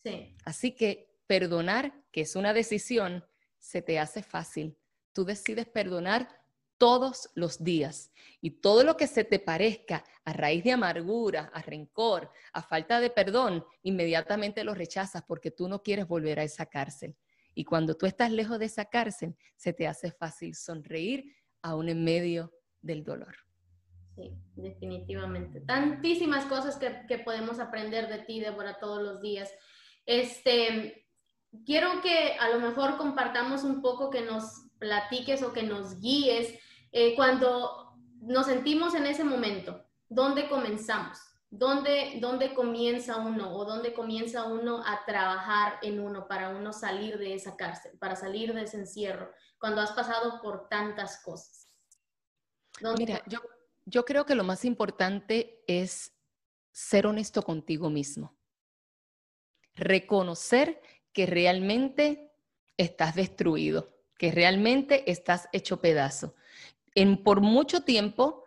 Sí. 0.05 0.37
Así 0.45 0.75
que 0.77 1.12
perdonar, 1.27 1.93
que 2.12 2.23
es 2.23 2.37
una 2.37 2.53
decisión, 2.53 3.25
se 3.59 3.83
te 3.83 3.99
hace 3.99 4.23
fácil. 4.23 4.79
Tú 5.12 5.25
decides 5.25 5.67
perdonar 5.67 6.43
todos 6.79 7.31
los 7.35 7.62
días. 7.62 8.12
Y 8.41 8.51
todo 8.61 8.85
lo 8.85 8.97
que 8.97 9.07
se 9.07 9.25
te 9.25 9.39
parezca 9.39 10.05
a 10.25 10.33
raíz 10.33 10.64
de 10.64 10.72
amargura, 10.72 11.51
a 11.55 11.62
rencor, 11.62 12.31
a 12.53 12.62
falta 12.62 13.01
de 13.01 13.11
perdón, 13.11 13.64
inmediatamente 13.83 14.64
lo 14.64 14.75
rechazas 14.75 15.22
porque 15.27 15.51
tú 15.51 15.68
no 15.68 15.83
quieres 15.83 16.07
volver 16.07 16.41
a 16.41 16.45
esa 16.45 16.66
cárcel. 16.66 17.16
Y 17.55 17.64
cuando 17.64 17.97
tú 17.97 18.07
estás 18.07 18.31
lejos 18.33 18.59
de 18.59 18.66
esa 18.66 18.87
cárcel, 18.87 19.37
se 19.57 19.72
te 19.72 19.87
hace 19.87 20.11
fácil 20.11 20.55
sonreír 20.55 21.35
aún 21.62 21.89
en 21.89 22.05
medio 22.05 22.53
del 22.83 23.05
dolor. 23.05 23.37
Sí, 24.16 24.33
definitivamente. 24.55 25.61
Tantísimas 25.61 26.45
cosas 26.47 26.79
que, 26.79 27.18
podemos 27.18 27.59
aprender 27.59 28.09
de 28.09 28.18
ti, 28.18 28.41
Débora, 28.41 28.79
todos 28.79 29.03
los 29.03 29.20
días. 29.20 29.53
Este, 30.07 31.07
quiero 31.64 32.01
que 32.01 32.37
a 32.39 32.51
lo 32.51 32.61
mejor 32.61 32.97
compartamos 32.97 33.64
un 33.64 33.83
poco, 33.83 34.11
que 34.11 34.22
nos 34.22 34.64
platiques 34.79 35.43
o 35.43 35.53
que 35.53 35.62
nos 35.62 36.01
guíes 36.01 36.59
eh, 36.93 37.14
cuando 37.16 37.93
nos 38.20 38.47
sentimos 38.47 38.95
en 38.95 39.07
ese 39.07 39.25
momento, 39.25 39.85
¿dónde 40.09 40.49
comenzamos? 40.49 41.18
¿Dónde, 41.51 42.18
¿Dónde 42.20 42.53
comienza 42.53 43.16
uno 43.18 43.55
o 43.55 43.64
dónde 43.64 43.95
comienza 43.95 44.45
uno 44.45 44.83
a 44.85 45.05
trabajar 45.05 45.79
en 45.83 46.01
uno 46.01 46.27
para 46.27 46.49
uno 46.49 46.72
salir 46.72 47.16
de 47.18 47.35
esa 47.35 47.57
cárcel, 47.57 47.97
para 47.99 48.16
salir 48.16 48.53
de 48.55 48.62
ese 48.62 48.79
encierro, 48.79 49.31
cuando 49.59 49.81
has 49.81 49.93
pasado 49.93 50.41
por 50.43 50.68
tantas 50.68 51.22
cosas? 51.22 51.68
Mira, 52.99 53.22
yo, 53.27 53.41
yo 53.85 54.05
creo 54.05 54.27
que 54.27 54.35
lo 54.35 54.43
más 54.43 54.64
importante 54.64 55.62
es 55.68 56.12
ser 56.72 57.07
honesto 57.07 57.43
contigo 57.43 57.89
mismo. 57.89 58.37
Reconocer 59.75 60.81
que 61.12 61.27
realmente 61.27 62.33
estás 62.77 63.14
destruido, 63.14 63.95
que 64.19 64.31
realmente 64.31 65.11
estás 65.11 65.49
hecho 65.53 65.81
pedazo 65.81 66.35
por 67.23 67.41
mucho 67.41 67.83
tiempo 67.83 68.45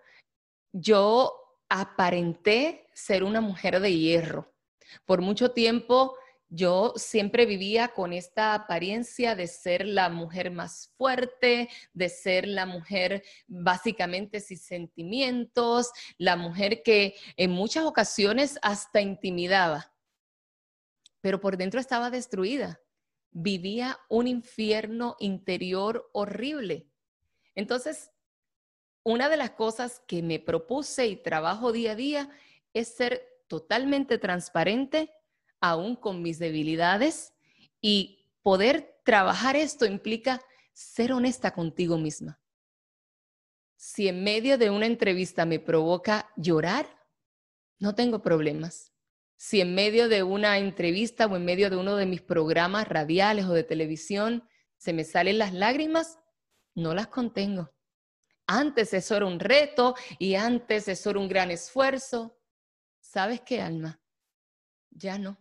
yo 0.72 1.34
aparenté 1.70 2.88
ser 2.94 3.24
una 3.24 3.42
mujer 3.42 3.80
de 3.80 3.98
hierro. 3.98 4.54
Por 5.06 5.22
mucho 5.22 5.52
tiempo 5.52 6.16
yo 6.50 6.94
siempre 6.96 7.46
vivía 7.46 7.90
con 7.90 8.14
esta 8.14 8.54
apariencia 8.54 9.36
de 9.36 9.48
ser 9.48 9.86
la 9.86 10.10
mujer 10.10 10.50
más 10.50 10.94
fuerte, 10.98 11.68
de 11.94 12.08
ser 12.08 12.48
la 12.48 12.66
mujer 12.66 13.24
básicamente 13.48 14.40
sin 14.40 14.58
sentimientos, 14.58 15.92
la 16.18 16.38
mujer 16.38 16.84
que 16.84 17.16
en 17.36 17.52
muchas 17.52 17.84
ocasiones 17.84 18.58
hasta 18.62 19.02
intimidaba, 19.02 19.94
pero 21.20 21.42
por 21.42 21.58
dentro 21.58 21.82
estaba 21.82 22.10
destruida. 22.10 22.80
Vivía 23.40 24.00
un 24.10 24.26
infierno 24.26 25.16
interior 25.20 26.10
horrible. 26.12 26.90
Entonces, 27.54 28.10
una 29.04 29.30
de 29.30 29.38
las 29.38 29.52
cosas 29.52 30.02
que 30.08 30.24
me 30.24 30.40
propuse 30.40 31.06
y 31.06 31.18
trabajo 31.18 31.72
día 31.72 31.92
a 31.92 31.96
día 31.96 32.30
es 32.74 32.88
ser 32.96 33.22
totalmente 33.46 34.18
transparente 34.18 35.12
aún 35.60 35.96
con 35.96 36.24
mis 36.24 36.40
debilidades 36.40 37.36
y 37.80 38.26
poder 38.42 39.00
trabajar 39.06 39.56
esto 39.56 39.86
implica 39.86 40.42
ser 40.74 41.14
honesta 41.14 41.54
contigo 41.54 42.00
misma. 42.00 42.42
Si 43.76 44.08
en 44.08 44.24
medio 44.24 44.58
de 44.58 44.72
una 44.72 44.88
entrevista 44.88 45.46
me 45.46 45.60
provoca 45.60 46.28
llorar, 46.38 46.88
no 47.78 47.94
tengo 47.94 48.24
problemas. 48.24 48.97
Si 49.38 49.62
en 49.62 49.76
medio 49.76 50.10
de 50.10 50.24
una 50.24 50.58
entrevista 50.58 51.28
o 51.28 51.36
en 51.36 51.46
medio 51.46 51.70
de 51.70 51.78
uno 51.78 51.96
de 51.96 52.08
mis 52.08 52.22
programas 52.22 52.88
radiales 52.88 53.46
o 53.46 53.54
de 53.54 53.64
televisión 53.64 54.48
se 54.78 54.94
me 54.94 55.04
salen 55.04 55.38
las 55.38 55.54
lágrimas, 55.54 56.20
no 56.76 56.94
las 56.94 57.08
contengo. 57.08 57.74
Antes 58.48 58.94
eso 58.94 59.16
era 59.16 59.26
un 59.26 59.40
reto 59.40 59.96
y 60.20 60.36
antes 60.36 60.88
eso 60.88 61.10
era 61.12 61.20
un 61.20 61.28
gran 61.28 61.52
esfuerzo. 61.52 62.40
¿Sabes 63.00 63.42
qué, 63.42 63.62
Alma? 63.62 64.02
Ya 64.90 65.18
no. 65.18 65.38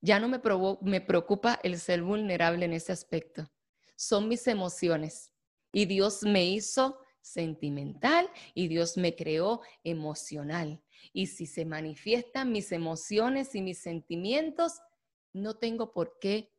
Ya 0.00 0.20
no 0.20 0.28
me, 0.28 0.40
me 0.82 1.00
preocupa 1.00 1.58
el 1.62 1.78
ser 1.78 2.02
vulnerable 2.02 2.64
en 2.64 2.72
ese 2.72 2.92
aspecto. 2.92 3.50
Son 3.96 4.28
mis 4.28 4.46
emociones. 4.46 5.32
Y 5.72 5.86
Dios 5.86 6.22
me 6.22 6.44
hizo 6.44 7.00
sentimental 7.20 8.30
y 8.54 8.68
Dios 8.68 8.96
me 8.96 9.16
creó 9.16 9.60
emocional. 9.82 10.80
Y 11.12 11.26
si 11.26 11.46
se 11.46 11.64
manifiestan 11.64 12.52
mis 12.52 12.72
emociones 12.72 13.54
y 13.54 13.62
mis 13.62 13.78
sentimientos, 13.78 14.80
no 15.32 15.56
tengo 15.56 15.92
por 15.92 16.18
qué 16.20 16.52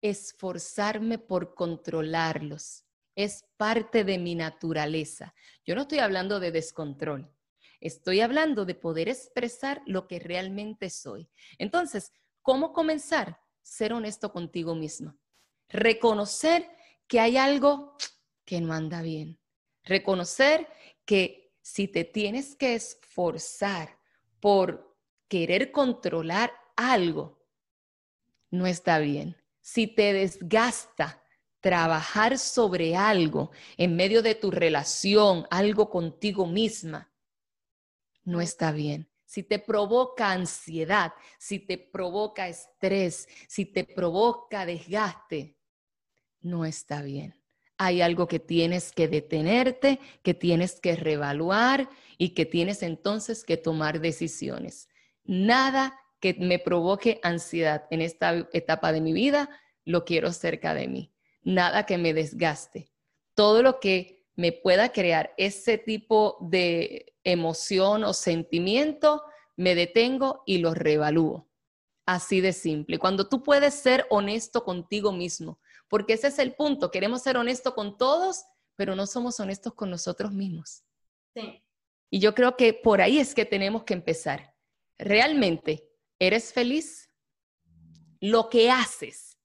esforzarme 0.00 1.18
por 1.18 1.54
controlarlos 1.54 2.86
es 3.16 3.48
parte 3.56 4.04
de 4.04 4.18
mi 4.18 4.34
naturaleza. 4.34 5.34
Yo 5.64 5.74
no 5.74 5.82
estoy 5.82 5.98
hablando 5.98 6.38
de 6.38 6.52
descontrol, 6.52 7.34
estoy 7.80 8.20
hablando 8.20 8.64
de 8.64 8.74
poder 8.74 9.08
expresar 9.08 9.82
lo 9.86 10.06
que 10.06 10.20
realmente 10.20 10.90
soy. 10.90 11.28
Entonces, 11.58 12.12
¿cómo 12.42 12.72
comenzar? 12.72 13.40
Ser 13.62 13.94
honesto 13.94 14.30
contigo 14.30 14.74
mismo. 14.74 15.18
Reconocer 15.68 16.68
que 17.08 17.18
hay 17.18 17.36
algo 17.36 17.96
que 18.44 18.60
no 18.60 18.72
anda 18.72 19.02
bien. 19.02 19.40
Reconocer 19.82 20.68
que 21.04 21.45
si 21.66 21.88
te 21.88 22.04
tienes 22.04 22.54
que 22.54 22.76
esforzar 22.76 23.98
por 24.38 24.96
querer 25.26 25.72
controlar 25.72 26.52
algo, 26.76 27.44
no 28.52 28.68
está 28.68 29.00
bien. 29.00 29.36
si 29.60 29.88
te 29.88 30.12
desgasta 30.12 31.24
trabajar 31.58 32.38
sobre 32.38 32.94
algo 32.94 33.50
en 33.76 33.96
medio 33.96 34.22
de 34.22 34.36
tu 34.36 34.52
relación, 34.52 35.44
algo 35.50 35.90
contigo 35.90 36.46
misma, 36.46 37.12
no 38.22 38.40
está 38.40 38.70
bien. 38.70 39.10
Si 39.24 39.42
te 39.42 39.58
provoca 39.58 40.30
ansiedad, 40.30 41.14
si 41.36 41.58
te 41.58 41.78
provoca 41.78 42.46
estrés, 42.46 43.28
si 43.48 43.66
te 43.66 43.82
provoca 43.82 44.64
desgaste, 44.66 45.58
no 46.42 46.64
está 46.64 47.02
bien. 47.02 47.34
Hay 47.78 48.00
algo 48.00 48.26
que 48.26 48.38
tienes 48.38 48.92
que 48.92 49.08
detenerte, 49.08 50.00
que 50.22 50.34
tienes 50.34 50.80
que 50.80 50.96
reevaluar 50.96 51.90
y 52.16 52.30
que 52.30 52.46
tienes 52.46 52.82
entonces 52.82 53.44
que 53.44 53.56
tomar 53.56 54.00
decisiones. 54.00 54.88
Nada 55.24 55.98
que 56.20 56.34
me 56.34 56.58
provoque 56.58 57.20
ansiedad 57.22 57.86
en 57.90 58.00
esta 58.00 58.48
etapa 58.52 58.92
de 58.92 59.00
mi 59.00 59.12
vida, 59.12 59.50
lo 59.84 60.04
quiero 60.04 60.32
cerca 60.32 60.74
de 60.74 60.88
mí. 60.88 61.12
Nada 61.42 61.86
que 61.86 61.98
me 61.98 62.14
desgaste. 62.14 62.90
Todo 63.34 63.62
lo 63.62 63.78
que 63.78 64.26
me 64.34 64.52
pueda 64.52 64.92
crear 64.92 65.32
ese 65.36 65.78
tipo 65.78 66.38
de 66.40 67.14
emoción 67.24 68.04
o 68.04 68.12
sentimiento, 68.12 69.22
me 69.56 69.74
detengo 69.74 70.42
y 70.46 70.58
lo 70.58 70.74
reevalúo. 70.74 71.48
Así 72.04 72.40
de 72.40 72.52
simple. 72.52 72.98
Cuando 72.98 73.28
tú 73.28 73.42
puedes 73.42 73.74
ser 73.74 74.06
honesto 74.10 74.64
contigo 74.64 75.12
mismo, 75.12 75.58
porque 75.88 76.14
ese 76.14 76.28
es 76.28 76.38
el 76.38 76.54
punto, 76.54 76.90
queremos 76.90 77.22
ser 77.22 77.36
honestos 77.36 77.74
con 77.74 77.96
todos, 77.96 78.44
pero 78.74 78.94
no 78.94 79.06
somos 79.06 79.40
honestos 79.40 79.74
con 79.74 79.90
nosotros 79.90 80.32
mismos. 80.32 80.84
Sí. 81.34 81.62
Y 82.10 82.20
yo 82.20 82.34
creo 82.34 82.56
que 82.56 82.72
por 82.72 83.00
ahí 83.00 83.18
es 83.18 83.34
que 83.34 83.44
tenemos 83.44 83.84
que 83.84 83.94
empezar. 83.94 84.54
¿Realmente 84.98 85.88
eres 86.18 86.52
feliz? 86.52 87.10
Lo 88.20 88.48
que 88.48 88.70
haces 88.70 89.38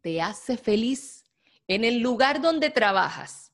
te 0.00 0.20
hace 0.20 0.56
feliz 0.56 1.24
en 1.68 1.84
el 1.84 2.00
lugar 2.00 2.42
donde 2.42 2.70
trabajas 2.70 3.51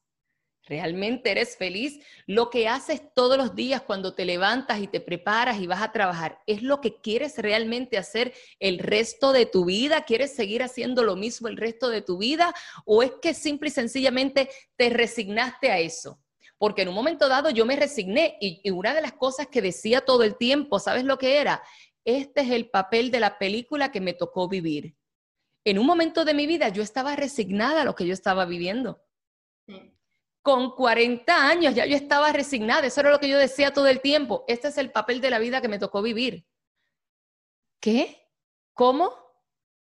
¿Realmente 0.68 1.30
eres 1.30 1.56
feliz? 1.56 1.98
Lo 2.26 2.50
que 2.50 2.68
haces 2.68 3.00
todos 3.14 3.38
los 3.38 3.54
días 3.54 3.80
cuando 3.80 4.14
te 4.14 4.26
levantas 4.26 4.80
y 4.80 4.86
te 4.86 5.00
preparas 5.00 5.60
y 5.60 5.66
vas 5.66 5.80
a 5.80 5.92
trabajar, 5.92 6.42
¿es 6.46 6.62
lo 6.62 6.82
que 6.82 7.00
quieres 7.00 7.38
realmente 7.38 7.96
hacer 7.96 8.34
el 8.60 8.78
resto 8.78 9.32
de 9.32 9.46
tu 9.46 9.64
vida? 9.64 10.02
¿Quieres 10.02 10.34
seguir 10.34 10.62
haciendo 10.62 11.04
lo 11.04 11.16
mismo 11.16 11.48
el 11.48 11.56
resto 11.56 11.88
de 11.88 12.02
tu 12.02 12.18
vida? 12.18 12.54
¿O 12.84 13.02
es 13.02 13.12
que 13.22 13.32
simple 13.32 13.70
y 13.70 13.72
sencillamente 13.72 14.50
te 14.76 14.90
resignaste 14.90 15.70
a 15.70 15.78
eso? 15.78 16.20
Porque 16.58 16.82
en 16.82 16.88
un 16.88 16.94
momento 16.94 17.28
dado 17.30 17.48
yo 17.48 17.64
me 17.64 17.76
resigné 17.76 18.36
y, 18.38 18.68
una 18.70 18.92
de 18.92 19.00
las 19.00 19.14
cosas 19.14 19.46
que 19.46 19.62
decía 19.62 20.02
todo 20.02 20.22
el 20.22 20.36
tiempo, 20.36 20.78
¿sabes 20.78 21.04
lo 21.04 21.16
que 21.16 21.38
era? 21.38 21.62
Este 22.04 22.42
es 22.42 22.50
el 22.50 22.68
papel 22.68 23.10
de 23.10 23.20
la 23.20 23.38
película 23.38 23.90
que 23.90 24.02
me 24.02 24.12
tocó 24.12 24.48
vivir. 24.48 24.94
En 25.64 25.78
un 25.78 25.86
momento 25.86 26.26
de 26.26 26.34
mi 26.34 26.46
vida 26.46 26.68
yo 26.68 26.82
estaba 26.82 27.16
resignada 27.16 27.82
a 27.82 27.84
lo 27.84 27.94
que 27.94 28.06
yo 28.06 28.12
estaba 28.12 28.44
viviendo. 28.44 29.00
Con 30.48 30.70
40 30.70 31.46
años 31.46 31.74
ya 31.74 31.84
yo 31.84 31.94
estaba 31.94 32.32
resignada, 32.32 32.86
eso 32.86 33.00
era 33.00 33.10
lo 33.10 33.20
que 33.20 33.28
yo 33.28 33.36
decía 33.36 33.70
todo 33.70 33.86
el 33.86 34.00
tiempo, 34.00 34.46
este 34.48 34.68
es 34.68 34.78
el 34.78 34.90
papel 34.90 35.20
de 35.20 35.28
la 35.28 35.38
vida 35.38 35.60
que 35.60 35.68
me 35.68 35.78
tocó 35.78 36.00
vivir. 36.00 36.46
¿Qué? 37.78 38.32
¿Cómo? 38.72 39.12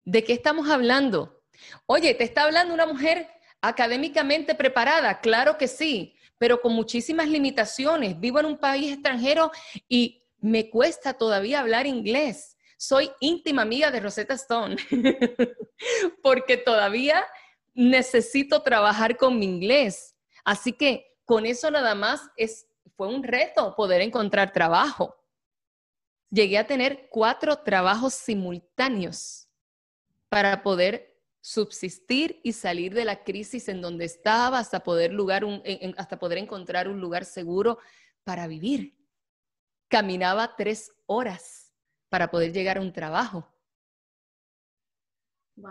¿De 0.04 0.22
qué 0.22 0.32
estamos 0.32 0.70
hablando? 0.70 1.42
Oye, 1.86 2.14
¿te 2.14 2.22
está 2.22 2.44
hablando 2.44 2.72
una 2.72 2.86
mujer 2.86 3.28
académicamente 3.60 4.54
preparada? 4.54 5.20
Claro 5.20 5.58
que 5.58 5.66
sí, 5.66 6.14
pero 6.38 6.60
con 6.60 6.74
muchísimas 6.74 7.26
limitaciones. 7.26 8.20
Vivo 8.20 8.38
en 8.38 8.46
un 8.46 8.56
país 8.56 8.92
extranjero 8.92 9.50
y 9.88 10.28
me 10.38 10.70
cuesta 10.70 11.14
todavía 11.14 11.58
hablar 11.58 11.88
inglés. 11.88 12.56
Soy 12.76 13.10
íntima 13.18 13.62
amiga 13.62 13.90
de 13.90 13.98
Rosetta 13.98 14.34
Stone, 14.34 14.76
porque 16.22 16.56
todavía 16.56 17.24
necesito 17.74 18.62
trabajar 18.62 19.16
con 19.16 19.40
mi 19.40 19.46
inglés. 19.46 20.11
Así 20.44 20.72
que 20.72 21.18
con 21.24 21.46
eso 21.46 21.70
nada 21.70 21.94
más 21.94 22.22
es, 22.36 22.66
fue 22.96 23.08
un 23.08 23.22
reto 23.22 23.74
poder 23.76 24.00
encontrar 24.00 24.52
trabajo. 24.52 25.16
Llegué 26.30 26.58
a 26.58 26.66
tener 26.66 27.08
cuatro 27.10 27.58
trabajos 27.58 28.14
simultáneos 28.14 29.48
para 30.28 30.62
poder 30.62 31.20
subsistir 31.40 32.40
y 32.42 32.52
salir 32.52 32.94
de 32.94 33.04
la 33.04 33.22
crisis 33.24 33.68
en 33.68 33.80
donde 33.80 34.04
estaba 34.04 34.58
hasta 34.58 34.82
poder, 34.82 35.12
lugar 35.12 35.44
hasta 35.96 36.18
poder 36.18 36.38
encontrar 36.38 36.88
un 36.88 37.00
lugar 37.00 37.24
seguro 37.24 37.78
para 38.24 38.46
vivir. 38.46 38.96
Caminaba 39.88 40.56
tres 40.56 40.92
horas 41.06 41.72
para 42.08 42.30
poder 42.30 42.52
llegar 42.52 42.78
a 42.78 42.80
un 42.80 42.92
trabajo 42.92 43.51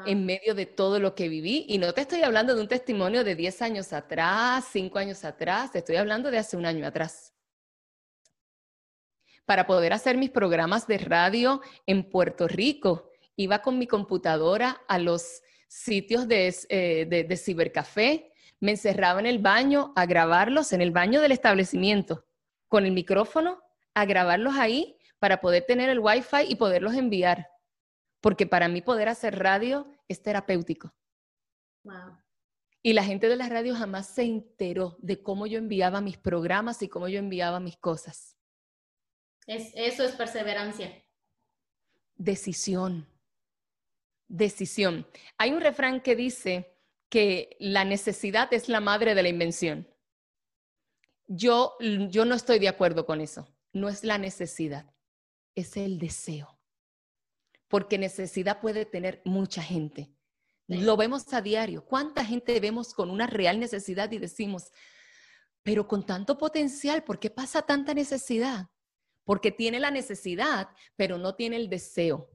en 0.06 0.26
medio 0.26 0.54
de 0.56 0.66
todo 0.66 1.00
lo 1.00 1.16
que 1.16 1.30
viví. 1.30 1.66
Y 1.68 1.78
no 1.78 1.94
te 1.94 2.02
estoy 2.02 2.24
hablando 2.24 2.56
de 2.56 2.62
un 2.62 2.68
testimonio 2.68 3.24
de 3.24 3.36
10 3.36 3.62
años 3.62 3.94
atrás, 3.94 4.68
5 4.72 5.00
años 5.00 5.24
atrás, 5.26 5.72
te 5.72 5.80
estoy 5.80 5.96
hablando 5.96 6.32
de 6.32 6.38
hace 6.38 6.58
un 6.58 6.66
año 6.66 6.86
atrás. 6.86 7.34
Para 9.46 9.66
poder 9.68 9.94
hacer 9.94 10.18
mis 10.18 10.30
programas 10.30 10.88
de 10.88 10.98
radio 10.98 11.62
en 11.86 12.10
Puerto 12.10 12.48
Rico, 12.48 13.12
iba 13.36 13.62
con 13.62 13.78
mi 13.80 13.88
computadora 13.88 14.82
a 14.88 15.00
los 15.00 15.42
sitios 15.68 16.28
de, 16.28 16.54
eh, 16.70 17.06
de 17.08 17.38
cibercafé, 17.38 18.32
me 18.60 18.72
encerraba 18.72 19.20
en 19.20 19.26
el 19.26 19.40
baño 19.40 19.92
a 19.96 20.06
grabarlos, 20.06 20.72
en 20.74 20.82
el 20.82 20.92
baño 20.92 21.22
del 21.22 21.32
establecimiento, 21.32 22.26
con 22.68 22.86
el 22.86 22.92
micrófono, 22.92 23.60
a 23.94 24.06
grabarlos 24.06 24.56
ahí 24.56 24.98
para 25.18 25.42
poder 25.42 25.66
tener 25.66 25.90
el 25.90 26.00
wifi 26.00 26.44
y 26.48 26.56
poderlos 26.56 26.94
enviar 26.94 27.48
porque 28.22 28.46
para 28.46 28.68
mí 28.68 28.82
poder 28.82 29.10
hacer 29.10 29.38
radio 29.40 29.88
es 30.08 30.22
terapéutico. 30.22 30.94
Y 32.84 32.94
la 32.94 33.04
gente 33.04 33.28
de 33.28 33.36
la 33.36 33.50
radio 33.50 33.76
jamás 33.76 34.08
se 34.08 34.24
enteró 34.24 34.96
de 35.00 35.22
cómo 35.22 35.48
yo 35.48 35.58
enviaba 35.58 36.02
mis 36.02 36.18
programas 36.18 36.82
y 36.82 36.88
cómo 36.88 37.08
yo 37.08 37.20
enviaba 37.20 37.60
mis 37.60 37.78
cosas. 37.78 38.38
Es, 39.48 39.72
eso 39.76 40.04
es 40.04 40.14
perseverancia. 40.14 41.04
Decisión. 42.16 43.08
Decisión. 44.28 45.08
Hay 45.38 45.52
un 45.52 45.62
refrán 45.62 46.02
que 46.02 46.16
dice 46.16 46.78
que 47.10 47.58
la 47.60 47.84
necesidad 47.84 48.54
es 48.54 48.70
la 48.70 48.80
madre 48.80 49.16
de 49.16 49.24
la 49.24 49.30
invención. 49.30 49.88
Yo, 51.28 51.76
yo 51.80 52.26
no 52.26 52.36
estoy 52.36 52.60
de 52.60 52.70
acuerdo 52.70 53.06
con 53.06 53.20
eso. 53.20 53.48
No 53.74 53.90
es 53.90 54.04
la 54.04 54.18
necesidad, 54.18 54.94
es 55.56 55.78
el 55.78 55.98
deseo 55.98 56.51
porque 57.72 57.98
necesidad 57.98 58.60
puede 58.60 58.86
tener 58.86 59.22
mucha 59.24 59.64
gente. 59.64 60.14
Lo 60.68 60.98
vemos 60.98 61.34
a 61.34 61.42
diario. 61.42 61.86
¿Cuánta 61.86 62.24
gente 62.24 62.60
vemos 62.60 62.94
con 62.94 63.10
una 63.10 63.28
real 63.28 63.62
necesidad 63.62 64.12
y 64.12 64.20
decimos, 64.20 64.72
pero 65.64 65.88
con 65.88 66.06
tanto 66.06 66.38
potencial, 66.38 67.04
¿por 67.04 67.18
qué 67.18 67.30
pasa 67.30 67.62
tanta 67.62 67.94
necesidad? 67.94 68.68
Porque 69.24 69.52
tiene 69.52 69.80
la 69.80 69.90
necesidad, 69.90 70.68
pero 70.98 71.18
no 71.18 71.36
tiene 71.36 71.56
el 71.56 71.70
deseo. 71.70 72.30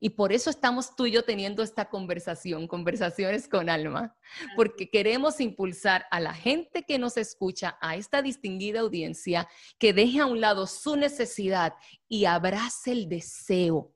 Y 0.00 0.10
por 0.10 0.32
eso 0.32 0.50
estamos 0.50 0.96
tú 0.96 1.06
y 1.06 1.12
yo 1.12 1.24
teniendo 1.24 1.62
esta 1.62 1.88
conversación, 1.88 2.66
conversaciones 2.66 3.46
con 3.46 3.68
alma, 3.68 4.16
porque 4.56 4.90
queremos 4.90 5.40
impulsar 5.40 6.06
a 6.10 6.18
la 6.18 6.34
gente 6.34 6.84
que 6.84 6.98
nos 6.98 7.16
escucha, 7.16 7.78
a 7.80 7.94
esta 7.94 8.22
distinguida 8.22 8.80
audiencia, 8.80 9.46
que 9.78 9.92
deje 9.92 10.18
a 10.18 10.26
un 10.26 10.40
lado 10.40 10.66
su 10.66 10.96
necesidad 10.96 11.74
y 12.08 12.24
abrace 12.24 12.90
el 12.90 13.08
deseo 13.08 13.94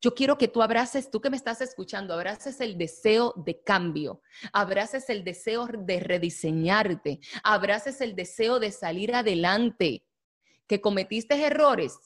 yo 0.00 0.14
quiero 0.14 0.38
que 0.38 0.48
tú 0.48 0.62
abraces, 0.62 1.10
tú 1.10 1.20
que 1.20 1.30
me 1.30 1.36
estás 1.36 1.60
escuchando, 1.60 2.14
abraces 2.14 2.60
el 2.60 2.78
deseo 2.78 3.34
de 3.36 3.60
cambio, 3.62 4.22
abraces 4.52 5.10
el 5.10 5.24
deseo 5.24 5.66
de 5.66 6.00
rediseñarte, 6.00 7.20
abraces 7.42 8.00
el 8.00 8.14
deseo 8.14 8.60
de 8.60 8.70
salir 8.70 9.14
adelante, 9.14 10.04
que 10.68 10.80
cometiste 10.80 11.34
errores, 11.42 11.98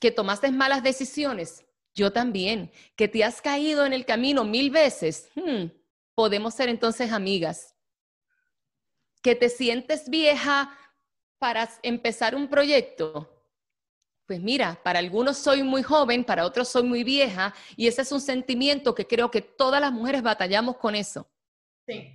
que 0.00 0.10
tomaste 0.10 0.50
malas 0.50 0.82
decisiones, 0.82 1.64
yo 1.94 2.12
también, 2.12 2.72
que 2.96 3.08
te 3.08 3.22
has 3.22 3.40
caído 3.40 3.84
en 3.84 3.92
el 3.92 4.04
camino 4.04 4.44
mil 4.44 4.70
veces, 4.70 5.28
hmm, 5.34 5.66
podemos 6.14 6.54
ser 6.54 6.68
entonces 6.68 7.12
amigas. 7.12 7.74
Que 9.22 9.34
te 9.34 9.48
sientes 9.48 10.08
vieja 10.08 10.76
para 11.38 11.68
empezar 11.82 12.34
un 12.34 12.48
proyecto, 12.48 13.39
pues 14.30 14.40
mira, 14.40 14.78
para 14.84 15.00
algunos 15.00 15.38
soy 15.38 15.64
muy 15.64 15.82
joven, 15.82 16.22
para 16.22 16.46
otros 16.46 16.68
soy 16.68 16.84
muy 16.84 17.02
vieja, 17.02 17.52
y 17.74 17.88
ese 17.88 18.02
es 18.02 18.12
un 18.12 18.20
sentimiento 18.20 18.94
que 18.94 19.04
creo 19.04 19.28
que 19.28 19.42
todas 19.42 19.80
las 19.80 19.90
mujeres 19.90 20.22
batallamos 20.22 20.76
con 20.76 20.94
eso. 20.94 21.28
Sí. 21.84 22.14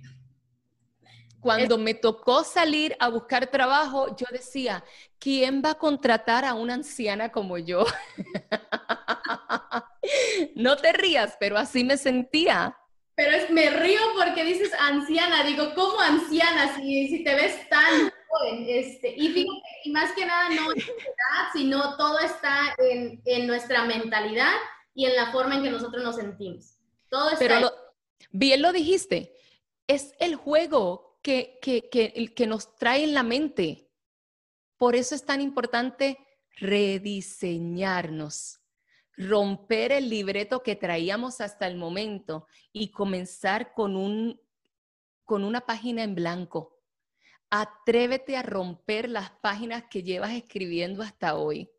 Cuando 1.40 1.76
me 1.76 1.92
tocó 1.92 2.42
salir 2.42 2.96
a 3.00 3.10
buscar 3.10 3.48
trabajo, 3.48 4.16
yo 4.16 4.24
decía, 4.32 4.82
¿quién 5.18 5.60
va 5.62 5.72
a 5.72 5.74
contratar 5.74 6.46
a 6.46 6.54
una 6.54 6.72
anciana 6.72 7.30
como 7.30 7.58
yo? 7.58 7.84
no 10.56 10.78
te 10.78 10.94
rías, 10.94 11.36
pero 11.38 11.58
así 11.58 11.84
me 11.84 11.98
sentía. 11.98 12.78
Pero 13.14 13.32
es, 13.32 13.50
me 13.50 13.68
río 13.68 14.00
porque 14.16 14.42
dices 14.42 14.72
anciana, 14.80 15.44
digo, 15.44 15.74
¿cómo 15.74 16.00
anciana? 16.00 16.74
Si, 16.76 17.08
si 17.08 17.22
te 17.22 17.34
ves 17.34 17.68
tan 17.68 18.10
este, 18.66 19.14
y 19.16 19.46
y 19.84 19.90
más 19.90 20.12
que 20.12 20.26
nada 20.26 20.50
no 20.50 20.72
es 20.72 20.88
edad, 20.88 21.48
sino 21.52 21.96
todo 21.96 22.18
está 22.18 22.74
en, 22.78 23.22
en, 23.24 23.46
nuestra 23.46 23.84
mentalidad 23.84 24.52
y 24.94 25.06
en 25.06 25.14
la 25.14 25.32
forma 25.32 25.56
en 25.56 25.62
que 25.62 25.70
nosotros 25.70 26.02
nos 26.02 26.16
sentimos. 26.16 26.78
Todo 27.08 27.30
está 27.30 27.38
Pero 27.38 27.72
bien 28.32 28.62
lo 28.62 28.72
dijiste, 28.72 29.34
es 29.86 30.12
el 30.18 30.34
juego 30.34 31.18
que, 31.22 31.58
que, 31.62 31.88
que, 31.88 32.32
que 32.34 32.46
nos 32.46 32.74
trae 32.76 33.04
en 33.04 33.14
la 33.14 33.22
mente. 33.22 33.88
Por 34.76 34.96
eso 34.96 35.14
es 35.14 35.24
tan 35.24 35.40
importante 35.40 36.18
rediseñarnos, 36.56 38.60
romper 39.16 39.92
el 39.92 40.10
libreto 40.10 40.62
que 40.62 40.76
traíamos 40.76 41.40
hasta 41.40 41.66
el 41.66 41.76
momento 41.76 42.46
y 42.72 42.90
comenzar 42.90 43.72
con, 43.72 43.96
un, 43.96 44.40
con 45.24 45.44
una 45.44 45.62
página 45.62 46.02
en 46.02 46.14
blanco. 46.14 46.75
Atrévete 47.50 48.36
a 48.36 48.42
romper 48.42 49.08
las 49.08 49.30
páginas 49.30 49.84
que 49.90 50.02
llevas 50.02 50.32
escribiendo 50.32 51.02
hasta 51.02 51.36
hoy 51.36 51.70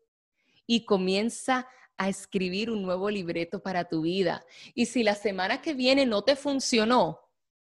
y 0.66 0.84
comienza 0.84 1.68
a 1.96 2.08
escribir 2.08 2.70
un 2.70 2.82
nuevo 2.82 3.10
libreto 3.10 3.60
para 3.60 3.88
tu 3.88 4.02
vida. 4.02 4.44
Y 4.74 4.86
si 4.86 5.02
la 5.02 5.14
semana 5.14 5.60
que 5.60 5.74
viene 5.74 6.06
no 6.06 6.22
te 6.22 6.36
funcionó, 6.36 7.20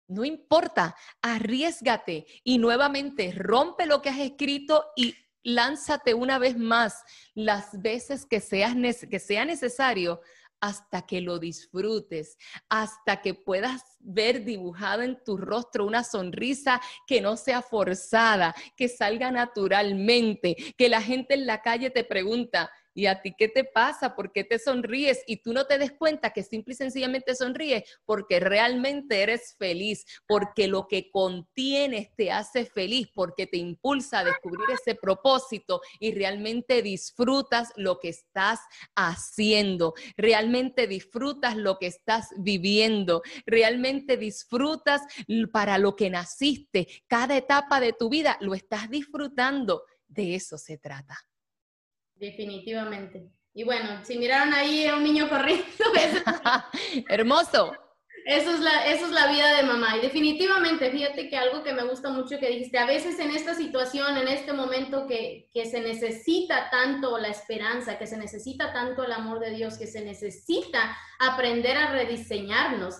no 0.09 0.25
importa, 0.25 0.97
arriesgate 1.23 2.27
y 2.45 2.59
nuevamente 2.59 3.33
rompe 3.33 3.87
lo 3.87 4.03
que 4.03 4.09
has 4.09 4.19
escrito 4.19 4.85
y 4.97 5.15
lánzate 5.43 6.15
una 6.15 6.39
vez 6.39 6.57
más 6.57 7.03
las 7.35 7.81
veces 7.81 8.27
que, 8.27 8.41
que 8.41 9.19
sea 9.19 9.45
necesario 9.45 10.21
hasta 10.61 11.07
que 11.07 11.21
lo 11.21 11.39
disfrutes, 11.39 12.39
hasta 12.69 13.23
que 13.23 13.35
puedas 13.35 13.83
ver 14.01 14.45
dibujada 14.45 15.05
en 15.05 15.23
tu 15.25 15.37
rostro 15.37 15.85
una 15.85 16.05
sonrisa 16.05 16.81
que 17.07 17.21
no 17.21 17.37
sea 17.37 17.63
forzada, 17.63 18.55
que 18.77 18.89
salga 18.89 19.31
naturalmente, 19.31 20.57
que 20.77 20.89
la 20.89 21.03
gente 21.03 21.35
en 21.35 21.47
la 21.47 21.63
calle 21.63 21.91
te 21.91 22.05
pregunta, 22.05 22.71
¿Y 22.97 23.07
a 23.07 23.21
ti 23.21 23.35
qué 23.37 23.49
te 23.49 23.63
pasa? 23.63 24.17
¿Por 24.17 24.33
qué 24.33 24.43
te 24.43 24.59
sonríes? 24.59 25.23
Y 25.27 25.43
tú 25.43 25.53
no 25.53 25.67
te 25.67 25.77
des 25.77 25.93
cuenta 25.93 26.31
que 26.31 26.43
simple 26.43 26.73
y 26.73 26.77
sencillamente 26.77 27.35
sonríes 27.35 27.85
porque 28.07 28.41
realmente 28.41 29.23
eres 29.23 29.55
feliz, 29.59 30.07
porque 30.27 30.67
lo 30.67 30.89
que 30.89 31.11
contienes 31.11 32.09
te 32.17 32.33
hace 32.33 32.65
feliz, 32.65 33.09
porque 33.15 33.47
te 33.47 33.59
impulsa 33.59 34.21
a 34.21 34.25
descubrir 34.25 34.65
ese 34.73 34.95
propósito 34.95 35.83
y 36.01 36.13
realmente 36.13 36.81
disfrutas 36.81 37.71
lo 37.77 38.01
que 38.01 38.09
estás 38.09 38.61
haciendo, 38.95 39.93
realmente 40.17 40.87
disfrutas 40.87 41.55
lo 41.55 41.79
que 41.79 41.89
estás 41.89 42.31
viviendo, 42.39 43.21
realmente 43.45 44.17
disfrutas 44.17 45.03
para 45.53 45.77
lo 45.77 45.97
que 45.97 46.09
naciste. 46.09 46.89
Cada 47.07 47.37
etapa 47.37 47.79
de 47.79 47.93
tu 47.93 48.09
vida 48.09 48.39
lo 48.41 48.55
estás 48.55 48.89
disfrutando. 48.89 49.83
De 50.09 50.35
eso 50.35 50.57
se 50.57 50.79
trata. 50.79 51.19
Definitivamente. 52.17 53.31
Y 53.55 53.65
bueno, 53.65 54.05
si 54.05 54.19
miraron 54.19 54.53
ahí 54.53 54.87
a 54.87 54.97
un 54.97 55.05
niño 55.05 55.29
corriendo, 55.29 55.65
hermoso. 57.09 57.73
Eso 58.27 58.51
es, 58.51 58.61
la, 58.61 58.87
eso 58.93 59.07
es 59.07 59.13
la 59.13 59.29
vida 59.29 59.57
de 59.57 59.63
mamá. 59.63 59.97
Y 59.97 60.01
definitivamente, 60.01 60.91
fíjate 60.91 61.29
que 61.29 61.37
algo 61.37 61.63
que 61.63 61.73
me 61.73 61.85
gusta 61.85 62.11
mucho 62.11 62.39
que 62.39 62.51
dijiste, 62.51 62.79
a 62.79 62.87
veces 62.87 63.19
en 63.19 63.31
esta 63.31 63.55
situación, 63.55 64.17
en 64.17 64.29
este 64.29 64.53
momento 64.53 65.07
que, 65.07 65.49
que 65.55 65.65
se 65.65 65.81
necesita 65.81 66.69
tanto 66.71 67.19
la 67.19 67.29
esperanza, 67.29 67.99
que 67.99 68.07
se 68.07 68.17
necesita 68.17 68.73
tanto 68.73 69.05
el 69.05 69.13
amor 69.13 69.39
de 69.39 69.51
Dios, 69.51 69.79
que 69.79 69.87
se 69.87 70.05
necesita 70.05 70.97
aprender 71.19 71.77
a 71.77 71.93
rediseñarnos, 71.93 72.97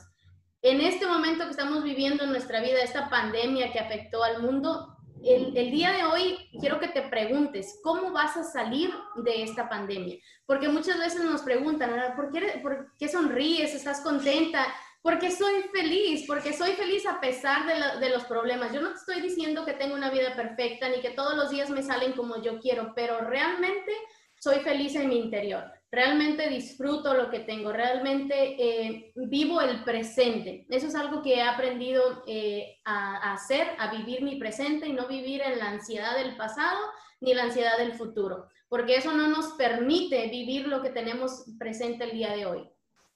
en 0.63 0.81
este 0.81 1.07
momento 1.07 1.45
que 1.45 1.51
estamos 1.51 1.85
viviendo 1.85 2.25
en 2.25 2.31
nuestra 2.31 2.61
vida, 2.61 2.83
esta 2.83 3.09
pandemia 3.09 3.73
que 3.73 3.79
afectó 3.79 4.25
al 4.25 4.43
mundo, 4.43 4.96
el, 5.25 5.71
día 5.71 5.93
de 5.93 6.05
hoy 6.05 6.49
quiero 6.61 6.79
que 6.79 6.89
te 6.89 7.03
preguntes, 7.03 7.81
¿cómo 7.83 8.13
vas 8.13 8.37
a 8.37 8.45
salir 8.45 8.93
de 9.17 9.43
esta 9.43 9.69
pandemia? 9.69 10.19
Porque 10.47 10.69
muchas 10.69 10.99
veces 10.99 11.25
nos 11.25 11.43
preguntan, 11.43 12.15
¿por 12.17 12.31
qué, 12.31 12.61
por 12.63 12.93
qué 12.99 13.09
sonríes? 13.09 13.75
¿Estás 13.75 14.01
contenta? 14.01 14.67
Porque 15.03 15.31
soy 15.31 15.63
feliz, 15.73 16.25
porque 16.27 16.53
soy 16.53 16.73
feliz 16.73 17.07
a 17.07 17.21
pesar 17.21 17.67
de, 17.67 18.01
de, 18.01 18.13
los 18.13 18.25
problemas. 18.25 18.73
Yo 18.73 18.81
no 18.81 18.91
te 18.91 18.97
estoy 18.97 19.21
diciendo 19.21 19.65
que 19.65 19.75
tengo 19.75 19.95
una 19.95 20.11
vida 20.11 20.35
perfecta 20.35 20.89
ni 20.89 21.01
que 21.01 21.11
todos 21.11 21.37
los 21.37 21.51
días 21.51 21.71
me 21.71 21.83
salen 21.83 22.13
como 22.13 22.43
yo 22.43 22.59
quiero, 22.59 22.93
pero 22.95 23.21
realmente 23.21 23.93
soy 24.41 24.61
feliz 24.61 24.95
en 24.97 25.09
mi 25.09 25.19
interior 25.19 25.76
realmente 25.91 26.49
disfruto 26.49 27.15
lo 27.15 27.31
que 27.31 27.41
tengo, 27.41 27.73
realmente 27.73 28.35
eh, 28.59 29.13
vivo 29.15 29.61
el 29.61 29.85
presente. 29.85 30.67
Eso 30.69 30.89
es 30.89 30.95
algo 30.95 31.23
que 31.23 31.35
he 31.35 31.43
aprendido 31.43 32.25
eh, 32.27 32.79
a, 32.85 33.33
hacer, 33.33 33.69
a 33.79 33.91
vivir 33.91 34.23
mi 34.23 34.37
presente 34.37 34.87
y 34.87 34.93
no 34.93 35.07
vivir 35.07 35.43
en 35.43 35.59
la 35.59 35.71
ansiedad 35.71 36.17
del 36.17 36.37
pasado 36.37 36.79
ni 37.21 37.35
la 37.35 37.45
ansiedad 37.45 37.79
del 37.79 37.95
futuro, 37.95 38.49
porque 38.69 38.97
eso 38.97 39.13
no 39.13 39.29
nos 39.29 39.53
permite 39.53 40.29
vivir 40.29 40.69
lo 40.69 40.83
que 40.83 40.91
tenemos 40.91 41.47
presente 41.59 42.05
el 42.05 42.13
día 42.13 42.37
de 42.37 42.47
hoy. 42.47 42.69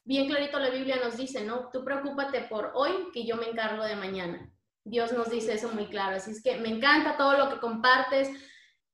Bien 0.05 0.27
clarito 0.27 0.59
la 0.59 0.71
Biblia 0.71 0.97
nos 0.97 1.17
dice, 1.19 1.45
¿no? 1.45 1.69
Tú 1.71 1.85
preocúpate 1.85 2.43
por 2.43 2.73
hoy, 2.75 3.09
que 3.13 3.27
yo 3.27 3.37
me 3.37 3.49
encargo 3.49 3.85
de 3.85 3.97
mañana. 3.97 4.51
Dios 4.83 5.13
nos 5.13 5.31
dice 5.31 5.53
eso 5.53 5.69
muy 5.69 5.87
claro, 5.87 6.17
así 6.17 6.31
es 6.31 6.43
que 6.43 6.57
me 6.57 6.69
encanta 6.69 7.19
todo 7.19 7.37
lo 7.37 7.51
que 7.51 7.61
compartes. 7.61 8.31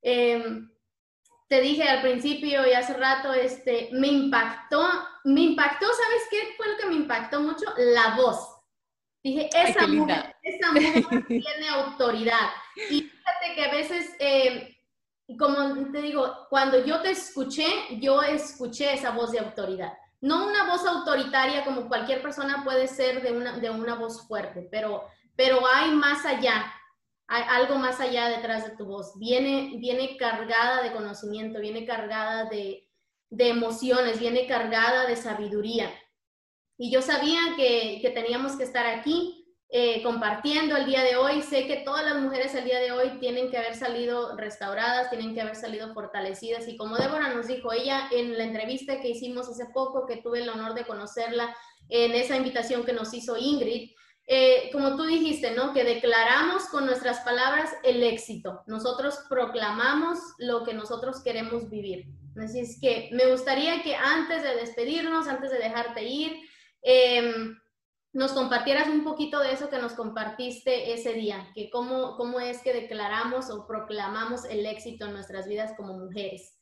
Eh, 0.01 0.43
te 1.47 1.61
dije 1.61 1.83
al 1.83 2.01
principio 2.01 2.67
y 2.67 2.73
hace 2.73 2.93
rato, 2.93 3.33
este, 3.33 3.89
me 3.93 4.07
impactó, 4.07 4.85
me 5.23 5.41
impactó, 5.41 5.85
¿sabes 5.85 6.23
qué 6.29 6.53
fue 6.57 6.67
lo 6.67 6.77
que 6.77 6.85
me 6.87 6.95
impactó 6.95 7.41
mucho? 7.41 7.65
La 7.77 8.15
voz. 8.15 8.55
Dije, 9.23 9.49
esa 9.53 9.87
mujer, 9.87 10.35
esa 10.43 10.71
mujer 10.71 11.03
tiene 11.27 11.69
autoridad. 11.69 12.49
Y 12.89 13.01
fíjate 13.01 13.55
que 13.55 13.65
a 13.65 13.71
veces, 13.71 14.15
eh, 14.19 14.77
como 15.39 15.91
te 15.91 16.01
digo, 16.01 16.47
cuando 16.49 16.85
yo 16.85 17.01
te 17.01 17.11
escuché, 17.11 17.65
yo 17.99 18.21
escuché 18.21 18.93
esa 18.93 19.11
voz 19.11 19.31
de 19.31 19.39
autoridad. 19.39 19.93
No 20.19 20.47
una 20.47 20.69
voz 20.69 20.85
autoritaria 20.85 21.63
como 21.63 21.87
cualquier 21.87 22.21
persona 22.21 22.63
puede 22.63 22.87
ser 22.87 23.21
de 23.21 23.31
una, 23.31 23.57
de 23.59 23.69
una 23.69 23.95
voz 23.95 24.27
fuerte, 24.27 24.67
pero, 24.71 25.05
pero 25.35 25.61
hay 25.65 25.91
más 25.91 26.25
allá 26.25 26.73
hay 27.27 27.43
algo 27.49 27.75
más 27.75 27.99
allá 27.99 28.29
detrás 28.29 28.65
de 28.65 28.75
tu 28.77 28.85
voz. 28.85 29.17
Viene, 29.17 29.73
viene 29.77 30.15
cargada 30.17 30.81
de 30.81 30.91
conocimiento, 30.91 31.59
viene 31.59 31.85
cargada 31.85 32.45
de, 32.45 32.89
de 33.29 33.49
emociones, 33.49 34.19
viene 34.19 34.47
cargada 34.47 35.05
de 35.05 35.15
sabiduría. 35.15 35.91
Y 36.77 36.91
yo 36.91 37.01
sabía 37.01 37.39
que, 37.55 37.99
que 38.01 38.11
teníamos 38.11 38.55
que 38.55 38.63
estar 38.63 38.85
aquí 38.85 39.37
eh, 39.69 40.01
compartiendo 40.01 40.77
el 40.77 40.85
día 40.85 41.03
de 41.03 41.17
hoy. 41.17 41.41
Sé 41.41 41.67
que 41.67 41.77
todas 41.77 42.05
las 42.05 42.21
mujeres 42.21 42.55
el 42.55 42.63
día 42.63 42.79
de 42.79 42.93
hoy 42.93 43.19
tienen 43.19 43.49
que 43.51 43.57
haber 43.57 43.75
salido 43.75 44.37
restauradas, 44.37 45.09
tienen 45.09 45.33
que 45.33 45.41
haber 45.41 45.55
salido 45.55 45.93
fortalecidas. 45.93 46.67
Y 46.69 46.77
como 46.77 46.95
Débora 46.95 47.33
nos 47.33 47.47
dijo, 47.47 47.73
ella 47.73 48.07
en 48.11 48.37
la 48.37 48.45
entrevista 48.45 49.01
que 49.01 49.09
hicimos 49.09 49.49
hace 49.49 49.65
poco, 49.73 50.05
que 50.05 50.17
tuve 50.17 50.39
el 50.39 50.49
honor 50.49 50.73
de 50.73 50.85
conocerla 50.85 51.53
en 51.89 52.13
esa 52.13 52.37
invitación 52.37 52.85
que 52.85 52.93
nos 52.93 53.13
hizo 53.13 53.35
Ingrid, 53.37 53.91
eh, 54.29 54.69
como 54.73 54.97
tú 54.97 55.05
dijiste, 55.05 55.51
¿no? 55.51 55.71
Que 55.71 55.85
declaramos 55.85 56.65
con 56.65 56.85
nuestras 56.85 57.21
palabras 57.21 57.71
el 57.83 58.03
éxito. 58.03 58.61
Nosotros 58.67 59.19
proclamamos 59.29 60.19
lo 60.37 60.65
que 60.65 60.73
nosotros 60.73 61.23
queremos 61.23 61.69
vivir. 61.69 62.07
Así 62.37 62.59
es 62.59 62.77
que 62.81 63.09
me 63.13 63.31
gustaría 63.31 63.81
que 63.83 63.95
antes 63.95 64.43
de 64.43 64.55
despedirnos, 64.55 65.29
antes 65.29 65.49
de 65.49 65.59
dejarte 65.59 66.03
ir, 66.03 66.35
em, 66.81 67.57
nos 68.11 68.33
compartieras 68.33 68.89
un 68.89 69.05
poquito 69.05 69.39
de 69.39 69.53
eso 69.53 69.69
que 69.69 69.79
nos 69.79 69.93
compartiste 69.93 70.91
ese 70.93 71.13
día, 71.13 71.49
que 71.55 71.69
cómo, 71.69 72.17
cómo 72.17 72.41
es 72.41 72.61
que 72.61 72.73
declaramos 72.73 73.49
o 73.49 73.65
proclamamos 73.65 74.43
el 74.43 74.65
éxito 74.65 75.05
en 75.05 75.13
nuestras 75.13 75.47
vidas 75.47 75.71
como 75.77 75.93
mujeres. 75.93 76.56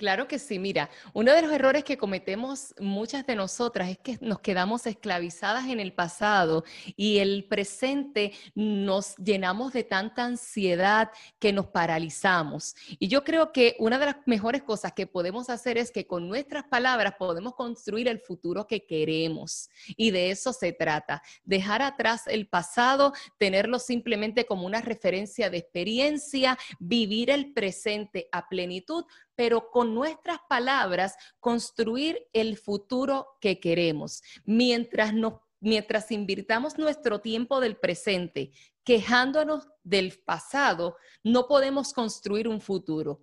Claro 0.00 0.26
que 0.26 0.38
sí, 0.38 0.58
mira, 0.58 0.88
uno 1.12 1.34
de 1.34 1.42
los 1.42 1.52
errores 1.52 1.84
que 1.84 1.98
cometemos 1.98 2.74
muchas 2.80 3.26
de 3.26 3.36
nosotras 3.36 3.90
es 3.90 3.98
que 3.98 4.16
nos 4.22 4.40
quedamos 4.40 4.86
esclavizadas 4.86 5.68
en 5.68 5.78
el 5.78 5.92
pasado 5.92 6.64
y 6.96 7.18
el 7.18 7.44
presente 7.44 8.32
nos 8.54 9.14
llenamos 9.16 9.74
de 9.74 9.84
tanta 9.84 10.24
ansiedad 10.24 11.10
que 11.38 11.52
nos 11.52 11.66
paralizamos. 11.66 12.74
Y 12.98 13.08
yo 13.08 13.24
creo 13.24 13.52
que 13.52 13.76
una 13.78 13.98
de 13.98 14.06
las 14.06 14.16
mejores 14.24 14.62
cosas 14.62 14.94
que 14.94 15.06
podemos 15.06 15.50
hacer 15.50 15.76
es 15.76 15.90
que 15.90 16.06
con 16.06 16.30
nuestras 16.30 16.64
palabras 16.64 17.16
podemos 17.18 17.54
construir 17.54 18.08
el 18.08 18.20
futuro 18.20 18.66
que 18.66 18.86
queremos. 18.86 19.68
Y 19.98 20.12
de 20.12 20.30
eso 20.30 20.54
se 20.54 20.72
trata, 20.72 21.22
dejar 21.44 21.82
atrás 21.82 22.22
el 22.26 22.48
pasado, 22.48 23.12
tenerlo 23.36 23.78
simplemente 23.78 24.46
como 24.46 24.64
una 24.64 24.80
referencia 24.80 25.50
de 25.50 25.58
experiencia, 25.58 26.56
vivir 26.78 27.28
el 27.28 27.52
presente 27.52 28.30
a 28.32 28.48
plenitud 28.48 29.04
pero 29.40 29.70
con 29.70 29.94
nuestras 29.94 30.38
palabras 30.50 31.16
construir 31.38 32.28
el 32.34 32.58
futuro 32.58 33.38
que 33.40 33.58
queremos. 33.58 34.22
Mientras, 34.44 35.14
mientras 35.60 36.10
invirtamos 36.10 36.76
nuestro 36.76 37.22
tiempo 37.22 37.58
del 37.58 37.78
presente 37.78 38.52
quejándonos 38.84 39.66
del 39.82 40.12
pasado, 40.26 40.98
no 41.24 41.48
podemos 41.48 41.94
construir 41.94 42.48
un 42.48 42.60
futuro. 42.60 43.22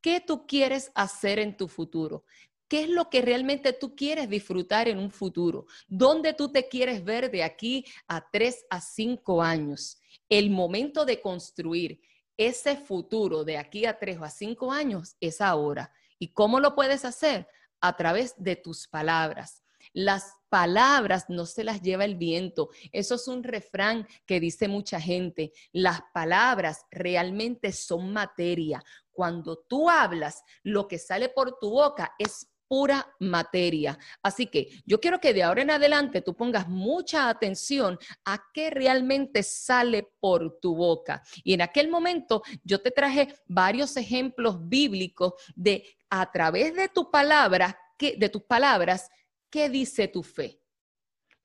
¿Qué 0.00 0.22
tú 0.26 0.46
quieres 0.46 0.90
hacer 0.94 1.38
en 1.38 1.54
tu 1.54 1.68
futuro? 1.68 2.24
¿Qué 2.66 2.84
es 2.84 2.88
lo 2.88 3.10
que 3.10 3.20
realmente 3.20 3.74
tú 3.74 3.94
quieres 3.94 4.30
disfrutar 4.30 4.88
en 4.88 4.98
un 4.98 5.10
futuro? 5.10 5.66
¿Dónde 5.86 6.32
tú 6.32 6.50
te 6.50 6.66
quieres 6.66 7.04
ver 7.04 7.30
de 7.30 7.42
aquí 7.42 7.84
a 8.06 8.26
tres 8.30 8.64
a 8.70 8.80
cinco 8.80 9.42
años? 9.42 10.00
El 10.30 10.48
momento 10.48 11.04
de 11.04 11.20
construir 11.20 12.00
ese 12.38 12.76
futuro 12.76 13.44
de 13.44 13.58
aquí 13.58 13.84
a 13.84 13.98
tres 13.98 14.18
o 14.18 14.24
a 14.24 14.30
cinco 14.30 14.72
años 14.72 15.16
es 15.20 15.40
ahora. 15.40 15.92
¿Y 16.18 16.28
cómo 16.28 16.60
lo 16.60 16.74
puedes 16.74 17.04
hacer? 17.04 17.48
A 17.80 17.96
través 17.96 18.34
de 18.38 18.56
tus 18.56 18.86
palabras. 18.86 19.62
Las 19.92 20.34
palabras 20.48 21.26
no 21.28 21.46
se 21.46 21.64
las 21.64 21.82
lleva 21.82 22.04
el 22.04 22.14
viento. 22.14 22.70
Eso 22.92 23.16
es 23.16 23.26
un 23.28 23.42
refrán 23.42 24.06
que 24.26 24.40
dice 24.40 24.68
mucha 24.68 25.00
gente. 25.00 25.52
Las 25.72 26.00
palabras 26.14 26.86
realmente 26.90 27.72
son 27.72 28.12
materia. 28.12 28.82
Cuando 29.10 29.58
tú 29.58 29.90
hablas, 29.90 30.42
lo 30.62 30.86
que 30.86 30.98
sale 30.98 31.28
por 31.28 31.58
tu 31.58 31.70
boca 31.70 32.14
es 32.18 32.48
pura 32.68 33.12
materia. 33.18 33.98
Así 34.22 34.46
que 34.46 34.68
yo 34.84 35.00
quiero 35.00 35.18
que 35.18 35.32
de 35.32 35.42
ahora 35.42 35.62
en 35.62 35.70
adelante 35.70 36.22
tú 36.22 36.36
pongas 36.36 36.68
mucha 36.68 37.28
atención 37.28 37.98
a 38.24 38.38
qué 38.52 38.70
realmente 38.70 39.42
sale 39.42 40.08
por 40.20 40.60
tu 40.60 40.76
boca. 40.76 41.22
Y 41.42 41.54
en 41.54 41.62
aquel 41.62 41.88
momento 41.88 42.42
yo 42.62 42.80
te 42.80 42.90
traje 42.90 43.34
varios 43.46 43.96
ejemplos 43.96 44.68
bíblicos 44.68 45.32
de 45.56 45.84
a 46.10 46.30
través 46.30 46.74
de 46.74 46.88
tu 46.88 47.10
palabra, 47.10 47.78
de 47.98 48.28
tus 48.28 48.42
palabras, 48.42 49.08
qué 49.50 49.68
dice 49.68 50.08
tu 50.08 50.22
fe 50.22 50.60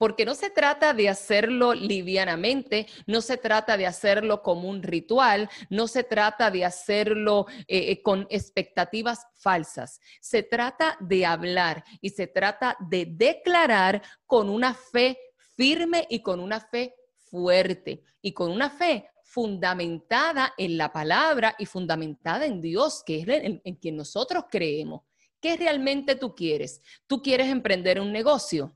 porque 0.03 0.25
no 0.25 0.35
se 0.35 0.49
trata 0.49 0.93
de 0.93 1.07
hacerlo 1.07 1.73
livianamente, 1.73 2.87
no 3.07 3.21
se 3.21 3.37
trata 3.37 3.77
de 3.77 3.87
hacerlo 3.87 4.41
como 4.41 4.67
un 4.67 4.83
ritual, 4.83 5.49
no 5.69 5.87
se 5.87 6.03
trata 6.03 6.51
de 6.51 6.65
hacerlo 6.65 7.45
eh, 7.69 7.89
eh, 7.89 8.01
con 8.01 8.27
expectativas 8.29 9.25
falsas, 9.35 10.01
se 10.19 10.43
trata 10.43 10.97
de 10.99 11.25
hablar 11.25 11.85
y 12.01 12.09
se 12.09 12.27
trata 12.27 12.75
de 12.81 13.05
declarar 13.05 14.01
con 14.25 14.49
una 14.49 14.73
fe 14.73 15.17
firme 15.55 16.05
y 16.09 16.21
con 16.21 16.41
una 16.41 16.59
fe 16.59 16.95
fuerte 17.15 18.03
y 18.21 18.33
con 18.33 18.51
una 18.51 18.69
fe 18.69 19.09
fundamentada 19.23 20.53
en 20.57 20.77
la 20.77 20.91
palabra 20.91 21.55
y 21.57 21.65
fundamentada 21.65 22.45
en 22.45 22.59
Dios, 22.59 23.03
que 23.05 23.21
es 23.21 23.27
en, 23.29 23.61
en 23.63 23.75
quien 23.75 23.95
nosotros 23.95 24.47
creemos. 24.51 25.03
¿Qué 25.39 25.55
realmente 25.55 26.15
tú 26.15 26.35
quieres? 26.35 26.81
¿Tú 27.07 27.21
quieres 27.21 27.47
emprender 27.47 28.01
un 28.01 28.11
negocio? 28.11 28.75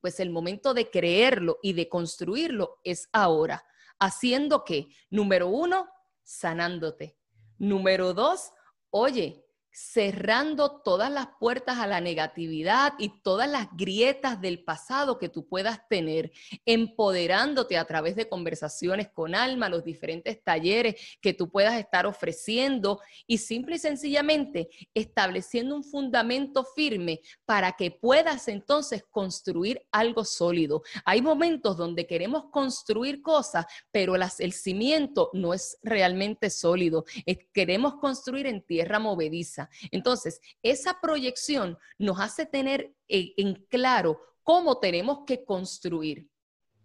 Pues 0.00 0.20
el 0.20 0.30
momento 0.30 0.74
de 0.74 0.90
creerlo 0.90 1.58
y 1.62 1.72
de 1.74 1.88
construirlo 1.88 2.78
es 2.84 3.08
ahora. 3.12 3.64
Haciendo 3.98 4.64
que, 4.64 4.88
número 5.10 5.48
uno, 5.48 5.88
sanándote. 6.22 7.18
Número 7.58 8.14
dos, 8.14 8.52
oye, 8.90 9.44
cerrando 9.72 10.82
todas 10.82 11.10
las 11.10 11.28
puertas 11.38 11.78
a 11.78 11.86
la 11.86 12.00
negatividad 12.00 12.94
y 12.98 13.20
todas 13.22 13.48
las 13.48 13.68
grietas 13.76 14.40
del 14.40 14.64
pasado 14.64 15.18
que 15.18 15.28
tú 15.28 15.46
puedas 15.46 15.86
tener, 15.88 16.32
empoderándote 16.66 17.76
a 17.76 17.84
través 17.84 18.16
de 18.16 18.28
conversaciones 18.28 19.08
con 19.08 19.34
alma, 19.34 19.68
los 19.68 19.84
diferentes 19.84 20.42
talleres 20.42 21.18
que 21.20 21.34
tú 21.34 21.50
puedas 21.50 21.78
estar 21.78 22.06
ofreciendo 22.06 23.00
y 23.26 23.38
simple 23.38 23.76
y 23.76 23.78
sencillamente 23.78 24.68
estableciendo 24.94 25.76
un 25.76 25.84
fundamento 25.84 26.64
firme 26.64 27.20
para 27.44 27.72
que 27.72 27.90
puedas 27.90 28.48
entonces 28.48 29.04
construir 29.10 29.82
algo 29.90 30.24
sólido. 30.24 30.82
Hay 31.04 31.22
momentos 31.22 31.76
donde 31.76 32.06
queremos 32.06 32.44
construir 32.50 33.22
cosas, 33.22 33.66
pero 33.90 34.14
el 34.16 34.52
cimiento 34.52 35.30
no 35.32 35.54
es 35.54 35.78
realmente 35.82 36.50
sólido. 36.50 37.04
queremos 37.52 37.94
construir 37.96 38.46
en 38.46 38.62
tierra 38.62 38.98
movediza. 38.98 39.69
Entonces, 39.90 40.40
esa 40.62 41.00
proyección 41.00 41.78
nos 41.98 42.20
hace 42.20 42.46
tener 42.46 42.94
en 43.08 43.54
claro 43.68 44.20
cómo 44.42 44.78
tenemos 44.78 45.20
que 45.26 45.44
construir. 45.44 46.28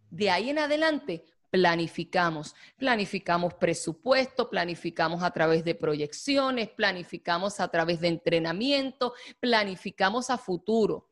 De 0.09 0.29
ahí 0.29 0.49
en 0.49 0.59
adelante, 0.59 1.25
planificamos. 1.49 2.53
Planificamos 2.77 3.53
presupuesto, 3.53 4.49
planificamos 4.49 5.23
a 5.23 5.31
través 5.31 5.63
de 5.63 5.73
proyecciones, 5.73 6.69
planificamos 6.69 7.59
a 7.59 7.69
través 7.69 8.01
de 8.01 8.09
entrenamiento, 8.09 9.13
planificamos 9.39 10.29
a 10.29 10.37
futuro. 10.37 11.09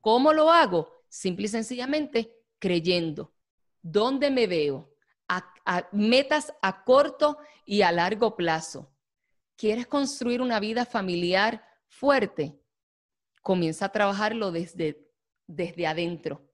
¿Cómo 0.00 0.32
lo 0.32 0.50
hago? 0.50 0.90
Simple 1.08 1.46
y 1.46 1.48
sencillamente 1.48 2.34
creyendo. 2.58 3.34
¿Dónde 3.82 4.30
me 4.30 4.46
veo? 4.46 4.90
metas 5.92 6.52
a 6.60 6.84
corto 6.84 7.38
y 7.64 7.82
a 7.82 7.92
largo 7.92 8.36
plazo. 8.36 8.93
¿Quieres 9.64 9.86
construir 9.86 10.42
una 10.42 10.60
vida 10.60 10.84
familiar 10.84 11.66
fuerte? 11.86 12.60
Comienza 13.40 13.86
a 13.86 13.92
trabajarlo 13.92 14.52
desde, 14.52 15.10
desde 15.46 15.86
adentro. 15.86 16.52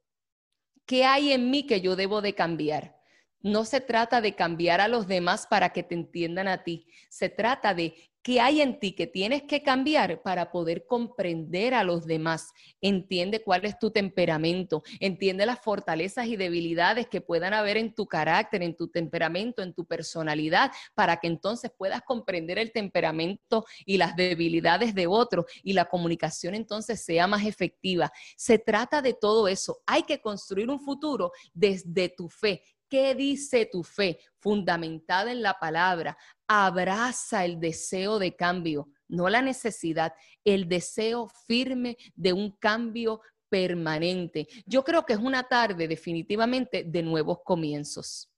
¿Qué 0.87 1.05
hay 1.05 1.33
en 1.33 1.51
mí 1.51 1.67
que 1.67 1.81
yo 1.81 1.97
debo 1.97 2.23
de 2.23 2.37
cambiar? 2.37 3.00
No 3.43 3.65
se 3.65 3.81
trata 3.81 4.21
de 4.21 4.35
cambiar 4.35 4.81
a 4.81 4.89
los 4.89 5.07
demás 5.07 5.47
para 5.47 5.73
que 5.73 5.83
te 5.83 5.95
entiendan 5.95 6.49
a 6.49 6.63
ti. 6.63 6.87
Se 7.09 7.29
trata 7.29 7.75
de 7.75 7.95
¿Qué 8.23 8.39
hay 8.39 8.61
en 8.61 8.79
ti 8.79 8.93
que 8.93 9.07
tienes 9.07 9.45
que 9.45 9.63
cambiar 9.63 10.21
para 10.21 10.51
poder 10.53 10.85
comprender 10.85 11.73
a 11.73 11.85
los 11.85 12.05
demás? 12.05 12.53
Entiende 12.83 13.43
cuál 13.43 13.65
es 13.65 13.79
tu 13.79 13.91
temperamento, 13.91 14.83
entiende 15.01 15.47
las 15.47 15.61
fortalezas 15.61 16.27
y 16.27 16.37
debilidades 16.37 17.07
que 17.09 17.23
puedan 17.23 17.55
haber 17.55 17.79
en 17.79 17.95
tu 17.95 18.07
carácter, 18.07 18.63
en 18.63 18.77
tu 18.77 18.89
temperamento, 18.89 19.63
en 19.63 19.73
tu 19.73 19.87
personalidad, 19.87 20.71
para 20.95 21.17
que 21.17 21.29
entonces 21.29 21.71
puedas 21.75 22.03
comprender 22.03 22.59
el 22.59 22.73
temperamento 22.73 23.65
y 23.87 23.97
las 23.97 24.15
debilidades 24.17 24.95
de 24.95 25.07
otro 25.07 25.47
y 25.63 25.73
la 25.73 25.87
comunicación 25.87 26.55
entonces 26.55 27.03
sea 27.03 27.27
más 27.27 27.47
efectiva. 27.47 28.13
Se 28.37 28.59
trata 28.59 29.01
de 29.01 29.15
todo 29.15 29.49
eso. 29.49 29.81
Hay 29.87 30.03
que 30.03 30.21
construir 30.21 30.69
un 30.69 30.81
futuro 30.81 31.33
desde 31.55 32.11
tu 32.11 32.29
fe. 32.29 32.65
¿Qué 32.91 33.15
dice 33.15 33.67
tu 33.67 33.85
fe? 33.85 34.19
Fundamentada 34.41 35.31
en 35.31 35.43
la 35.43 35.55
palabra. 35.61 36.19
Abraza 36.49 37.45
el 37.45 37.61
deseo 37.61 38.19
de 38.19 38.35
cambio, 38.35 38.89
no 39.07 39.29
la 39.29 39.41
necesidad, 39.43 40.13
el 40.45 40.69
deseo 40.69 41.29
firme 41.47 41.97
de 42.17 42.33
un 42.33 42.51
cambio 42.51 43.21
permanente. 43.49 44.49
Yo 44.67 44.83
creo 44.83 45.07
que 45.07 45.13
es 45.13 45.21
una 45.21 45.45
tarde 45.45 45.87
definitivamente 45.87 46.83
de 46.83 47.03
nuevos 47.05 47.39
comienzos. 47.45 48.29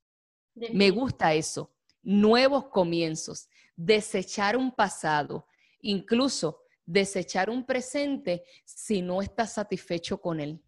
Me 0.54 0.90
gusta 0.90 1.32
eso, 1.32 1.74
nuevos 2.02 2.66
comienzos, 2.66 3.48
desechar 3.74 4.58
un 4.58 4.70
pasado, 4.70 5.46
incluso 5.80 6.60
desechar 6.84 7.48
un 7.48 7.64
presente 7.64 8.44
si 8.66 9.00
no 9.00 9.22
estás 9.22 9.54
satisfecho 9.54 10.20
con 10.20 10.40
él. 10.40 10.62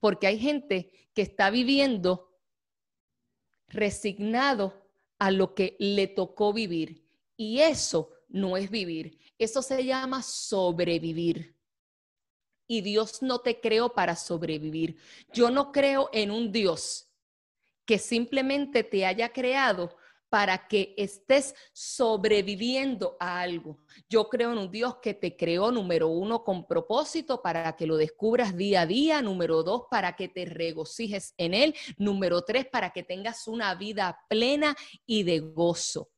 Porque 0.00 0.26
hay 0.26 0.38
gente 0.40 0.90
que 1.14 1.22
está 1.22 1.50
viviendo 1.50 2.35
resignado 3.68 4.74
a 5.18 5.30
lo 5.30 5.54
que 5.54 5.76
le 5.78 6.06
tocó 6.06 6.52
vivir. 6.52 7.04
Y 7.36 7.60
eso 7.60 8.10
no 8.28 8.56
es 8.56 8.70
vivir, 8.70 9.18
eso 9.38 9.62
se 9.62 9.84
llama 9.84 10.22
sobrevivir. 10.22 11.54
Y 12.66 12.80
Dios 12.80 13.22
no 13.22 13.40
te 13.40 13.60
creó 13.60 13.92
para 13.92 14.16
sobrevivir. 14.16 14.96
Yo 15.32 15.50
no 15.50 15.70
creo 15.70 16.10
en 16.12 16.30
un 16.30 16.50
Dios 16.50 17.08
que 17.84 17.98
simplemente 17.98 18.82
te 18.82 19.06
haya 19.06 19.32
creado 19.32 19.96
para 20.28 20.66
que 20.68 20.94
estés 20.96 21.54
sobreviviendo 21.72 23.16
a 23.20 23.40
algo. 23.40 23.78
Yo 24.08 24.28
creo 24.28 24.52
en 24.52 24.58
un 24.58 24.70
Dios 24.70 24.96
que 25.00 25.14
te 25.14 25.36
creó, 25.36 25.70
número 25.70 26.08
uno, 26.08 26.42
con 26.42 26.66
propósito 26.66 27.42
para 27.42 27.76
que 27.76 27.86
lo 27.86 27.96
descubras 27.96 28.56
día 28.56 28.82
a 28.82 28.86
día, 28.86 29.22
número 29.22 29.62
dos, 29.62 29.82
para 29.90 30.16
que 30.16 30.28
te 30.28 30.44
regocijes 30.44 31.34
en 31.36 31.54
Él, 31.54 31.74
número 31.96 32.42
tres, 32.42 32.66
para 32.66 32.90
que 32.90 33.02
tengas 33.02 33.46
una 33.46 33.74
vida 33.74 34.18
plena 34.28 34.76
y 35.06 35.22
de 35.22 35.40
gozo. 35.40 36.10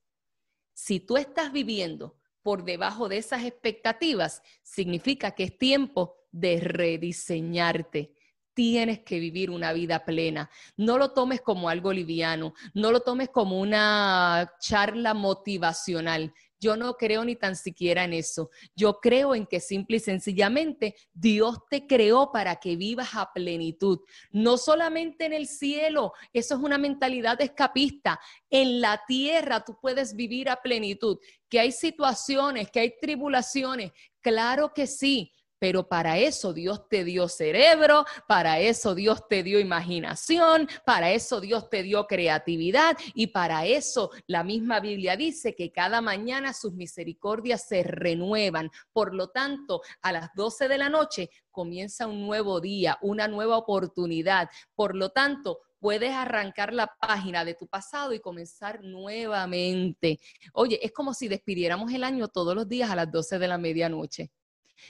Si 0.73 1.01
tú 1.01 1.17
estás 1.17 1.53
viviendo 1.53 2.17
por 2.43 2.65
debajo 2.65 3.09
de 3.09 3.19
esas 3.19 3.45
expectativas, 3.45 4.43
significa 4.63 5.33
que 5.33 5.45
es 5.45 5.59
tiempo 5.59 6.17
de 6.31 6.61
rediseñarte 6.61 8.15
tienes 8.59 8.99
que 9.05 9.21
vivir 9.21 9.53
una 9.53 9.73
vida 9.73 10.05
plena. 10.05 10.51
No 10.77 10.99
lo 10.99 11.13
tomes 11.13 11.41
como 11.41 11.69
algo 11.69 11.93
liviano, 11.93 12.55
no 12.75 12.91
lo 12.91 13.03
tomes 13.03 13.29
como 13.29 13.61
una 13.61 14.53
charla 14.59 15.15
motivacional. 15.15 16.35
Yo 16.59 16.77
no 16.77 16.95
creo 16.95 17.25
ni 17.25 17.37
tan 17.37 17.55
siquiera 17.55 18.03
en 18.03 18.15
eso. 18.15 18.51
Yo 18.75 18.99
creo 18.99 19.37
en 19.37 19.47
que 19.47 19.61
simple 19.61 19.99
y 19.99 20.01
sencillamente 20.01 20.97
Dios 21.13 21.59
te 21.71 21.87
creó 21.87 22.33
para 22.33 22.57
que 22.57 22.75
vivas 22.75 23.11
a 23.15 23.33
plenitud. 23.33 24.01
No 24.33 24.59
solamente 24.59 25.27
en 25.27 25.35
el 25.35 25.47
cielo, 25.47 26.15
eso 26.33 26.57
es 26.57 26.61
una 26.61 26.79
mentalidad 26.79 27.41
escapista. 27.41 28.19
En 28.51 28.81
la 28.81 29.01
tierra 29.07 29.65
tú 29.65 29.79
puedes 29.81 30.17
vivir 30.17 30.51
a 30.51 30.61
plenitud. 30.61 31.19
Que 31.49 31.61
hay 31.61 31.71
situaciones, 31.71 32.73
que 32.73 32.81
hay 32.81 32.95
tribulaciones, 33.01 33.93
claro 34.21 34.75
que 34.75 34.89
sí 34.89 35.33
pero 35.59 35.89
para 35.89 36.19
eso 36.19 36.53
Dios 36.53 36.89
te 36.89 37.05
dio 37.05 37.29
cerebro, 37.29 38.05
para 38.27 38.61
eso 38.61 38.95
Dios 38.95 39.27
te 39.29 39.43
dio 39.43 39.59
imaginación, 39.61 40.69
para 40.85 41.13
eso 41.13 41.41
Dios 41.41 41.69
te 41.69 41.83
dio 41.83 42.07
creatividad 42.07 42.97
y 43.15 43.29
para 43.29 43.67
eso 43.67 44.11
la 44.27 44.45
misma 44.45 44.81
Biblia 44.81 45.17
dice 45.17 45.55
que 45.55 45.73
cada 45.73 46.01
mañana 46.01 46.53
sus 46.53 46.73
misericordias 46.73 47.67
se 47.67 47.83
renuevan. 47.83 48.71
Por 48.93 49.15
lo 49.15 49.29
tanto, 49.29 49.83
a 50.03 50.13
las 50.13 50.31
12 50.35 50.69
de 50.69 50.79
la 50.79 50.89
noche 50.89 51.31
comienza 51.51 52.07
un 52.07 52.27
nuevo 52.27 52.61
día, 52.61 52.99
una 53.03 53.27
nueva 53.27 53.57
oportunidad. 53.57 54.49
Por 54.75 54.95
lo 54.95 55.11
tanto, 55.11 55.61
puedes 55.81 56.13
arrancar 56.13 56.73
la 56.73 56.87
página 57.01 57.45
de 57.45 57.55
tu 57.55 57.67
pasado 57.67 58.13
y 58.13 58.21
comenzar 58.21 58.83
nuevamente. 58.83 60.21
Oye, 60.53 60.79
es 60.83 60.93
como 60.93 61.15
si 61.15 61.29
despidiéramos 61.29 61.93
el 61.93 62.05
año 62.05 62.29
todos 62.29 62.55
los 62.55 62.69
días 62.69 62.91
a 62.91 62.97
las 62.97 63.11
12 63.11 63.39
de 63.39 63.49
la 63.49 63.59
medianoche 63.59 64.31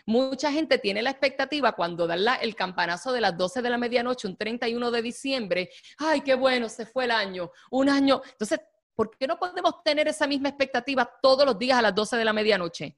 Mucha 0.06 0.52
gente 0.52 0.78
tiene 0.78 1.02
la 1.02 1.10
expectativa 1.10 1.72
cuando 1.72 2.06
dan 2.06 2.20
el 2.40 2.54
campanazo 2.54 3.12
de 3.12 3.20
las 3.20 3.36
12 3.36 3.62
de 3.62 3.70
la 3.70 3.78
medianoche, 3.78 4.28
un 4.28 4.36
31 4.36 4.90
de 4.90 5.02
diciembre, 5.02 5.70
ay, 5.98 6.20
qué 6.22 6.34
bueno, 6.34 6.68
se 6.68 6.86
fue 6.86 7.04
el 7.04 7.10
año, 7.10 7.50
un 7.70 7.88
año. 7.88 8.20
Entonces, 8.30 8.60
¿por 8.94 9.16
qué 9.16 9.26
no 9.26 9.38
podemos 9.38 9.82
tener 9.82 10.08
esa 10.08 10.26
misma 10.26 10.48
expectativa 10.48 11.10
todos 11.22 11.44
los 11.44 11.58
días 11.58 11.78
a 11.78 11.82
las 11.82 11.94
12 11.94 12.16
de 12.16 12.24
la 12.24 12.32
medianoche? 12.32 12.96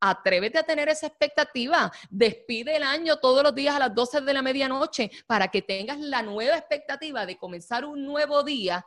Atrévete 0.00 0.58
a 0.58 0.62
tener 0.62 0.88
esa 0.88 1.08
expectativa. 1.08 1.90
Despide 2.08 2.76
el 2.76 2.84
año 2.84 3.16
todos 3.16 3.42
los 3.42 3.54
días 3.54 3.74
a 3.74 3.80
las 3.80 3.94
12 3.94 4.20
de 4.20 4.32
la 4.32 4.42
medianoche 4.42 5.10
para 5.26 5.48
que 5.48 5.62
tengas 5.62 5.98
la 5.98 6.22
nueva 6.22 6.56
expectativa 6.56 7.26
de 7.26 7.36
comenzar 7.36 7.84
un 7.84 8.04
nuevo 8.04 8.44
día. 8.44 8.84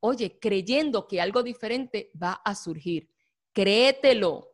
Oye, 0.00 0.38
creyendo 0.40 1.06
que 1.06 1.20
algo 1.20 1.42
diferente 1.42 2.10
va 2.20 2.40
a 2.44 2.54
surgir. 2.54 3.10
Créetelo. 3.52 4.49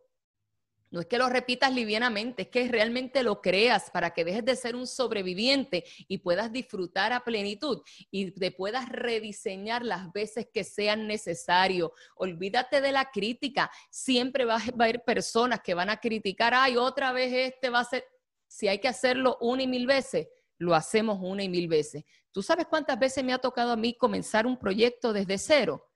No 0.91 1.01
es 1.01 1.07
que 1.07 1.19
lo 1.19 1.29
repitas 1.29 1.75
livianamente, 1.75 2.43
es 2.43 2.49
que 2.49 2.69
realmente 2.69 3.25
lo 3.25 3.43
creas 3.43 3.91
para 3.91 4.15
que 4.15 4.25
dejes 4.25 4.45
de 4.45 4.55
ser 4.55 4.77
un 4.77 4.87
sobreviviente 4.87 5.85
y 6.07 6.19
puedas 6.19 6.53
disfrutar 6.53 7.13
a 7.13 7.25
plenitud 7.25 7.83
y 8.11 8.31
te 8.31 8.53
puedas 8.53 8.89
rediseñar 8.89 9.85
las 9.85 10.13
veces 10.13 10.49
que 10.53 10.63
sean 10.63 11.09
necesario. 11.09 11.93
Olvídate 12.15 12.81
de 12.81 12.93
la 12.93 13.11
crítica. 13.11 13.71
Siempre 13.91 14.45
va 14.45 14.57
a 14.57 14.63
haber 14.63 15.03
personas 15.03 15.61
que 15.61 15.75
van 15.75 15.91
a 15.91 15.97
criticar, 15.97 16.55
ay, 16.55 16.77
otra 16.77 17.13
vez 17.13 17.33
este 17.33 17.69
va 17.69 17.81
a 17.81 17.85
ser. 17.85 18.05
Si 18.47 18.69
hay 18.69 18.79
que 18.79 18.89
hacerlo 18.89 19.39
una 19.41 19.65
y 19.65 19.67
mil 19.67 19.89
veces, 19.89 20.29
lo 20.57 20.73
hacemos 20.75 21.19
una 21.21 21.43
y 21.43 21.49
mil 21.49 21.67
veces. 21.67 22.05
¿Tú 22.31 22.43
sabes 22.43 22.67
cuántas 22.67 22.97
veces 22.97 23.25
me 23.25 23.33
ha 23.33 23.39
tocado 23.39 23.73
a 23.73 23.77
mí 23.77 23.95
comenzar 23.95 24.47
un 24.47 24.57
proyecto 24.57 25.13
desde 25.13 25.37
cero? 25.37 25.91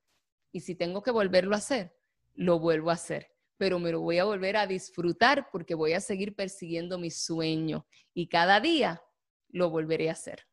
Y 0.50 0.60
si 0.60 0.74
tengo 0.74 1.00
que 1.00 1.12
volverlo 1.12 1.54
a 1.54 1.58
hacer, 1.58 1.96
lo 2.34 2.58
vuelvo 2.58 2.90
a 2.90 2.94
hacer 2.94 3.29
pero 3.60 3.78
me 3.78 3.92
lo 3.92 4.00
voy 4.00 4.18
a 4.18 4.24
volver 4.24 4.56
a 4.56 4.66
disfrutar 4.66 5.50
porque 5.52 5.74
voy 5.74 5.92
a 5.92 6.00
seguir 6.00 6.34
persiguiendo 6.34 6.96
mi 6.96 7.10
sueño 7.10 7.86
y 8.14 8.26
cada 8.26 8.58
día 8.58 9.02
lo 9.50 9.68
volveré 9.68 10.08
a 10.08 10.12
hacer. 10.12 10.46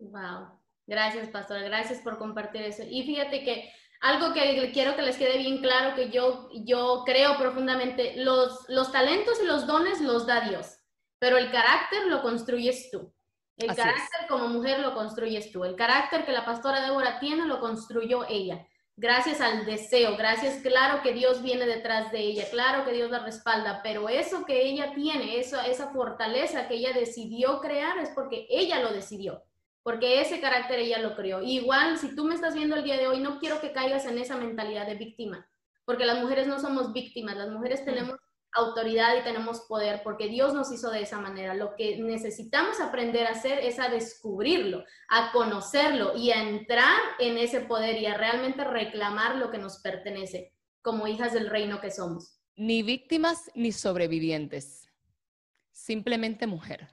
Wow. 0.00 0.60
Gracias, 0.84 1.28
pastora. 1.28 1.62
Gracias 1.62 2.00
por 2.00 2.18
compartir 2.18 2.62
eso. 2.62 2.82
Y 2.90 3.04
fíjate 3.04 3.44
que 3.44 3.72
algo 4.00 4.34
que 4.34 4.72
quiero 4.72 4.96
que 4.96 5.02
les 5.02 5.16
quede 5.16 5.38
bien 5.38 5.58
claro, 5.58 5.94
que 5.94 6.10
yo, 6.10 6.48
yo 6.64 7.04
creo 7.06 7.38
profundamente, 7.38 8.16
los, 8.16 8.68
los 8.68 8.90
talentos 8.90 9.40
y 9.40 9.46
los 9.46 9.68
dones 9.68 10.00
los 10.00 10.26
da 10.26 10.40
Dios, 10.40 10.76
pero 11.20 11.38
el 11.38 11.52
carácter 11.52 12.08
lo 12.08 12.20
construyes 12.20 12.90
tú. 12.90 13.14
El 13.56 13.76
carácter 13.76 14.26
como 14.28 14.48
mujer 14.48 14.80
lo 14.80 14.92
construyes 14.92 15.52
tú. 15.52 15.62
El 15.64 15.76
carácter 15.76 16.24
que 16.24 16.32
la 16.32 16.44
pastora 16.44 16.80
Débora 16.80 17.20
tiene 17.20 17.46
lo 17.46 17.60
construyó 17.60 18.26
ella 18.28 18.66
gracias 18.98 19.40
al 19.40 19.64
deseo, 19.64 20.16
gracias, 20.16 20.60
claro 20.60 21.02
que 21.02 21.12
Dios 21.12 21.40
viene 21.40 21.66
detrás 21.66 22.10
de 22.10 22.18
ella, 22.18 22.50
claro 22.50 22.84
que 22.84 22.92
Dios 22.92 23.10
la 23.10 23.20
respalda, 23.20 23.80
pero 23.80 24.08
eso 24.08 24.44
que 24.44 24.66
ella 24.66 24.92
tiene, 24.92 25.38
eso, 25.38 25.60
esa 25.60 25.92
fortaleza 25.92 26.66
que 26.66 26.74
ella 26.74 26.92
decidió 26.92 27.60
crear 27.60 27.96
es 27.98 28.10
porque 28.10 28.48
ella 28.50 28.82
lo 28.82 28.92
decidió, 28.92 29.44
porque 29.84 30.20
ese 30.20 30.40
carácter 30.40 30.80
ella 30.80 30.98
lo 30.98 31.14
creó. 31.14 31.40
igual, 31.42 31.96
si 31.96 32.16
tú 32.16 32.24
me 32.24 32.34
estás 32.34 32.54
viendo 32.54 32.74
el 32.74 32.82
día 32.82 32.96
de 32.96 33.06
hoy, 33.06 33.20
no 33.20 33.38
quiero 33.38 33.60
que 33.60 33.70
caigas 33.70 34.04
en 34.04 34.18
esa 34.18 34.36
mentalidad 34.36 34.86
de 34.88 34.96
víctima, 34.96 35.48
porque 35.84 36.04
las 36.04 36.20
mujeres 36.20 36.48
no 36.48 36.58
somos 36.58 36.92
víctimas, 36.92 37.36
las 37.36 37.50
mujeres 37.50 37.84
tenemos 37.84 38.18
autoridad 38.52 39.16
y 39.18 39.24
tenemos 39.24 39.60
poder, 39.68 40.02
porque 40.02 40.28
Dios 40.28 40.54
nos 40.54 40.72
hizo 40.72 40.90
de 40.90 41.02
esa 41.02 41.20
manera. 41.20 41.54
Lo 41.54 41.74
que 41.76 41.98
necesitamos 41.98 42.80
aprender 42.80 43.26
a 43.26 43.32
hacer 43.32 43.58
es 43.58 43.78
a 43.78 43.88
descubrirlo, 43.88 44.84
a 45.08 45.32
conocerlo 45.32 46.16
y 46.16 46.30
a 46.30 46.42
entrar 46.42 46.98
en 47.18 47.38
ese 47.38 47.60
poder 47.60 48.00
y 48.00 48.06
a 48.06 48.16
realmente 48.16 48.64
reclamar 48.64 49.36
lo 49.36 49.50
que 49.50 49.58
nos 49.58 49.78
pertenece 49.78 50.54
como 50.82 51.06
hijas 51.06 51.32
del 51.32 51.50
reino 51.50 51.80
que 51.80 51.90
somos. 51.90 52.40
Ni 52.56 52.82
víctimas 52.82 53.50
ni 53.54 53.72
sobrevivientes, 53.72 54.88
simplemente 55.70 56.46
mujer. 56.46 56.88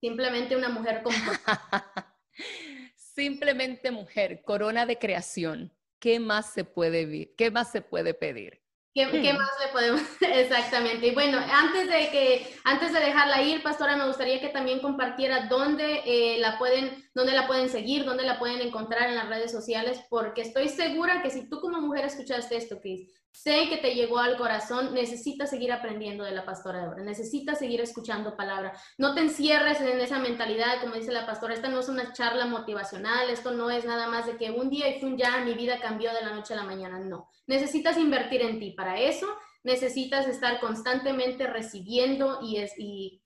Simplemente 0.00 0.56
una 0.56 0.70
mujer 0.70 1.02
con... 1.02 1.12
simplemente 2.94 3.90
mujer, 3.90 4.42
corona 4.42 4.86
de 4.86 4.98
creación. 4.98 5.72
¿Qué 5.98 6.18
más 6.18 6.54
se 6.54 6.64
puede, 6.64 7.34
qué 7.34 7.50
más 7.50 7.70
se 7.70 7.82
puede 7.82 8.14
pedir? 8.14 8.62
¿Qué, 9.08 9.22
¿Qué, 9.22 9.32
más 9.32 9.50
le 9.64 9.72
podemos? 9.72 10.02
Exactamente. 10.20 11.06
Y 11.06 11.14
bueno, 11.14 11.38
antes 11.38 11.88
de 11.88 12.10
que, 12.10 12.56
antes 12.64 12.92
de 12.92 13.00
dejarla 13.00 13.42
ir, 13.42 13.62
pastora, 13.62 13.96
me 13.96 14.06
gustaría 14.06 14.40
que 14.40 14.48
también 14.48 14.80
compartiera 14.80 15.46
dónde 15.46 16.02
eh, 16.04 16.38
la 16.38 16.58
pueden, 16.58 17.04
dónde 17.14 17.32
la 17.32 17.46
pueden 17.46 17.68
seguir, 17.68 18.04
dónde 18.04 18.24
la 18.24 18.38
pueden 18.38 18.60
encontrar 18.60 19.08
en 19.08 19.16
las 19.16 19.28
redes 19.28 19.52
sociales, 19.52 20.00
porque 20.08 20.42
estoy 20.42 20.68
segura 20.68 21.22
que 21.22 21.30
si 21.30 21.48
tú 21.48 21.60
como 21.60 21.80
mujer 21.80 22.04
escuchaste 22.04 22.56
esto, 22.56 22.80
Cris, 22.80 23.08
sé 23.32 23.68
que 23.68 23.78
te 23.78 23.94
llegó 23.94 24.18
al 24.18 24.36
corazón, 24.36 24.92
necesitas 24.94 25.50
seguir 25.50 25.72
aprendiendo 25.72 26.24
de 26.24 26.32
la 26.32 26.44
pastora 26.44 26.80
Débora, 26.80 27.02
necesitas 27.02 27.58
seguir 27.58 27.80
escuchando 27.80 28.36
palabra. 28.36 28.72
No 28.98 29.14
te 29.14 29.20
encierres 29.20 29.80
en 29.80 30.00
esa 30.00 30.18
mentalidad, 30.18 30.80
como 30.80 30.94
dice 30.94 31.12
la 31.12 31.26
pastora, 31.26 31.54
esta 31.54 31.68
no 31.68 31.80
es 31.80 31.88
una 31.88 32.12
charla 32.12 32.46
motivacional, 32.46 33.30
esto 33.30 33.52
no 33.52 33.70
es 33.70 33.84
nada 33.84 34.08
más 34.08 34.26
de 34.26 34.36
que 34.36 34.50
un 34.50 34.70
día 34.70 34.88
y 34.88 35.04
un 35.04 35.16
ya 35.16 35.38
mi 35.44 35.54
vida 35.54 35.80
cambió 35.80 36.12
de 36.12 36.22
la 36.22 36.34
noche 36.34 36.54
a 36.54 36.58
la 36.58 36.64
mañana, 36.64 36.98
no. 36.98 37.28
Necesitas 37.46 37.96
invertir 37.96 38.42
en 38.42 38.58
ti. 38.58 38.72
Para 38.72 38.98
eso 38.98 39.26
necesitas 39.62 40.26
estar 40.26 40.60
constantemente 40.60 41.46
recibiendo 41.46 42.38
y, 42.42 42.58
es, 42.58 42.72
y 42.78 43.22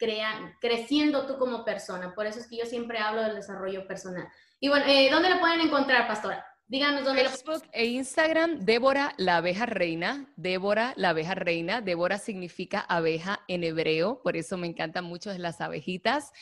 creciendo 0.61 1.27
tú 1.27 1.39
como 1.39 1.65
persona. 1.65 2.15
Por 2.15 2.27
eso 2.27 2.41
es 2.41 2.49
que 2.49 2.57
yo 2.59 2.67
siempre 2.67 2.99
hablo 2.99 3.23
del 3.23 3.37
desarrollo 3.37 3.87
personal. 3.87 4.27
Y 4.61 4.69
bueno, 4.69 4.85
eh, 4.87 5.09
¿dónde 5.11 5.31
la 5.31 5.41
pueden 5.41 5.61
encontrar, 5.61 6.07
pastora? 6.07 6.45
Díganos 6.67 7.05
dónde. 7.05 7.29
Facebook 7.29 7.63
e 7.73 7.87
Instagram, 7.87 8.61
Débora 8.61 9.15
la 9.19 9.37
abeja 9.37 9.67
reina. 9.67 10.33
Débora 10.37 10.95
la 10.97 11.11
abeja 11.11 11.35
reina. 11.35 11.83
Débora 11.83 12.19
significa 12.19 12.81
abeja 12.81 13.41
en 13.49 13.65
hebreo, 13.65 14.23
por 14.23 14.37
eso 14.37 14.57
me 14.57 14.67
encantan 14.67 15.05
mucho 15.05 15.33
las 15.37 15.61
abejitas. 15.61 16.33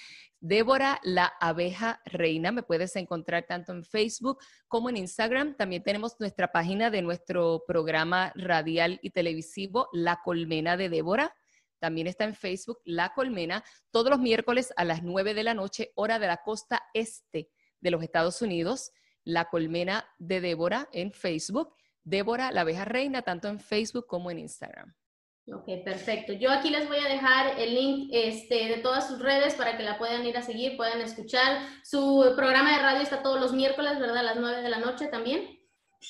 Débora 0.45 0.99
la 1.05 1.33
abeja 1.41 2.01
reina. 2.05 2.51
Me 2.51 2.65
puedes 2.65 2.97
encontrar 2.97 3.47
tanto 3.47 3.71
en 3.71 3.85
Facebook 3.85 4.39
como 4.67 4.91
en 4.91 4.97
Instagram. 4.97 5.57
También 5.57 5.85
tenemos 5.85 6.17
nuestra 6.19 6.51
página 6.51 6.91
de 6.91 7.01
nuestro 7.01 7.63
programa 7.65 8.33
radial 8.35 8.99
y 9.03 9.11
televisivo, 9.11 9.89
La 9.93 10.21
Colmena 10.25 10.77
de 10.77 10.89
Débora. 10.89 11.33
También 11.79 12.09
está 12.09 12.25
en 12.25 12.35
Facebook, 12.35 12.81
La 12.85 13.15
Colmena, 13.15 13.63
todos 13.93 14.11
los 14.11 14.19
miércoles 14.19 14.73
a 14.77 14.85
las 14.85 15.05
9 15.05 15.35
de 15.35 15.45
la 15.45 15.55
noche, 15.55 15.93
hora 15.95 16.19
de 16.19 16.27
la 16.27 16.39
costa 16.39 16.83
este 16.93 17.49
de 17.81 17.91
los 17.93 18.03
Estados 18.03 18.43
Unidos. 18.43 18.91
La 19.23 19.45
Colmena 19.45 20.05
de 20.19 20.41
Débora 20.41 20.89
en 20.93 21.13
Facebook, 21.13 21.73
Débora 22.03 22.51
la 22.51 22.63
abeja 22.63 22.85
reina, 22.85 23.23
tanto 23.23 23.47
en 23.47 23.61
Facebook 23.61 24.09
como 24.09 24.29
en 24.33 24.41
Instagram. 24.41 24.93
Ok, 25.49 25.85
perfecto. 25.85 26.33
Yo 26.33 26.53
aquí 26.53 26.71
les 26.71 26.87
voy 26.87 26.99
a 26.99 27.09
dejar 27.09 27.59
el 27.59 27.75
link 27.75 28.11
este, 28.13 28.69
de 28.69 28.77
todas 28.77 29.09
sus 29.09 29.19
redes 29.19 29.55
para 29.55 29.77
que 29.77 29.83
la 29.83 29.99
puedan 29.99 30.25
ir 30.25 30.37
a 30.37 30.43
seguir, 30.43 30.77
puedan 30.77 31.01
escuchar. 31.01 31.67
Su 31.83 32.33
programa 32.37 32.77
de 32.77 32.83
radio 32.83 33.03
está 33.03 33.23
todos 33.23 33.41
los 33.41 33.53
miércoles, 33.53 33.99
¿verdad? 33.99 34.19
A 34.19 34.23
las 34.23 34.37
9 34.37 34.63
de 34.63 34.69
la 34.69 34.79
noche 34.79 35.09
también. 35.09 35.59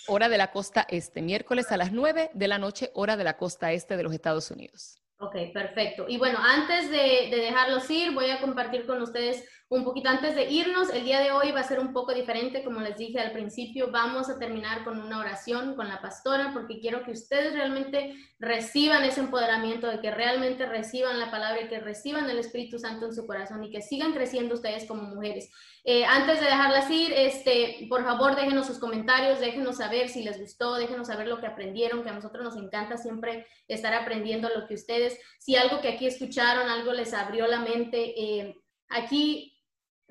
Hora 0.06 0.28
de 0.28 0.36
la 0.36 0.50
costa 0.50 0.86
este, 0.88 1.22
miércoles 1.22 1.72
a 1.72 1.78
las 1.78 1.92
9 1.92 2.30
de 2.34 2.48
la 2.48 2.58
noche, 2.58 2.90
hora 2.94 3.16
de 3.16 3.24
la 3.24 3.36
costa 3.38 3.72
este 3.72 3.96
de 3.96 4.02
los 4.02 4.12
Estados 4.12 4.50
Unidos. 4.50 4.98
Ok, 5.18 5.36
perfecto. 5.54 6.06
Y 6.08 6.18
bueno, 6.18 6.38
antes 6.42 6.90
de, 6.90 7.28
de 7.30 7.36
dejarlos 7.36 7.88
ir, 7.90 8.12
voy 8.12 8.30
a 8.30 8.40
compartir 8.40 8.86
con 8.86 9.00
ustedes 9.00 9.48
un 9.72 9.84
poquito 9.84 10.10
antes 10.10 10.34
de 10.34 10.50
irnos, 10.50 10.90
el 10.90 11.04
día 11.04 11.20
de 11.20 11.32
hoy 11.32 11.50
va 11.50 11.60
a 11.60 11.64
ser 11.64 11.80
un 11.80 11.94
poco 11.94 12.12
diferente, 12.12 12.62
como 12.62 12.80
les 12.80 12.98
dije 12.98 13.18
al 13.18 13.32
principio, 13.32 13.90
vamos 13.90 14.28
a 14.28 14.38
terminar 14.38 14.84
con 14.84 15.00
una 15.00 15.18
oración 15.18 15.76
con 15.76 15.88
la 15.88 16.02
pastora 16.02 16.50
porque 16.52 16.78
quiero 16.78 17.02
que 17.04 17.12
ustedes 17.12 17.54
realmente 17.54 18.14
reciban 18.38 19.02
ese 19.04 19.20
empoderamiento, 19.20 19.86
de 19.86 20.00
que 20.00 20.10
realmente 20.10 20.66
reciban 20.66 21.18
la 21.18 21.30
palabra 21.30 21.62
y 21.62 21.68
que 21.68 21.80
reciban 21.80 22.28
el 22.28 22.38
Espíritu 22.38 22.78
Santo 22.78 23.06
en 23.06 23.14
su 23.14 23.26
corazón 23.26 23.64
y 23.64 23.70
que 23.70 23.80
sigan 23.80 24.12
creciendo 24.12 24.56
ustedes 24.56 24.84
como 24.84 25.04
mujeres. 25.04 25.50
Eh, 25.84 26.04
antes 26.04 26.40
de 26.40 26.46
dejarlas 26.46 26.90
ir, 26.90 27.10
este, 27.14 27.86
por 27.88 28.04
favor 28.04 28.36
déjenos 28.36 28.66
sus 28.66 28.78
comentarios, 28.78 29.40
déjenos 29.40 29.78
saber 29.78 30.10
si 30.10 30.22
les 30.22 30.38
gustó, 30.38 30.74
déjenos 30.74 31.06
saber 31.06 31.28
lo 31.28 31.40
que 31.40 31.46
aprendieron, 31.46 32.02
que 32.02 32.10
a 32.10 32.14
nosotros 32.14 32.44
nos 32.44 32.62
encanta 32.62 32.98
siempre 32.98 33.46
estar 33.68 33.94
aprendiendo 33.94 34.50
lo 34.50 34.66
que 34.66 34.74
ustedes, 34.74 35.18
si 35.38 35.56
algo 35.56 35.80
que 35.80 35.88
aquí 35.88 36.06
escucharon, 36.06 36.68
algo 36.68 36.92
les 36.92 37.14
abrió 37.14 37.46
la 37.46 37.60
mente. 37.60 38.12
Eh, 38.20 38.54
aquí 38.90 39.51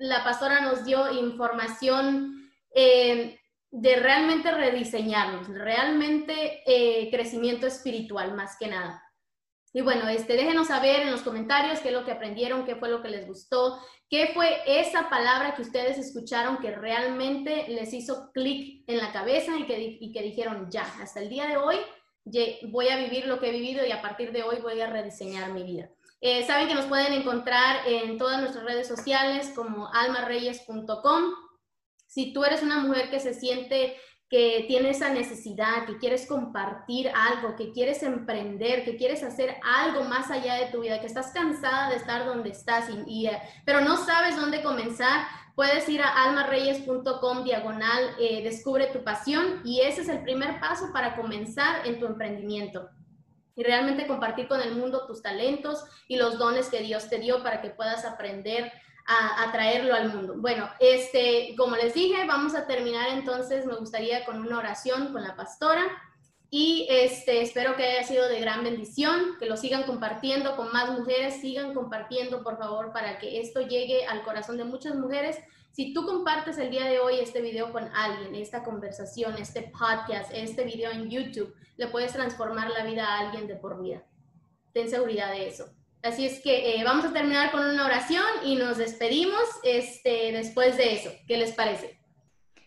la 0.02 0.24
pastora 0.24 0.60
nos 0.60 0.84
dio 0.84 1.12
información 1.12 2.50
eh, 2.74 3.38
de 3.70 3.96
realmente 3.96 4.50
rediseñarnos, 4.50 5.48
realmente 5.48 6.62
eh, 6.66 7.08
crecimiento 7.10 7.68
espiritual 7.68 8.34
más 8.34 8.56
que 8.58 8.66
nada. 8.66 9.00
Y 9.72 9.80
bueno, 9.80 10.08
este, 10.08 10.34
déjenos 10.34 10.66
saber 10.66 11.02
en 11.02 11.12
los 11.12 11.22
comentarios 11.22 11.78
qué 11.80 11.88
es 11.88 11.94
lo 11.94 12.04
que 12.04 12.10
aprendieron, 12.10 12.66
qué 12.66 12.74
fue 12.74 12.90
lo 12.90 13.00
que 13.00 13.10
les 13.10 13.26
gustó, 13.26 13.78
qué 14.10 14.32
fue 14.34 14.60
esa 14.66 15.08
palabra 15.08 15.54
que 15.54 15.62
ustedes 15.62 15.96
escucharon 15.98 16.58
que 16.58 16.72
realmente 16.72 17.66
les 17.68 17.94
hizo 17.94 18.32
clic 18.32 18.82
en 18.88 18.98
la 18.98 19.12
cabeza 19.12 19.56
y 19.56 19.66
que, 19.66 19.98
y 20.00 20.12
que 20.12 20.22
dijeron, 20.22 20.68
ya, 20.68 20.82
hasta 21.00 21.20
el 21.20 21.28
día 21.28 21.46
de 21.46 21.56
hoy 21.56 21.76
voy 22.70 22.88
a 22.88 22.96
vivir 22.96 23.26
lo 23.26 23.38
que 23.38 23.48
he 23.48 23.52
vivido 23.52 23.86
y 23.86 23.92
a 23.92 24.02
partir 24.02 24.32
de 24.32 24.42
hoy 24.42 24.56
voy 24.60 24.80
a 24.80 24.90
rediseñar 24.90 25.52
mi 25.52 25.62
vida. 25.62 25.88
Eh, 26.24 26.46
saben 26.46 26.68
que 26.68 26.74
nos 26.76 26.84
pueden 26.84 27.12
encontrar 27.12 27.80
en 27.84 28.16
todas 28.16 28.40
nuestras 28.40 28.64
redes 28.64 28.86
sociales 28.86 29.52
como 29.56 29.92
almareyes.com. 29.92 31.24
Si 32.06 32.32
tú 32.32 32.44
eres 32.44 32.62
una 32.62 32.78
mujer 32.78 33.10
que 33.10 33.18
se 33.18 33.34
siente 33.34 33.96
que 34.30 34.64
tienes 34.68 34.98
esa 34.98 35.08
necesidad, 35.08 35.84
que 35.84 35.98
quieres 35.98 36.26
compartir 36.28 37.10
algo, 37.12 37.56
que 37.56 37.72
quieres 37.72 38.04
emprender, 38.04 38.84
que 38.84 38.96
quieres 38.96 39.24
hacer 39.24 39.56
algo 39.64 40.04
más 40.04 40.30
allá 40.30 40.54
de 40.54 40.66
tu 40.66 40.82
vida, 40.82 41.00
que 41.00 41.08
estás 41.08 41.32
cansada 41.32 41.90
de 41.90 41.96
estar 41.96 42.24
donde 42.24 42.50
estás, 42.50 42.88
y, 43.06 43.26
eh, 43.26 43.42
pero 43.66 43.80
no 43.80 43.96
sabes 43.96 44.36
dónde 44.36 44.62
comenzar, 44.62 45.26
puedes 45.56 45.88
ir 45.88 46.00
a 46.02 46.24
almareyes.com 46.24 47.42
diagonal, 47.42 48.14
eh, 48.20 48.44
descubre 48.44 48.86
tu 48.86 49.02
pasión 49.02 49.60
y 49.64 49.80
ese 49.80 50.02
es 50.02 50.08
el 50.08 50.22
primer 50.22 50.60
paso 50.60 50.92
para 50.92 51.16
comenzar 51.16 51.84
en 51.86 51.98
tu 51.98 52.06
emprendimiento 52.06 52.88
y 53.56 53.62
realmente 53.62 54.06
compartir 54.06 54.48
con 54.48 54.60
el 54.60 54.74
mundo 54.74 55.06
tus 55.06 55.22
talentos 55.22 55.84
y 56.08 56.16
los 56.16 56.38
dones 56.38 56.68
que 56.68 56.80
Dios 56.80 57.08
te 57.08 57.18
dio 57.18 57.42
para 57.42 57.60
que 57.60 57.70
puedas 57.70 58.04
aprender 58.04 58.72
a, 59.06 59.50
traerlo 59.52 59.94
al 59.94 60.14
mundo. 60.14 60.34
Bueno, 60.36 60.70
este, 60.78 61.54
como 61.56 61.76
les 61.76 61.94
dije, 61.94 62.24
vamos 62.26 62.54
a 62.54 62.66
terminar 62.66 63.08
entonces, 63.10 63.66
me 63.66 63.74
gustaría 63.74 64.24
con 64.24 64.38
una 64.40 64.58
oración 64.58 65.12
con 65.12 65.22
la 65.22 65.34
pastora 65.34 65.82
y 66.50 66.86
este, 66.90 67.40
espero 67.40 67.76
que 67.76 67.84
haya 67.84 68.06
sido 68.06 68.28
de 68.28 68.38
gran 68.38 68.62
bendición, 68.62 69.36
que 69.38 69.46
lo 69.46 69.56
sigan 69.56 69.84
compartiendo 69.84 70.54
con 70.54 70.70
más 70.70 70.90
mujeres, 70.90 71.40
sigan 71.40 71.72
compartiendo 71.72 72.42
por 72.42 72.58
favor 72.58 72.92
para 72.92 73.18
que 73.18 73.40
esto 73.40 73.62
llegue 73.62 74.06
al 74.06 74.22
corazón 74.22 74.58
de 74.58 74.64
muchas 74.64 74.94
mujeres. 74.94 75.38
Si 75.72 75.94
tú 75.94 76.04
compartes 76.04 76.58
el 76.58 76.70
día 76.70 76.84
de 76.84 76.98
hoy 76.98 77.18
este 77.18 77.40
video 77.40 77.72
con 77.72 77.88
alguien, 77.94 78.34
esta 78.34 78.62
conversación, 78.62 79.38
este 79.38 79.62
podcast, 79.62 80.30
este 80.34 80.64
video 80.64 80.90
en 80.90 81.08
YouTube, 81.08 81.54
le 81.78 81.86
puedes 81.86 82.12
transformar 82.12 82.70
la 82.70 82.84
vida 82.84 83.06
a 83.06 83.20
alguien 83.20 83.46
de 83.46 83.56
por 83.56 83.82
vida. 83.82 84.04
Ten 84.74 84.90
seguridad 84.90 85.30
de 85.32 85.48
eso. 85.48 85.72
Así 86.02 86.26
es 86.26 86.42
que 86.42 86.76
eh, 86.76 86.84
vamos 86.84 87.06
a 87.06 87.12
terminar 87.14 87.50
con 87.50 87.64
una 87.64 87.86
oración 87.86 88.22
y 88.44 88.56
nos 88.56 88.76
despedimos 88.76 89.40
este, 89.64 90.32
después 90.32 90.76
de 90.76 90.92
eso. 90.92 91.10
¿Qué 91.26 91.38
les 91.38 91.52
parece? 91.52 91.98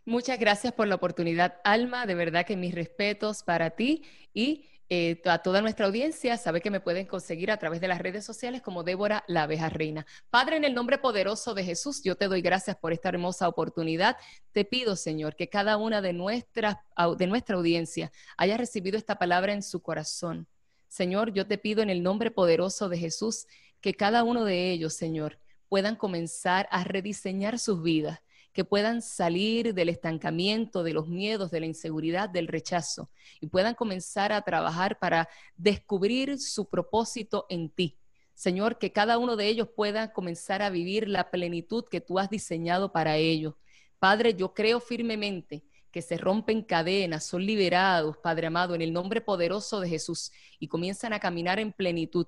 Muchas 0.06 0.40
gracias 0.40 0.74
por 0.74 0.88
la 0.88 0.96
oportunidad, 0.96 1.60
Alma. 1.64 2.08
De 2.08 2.16
verdad 2.16 2.44
que 2.44 2.58
mis 2.58 2.74
respetos 2.74 3.44
para 3.44 3.72
ti 3.72 4.04
y 4.34 4.66
eh, 4.90 5.22
a 5.26 5.40
toda 5.40 5.62
nuestra 5.62 5.86
audiencia. 5.86 6.38
Sabe 6.38 6.62
que 6.62 6.72
me 6.72 6.80
pueden 6.80 7.06
conseguir 7.06 7.52
a 7.52 7.58
través 7.58 7.82
de 7.82 7.88
las 7.88 8.00
redes 8.00 8.26
sociales 8.26 8.62
como 8.62 8.84
Débora 8.84 9.24
la 9.28 9.44
abeja 9.44 9.70
reina. 9.70 10.06
Padre, 10.30 10.58
en 10.58 10.64
el 10.64 10.74
nombre 10.74 10.98
poderoso 10.98 11.54
de 11.54 11.64
Jesús, 11.64 12.02
yo 12.04 12.16
te 12.16 12.28
doy 12.28 12.42
gracias 12.42 12.76
por 12.78 12.94
esta 12.94 13.10
hermosa 13.10 13.48
oportunidad. 13.48 14.18
Te 14.52 14.66
pido, 14.66 14.96
Señor, 14.96 15.36
que 15.36 15.50
cada 15.50 15.78
una 15.78 16.02
de, 16.02 16.14
nuestras, 16.14 16.78
de 17.18 17.28
nuestra 17.28 17.56
audiencia 17.56 18.12
haya 18.38 18.58
recibido 18.58 18.98
esta 18.98 19.18
palabra 19.18 19.54
en 19.54 19.64
su 19.64 19.82
corazón 19.82 20.48
Señor, 20.96 21.34
yo 21.34 21.46
te 21.46 21.58
pido 21.58 21.84
en 21.84 21.90
el 21.90 22.02
nombre 22.02 22.32
poderoso 22.32 22.88
de 22.88 22.98
Jesús 22.98 23.48
que 23.82 23.96
cada 23.96 24.24
uno 24.24 24.46
de 24.46 24.72
ellos, 24.72 24.94
Señor, 24.94 25.40
puedan 25.68 25.98
comenzar 25.98 26.70
a 26.72 26.86
rediseñar 26.86 27.60
sus 27.60 27.84
vidas, 27.84 28.22
que 28.56 28.64
puedan 28.64 29.02
salir 29.02 29.74
del 29.74 29.90
estancamiento, 29.90 30.82
de 30.82 30.94
los 30.94 31.10
miedos, 31.10 31.52
de 31.52 31.60
la 31.60 31.66
inseguridad, 31.66 32.30
del 32.30 32.48
rechazo, 32.48 33.12
y 33.42 33.48
puedan 33.48 33.76
comenzar 33.76 34.32
a 34.32 34.42
trabajar 34.44 34.98
para 34.98 35.28
descubrir 35.58 36.40
su 36.40 36.70
propósito 36.70 37.46
en 37.50 37.70
ti. 37.70 37.98
Señor, 38.34 38.80
que 38.80 38.94
cada 38.94 39.18
uno 39.18 39.36
de 39.36 39.48
ellos 39.48 39.68
pueda 39.76 40.14
comenzar 40.14 40.62
a 40.62 40.70
vivir 40.70 41.10
la 41.10 41.32
plenitud 41.32 41.84
que 41.92 42.00
tú 42.00 42.18
has 42.18 42.30
diseñado 42.30 42.94
para 42.94 43.18
ellos. 43.18 43.56
Padre, 44.00 44.36
yo 44.36 44.54
creo 44.54 44.80
firmemente 44.80 45.66
que 45.92 46.02
se 46.02 46.18
rompen 46.18 46.62
cadenas, 46.62 47.26
son 47.26 47.46
liberados, 47.46 48.16
Padre 48.18 48.48
amado, 48.48 48.74
en 48.74 48.82
el 48.82 48.94
nombre 48.94 49.20
poderoso 49.20 49.82
de 49.82 49.90
Jesús 49.90 50.32
y 50.60 50.70
comienzan 50.70 51.12
a 51.12 51.20
caminar 51.20 51.60
en 51.60 51.74
plenitud. 51.74 52.28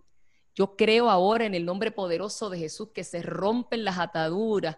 Yo 0.53 0.75
creo 0.75 1.09
ahora 1.09 1.45
en 1.45 1.55
el 1.55 1.63
nombre 1.63 1.91
poderoso 1.91 2.49
de 2.49 2.59
Jesús 2.59 2.89
que 2.93 3.05
se 3.05 3.21
rompen 3.21 3.85
las 3.85 3.97
ataduras, 3.97 4.77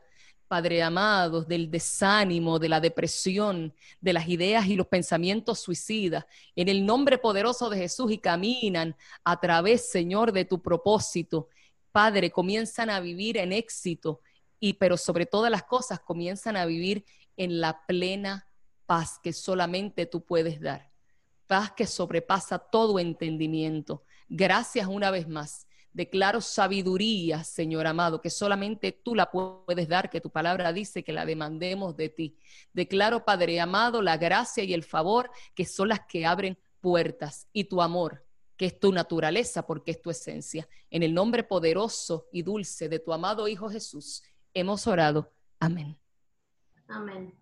Padre 0.49 0.81
amado, 0.81 1.43
del 1.43 1.69
desánimo, 1.69 2.57
de 2.57 2.69
la 2.69 2.81
depresión, 2.81 3.71
de 4.01 4.13
las 4.13 4.27
ideas 4.27 4.65
y 4.65 4.75
los 4.75 4.87
pensamientos 4.87 5.59
suicidas, 5.59 6.25
en 6.55 6.69
el 6.69 6.87
nombre 6.87 7.19
poderoso 7.19 7.69
de 7.69 7.77
Jesús 7.77 8.11
y 8.11 8.17
caminan 8.17 8.95
a 9.23 9.39
través, 9.39 9.91
Señor, 9.91 10.31
de 10.31 10.45
tu 10.45 10.59
propósito. 10.59 11.49
Padre, 11.91 12.31
comienzan 12.31 12.89
a 12.89 12.99
vivir 12.99 13.37
en 13.37 13.53
éxito 13.53 14.21
y 14.59 14.73
pero 14.73 14.97
sobre 14.97 15.27
todas 15.27 15.51
las 15.51 15.63
cosas 15.63 15.99
comienzan 15.99 16.57
a 16.57 16.65
vivir 16.65 17.05
en 17.37 17.61
la 17.61 17.85
plena 17.85 18.47
paz 18.87 19.19
que 19.21 19.33
solamente 19.33 20.07
tú 20.07 20.25
puedes 20.25 20.59
dar, 20.59 20.89
paz 21.45 21.73
que 21.73 21.85
sobrepasa 21.85 22.57
todo 22.57 22.97
entendimiento. 22.97 24.03
Gracias 24.27 24.87
una 24.87 25.11
vez 25.11 25.27
más. 25.27 25.67
Declaro 25.93 26.39
sabiduría, 26.39 27.43
Señor 27.43 27.87
amado, 27.87 28.21
que 28.21 28.29
solamente 28.29 28.91
tú 28.91 29.15
la 29.15 29.31
puedes 29.31 29.87
dar, 29.87 30.09
que 30.09 30.21
tu 30.21 30.29
palabra 30.29 30.71
dice 30.71 31.03
que 31.03 31.11
la 31.11 31.25
demandemos 31.25 31.97
de 31.97 32.09
ti. 32.09 32.37
Declaro, 32.73 33.25
Padre 33.25 33.59
amado, 33.59 34.01
la 34.01 34.17
gracia 34.17 34.63
y 34.63 34.73
el 34.73 34.83
favor 34.83 35.31
que 35.55 35.65
son 35.65 35.89
las 35.89 36.01
que 36.01 36.25
abren 36.25 36.57
puertas 36.79 37.47
y 37.51 37.65
tu 37.65 37.81
amor, 37.81 38.23
que 38.55 38.67
es 38.67 38.79
tu 38.79 38.91
naturaleza 38.91 39.65
porque 39.65 39.91
es 39.91 40.01
tu 40.01 40.11
esencia. 40.11 40.67
En 40.91 41.01
el 41.01 41.13
nombre 41.13 41.43
poderoso 41.43 42.27
y 42.31 42.43
dulce 42.43 42.87
de 42.87 42.99
tu 42.99 43.11
amado 43.11 43.47
Hijo 43.47 43.69
Jesús, 43.69 44.23
hemos 44.53 44.85
orado. 44.85 45.31
Amén. 45.59 45.97
Amén. 46.87 47.33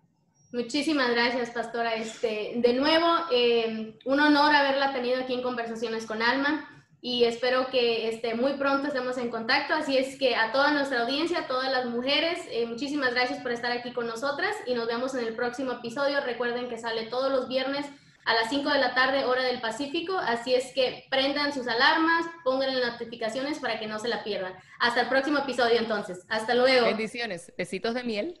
Muchísimas 0.52 1.10
gracias, 1.10 1.50
Pastora. 1.50 1.96
Este, 1.96 2.54
de 2.56 2.72
nuevo, 2.72 3.06
eh, 3.30 3.98
un 4.06 4.20
honor 4.20 4.54
haberla 4.54 4.94
tenido 4.94 5.20
aquí 5.20 5.34
en 5.34 5.42
Conversaciones 5.42 6.06
con 6.06 6.22
Alma 6.22 6.77
y 7.00 7.24
espero 7.24 7.68
que 7.70 8.08
este, 8.08 8.34
muy 8.34 8.54
pronto 8.54 8.88
estemos 8.88 9.18
en 9.18 9.30
contacto. 9.30 9.74
Así 9.74 9.96
es 9.96 10.18
que 10.18 10.34
a 10.34 10.50
toda 10.50 10.72
nuestra 10.72 11.02
audiencia, 11.02 11.40
a 11.40 11.46
todas 11.46 11.70
las 11.70 11.86
mujeres, 11.86 12.40
eh, 12.50 12.66
muchísimas 12.66 13.12
gracias 13.14 13.40
por 13.40 13.52
estar 13.52 13.70
aquí 13.70 13.92
con 13.92 14.06
nosotras 14.06 14.54
y 14.66 14.74
nos 14.74 14.88
vemos 14.88 15.14
en 15.14 15.24
el 15.26 15.34
próximo 15.34 15.72
episodio. 15.72 16.20
Recuerden 16.20 16.68
que 16.68 16.78
sale 16.78 17.04
todos 17.06 17.30
los 17.30 17.48
viernes 17.48 17.86
a 18.24 18.34
las 18.34 18.50
5 18.50 18.68
de 18.70 18.78
la 18.78 18.94
tarde, 18.94 19.24
hora 19.24 19.42
del 19.42 19.60
Pacífico. 19.60 20.18
Así 20.18 20.54
es 20.54 20.72
que 20.72 21.06
prendan 21.08 21.54
sus 21.54 21.68
alarmas, 21.68 22.26
pongan 22.44 22.78
las 22.78 22.92
notificaciones 22.92 23.58
para 23.60 23.78
que 23.78 23.86
no 23.86 23.98
se 24.00 24.08
la 24.08 24.24
pierdan. 24.24 24.54
Hasta 24.80 25.02
el 25.02 25.08
próximo 25.08 25.38
episodio 25.38 25.78
entonces. 25.78 26.24
Hasta 26.28 26.54
luego. 26.54 26.86
Bendiciones. 26.86 27.52
Besitos 27.56 27.94
de 27.94 28.02
miel. 28.02 28.40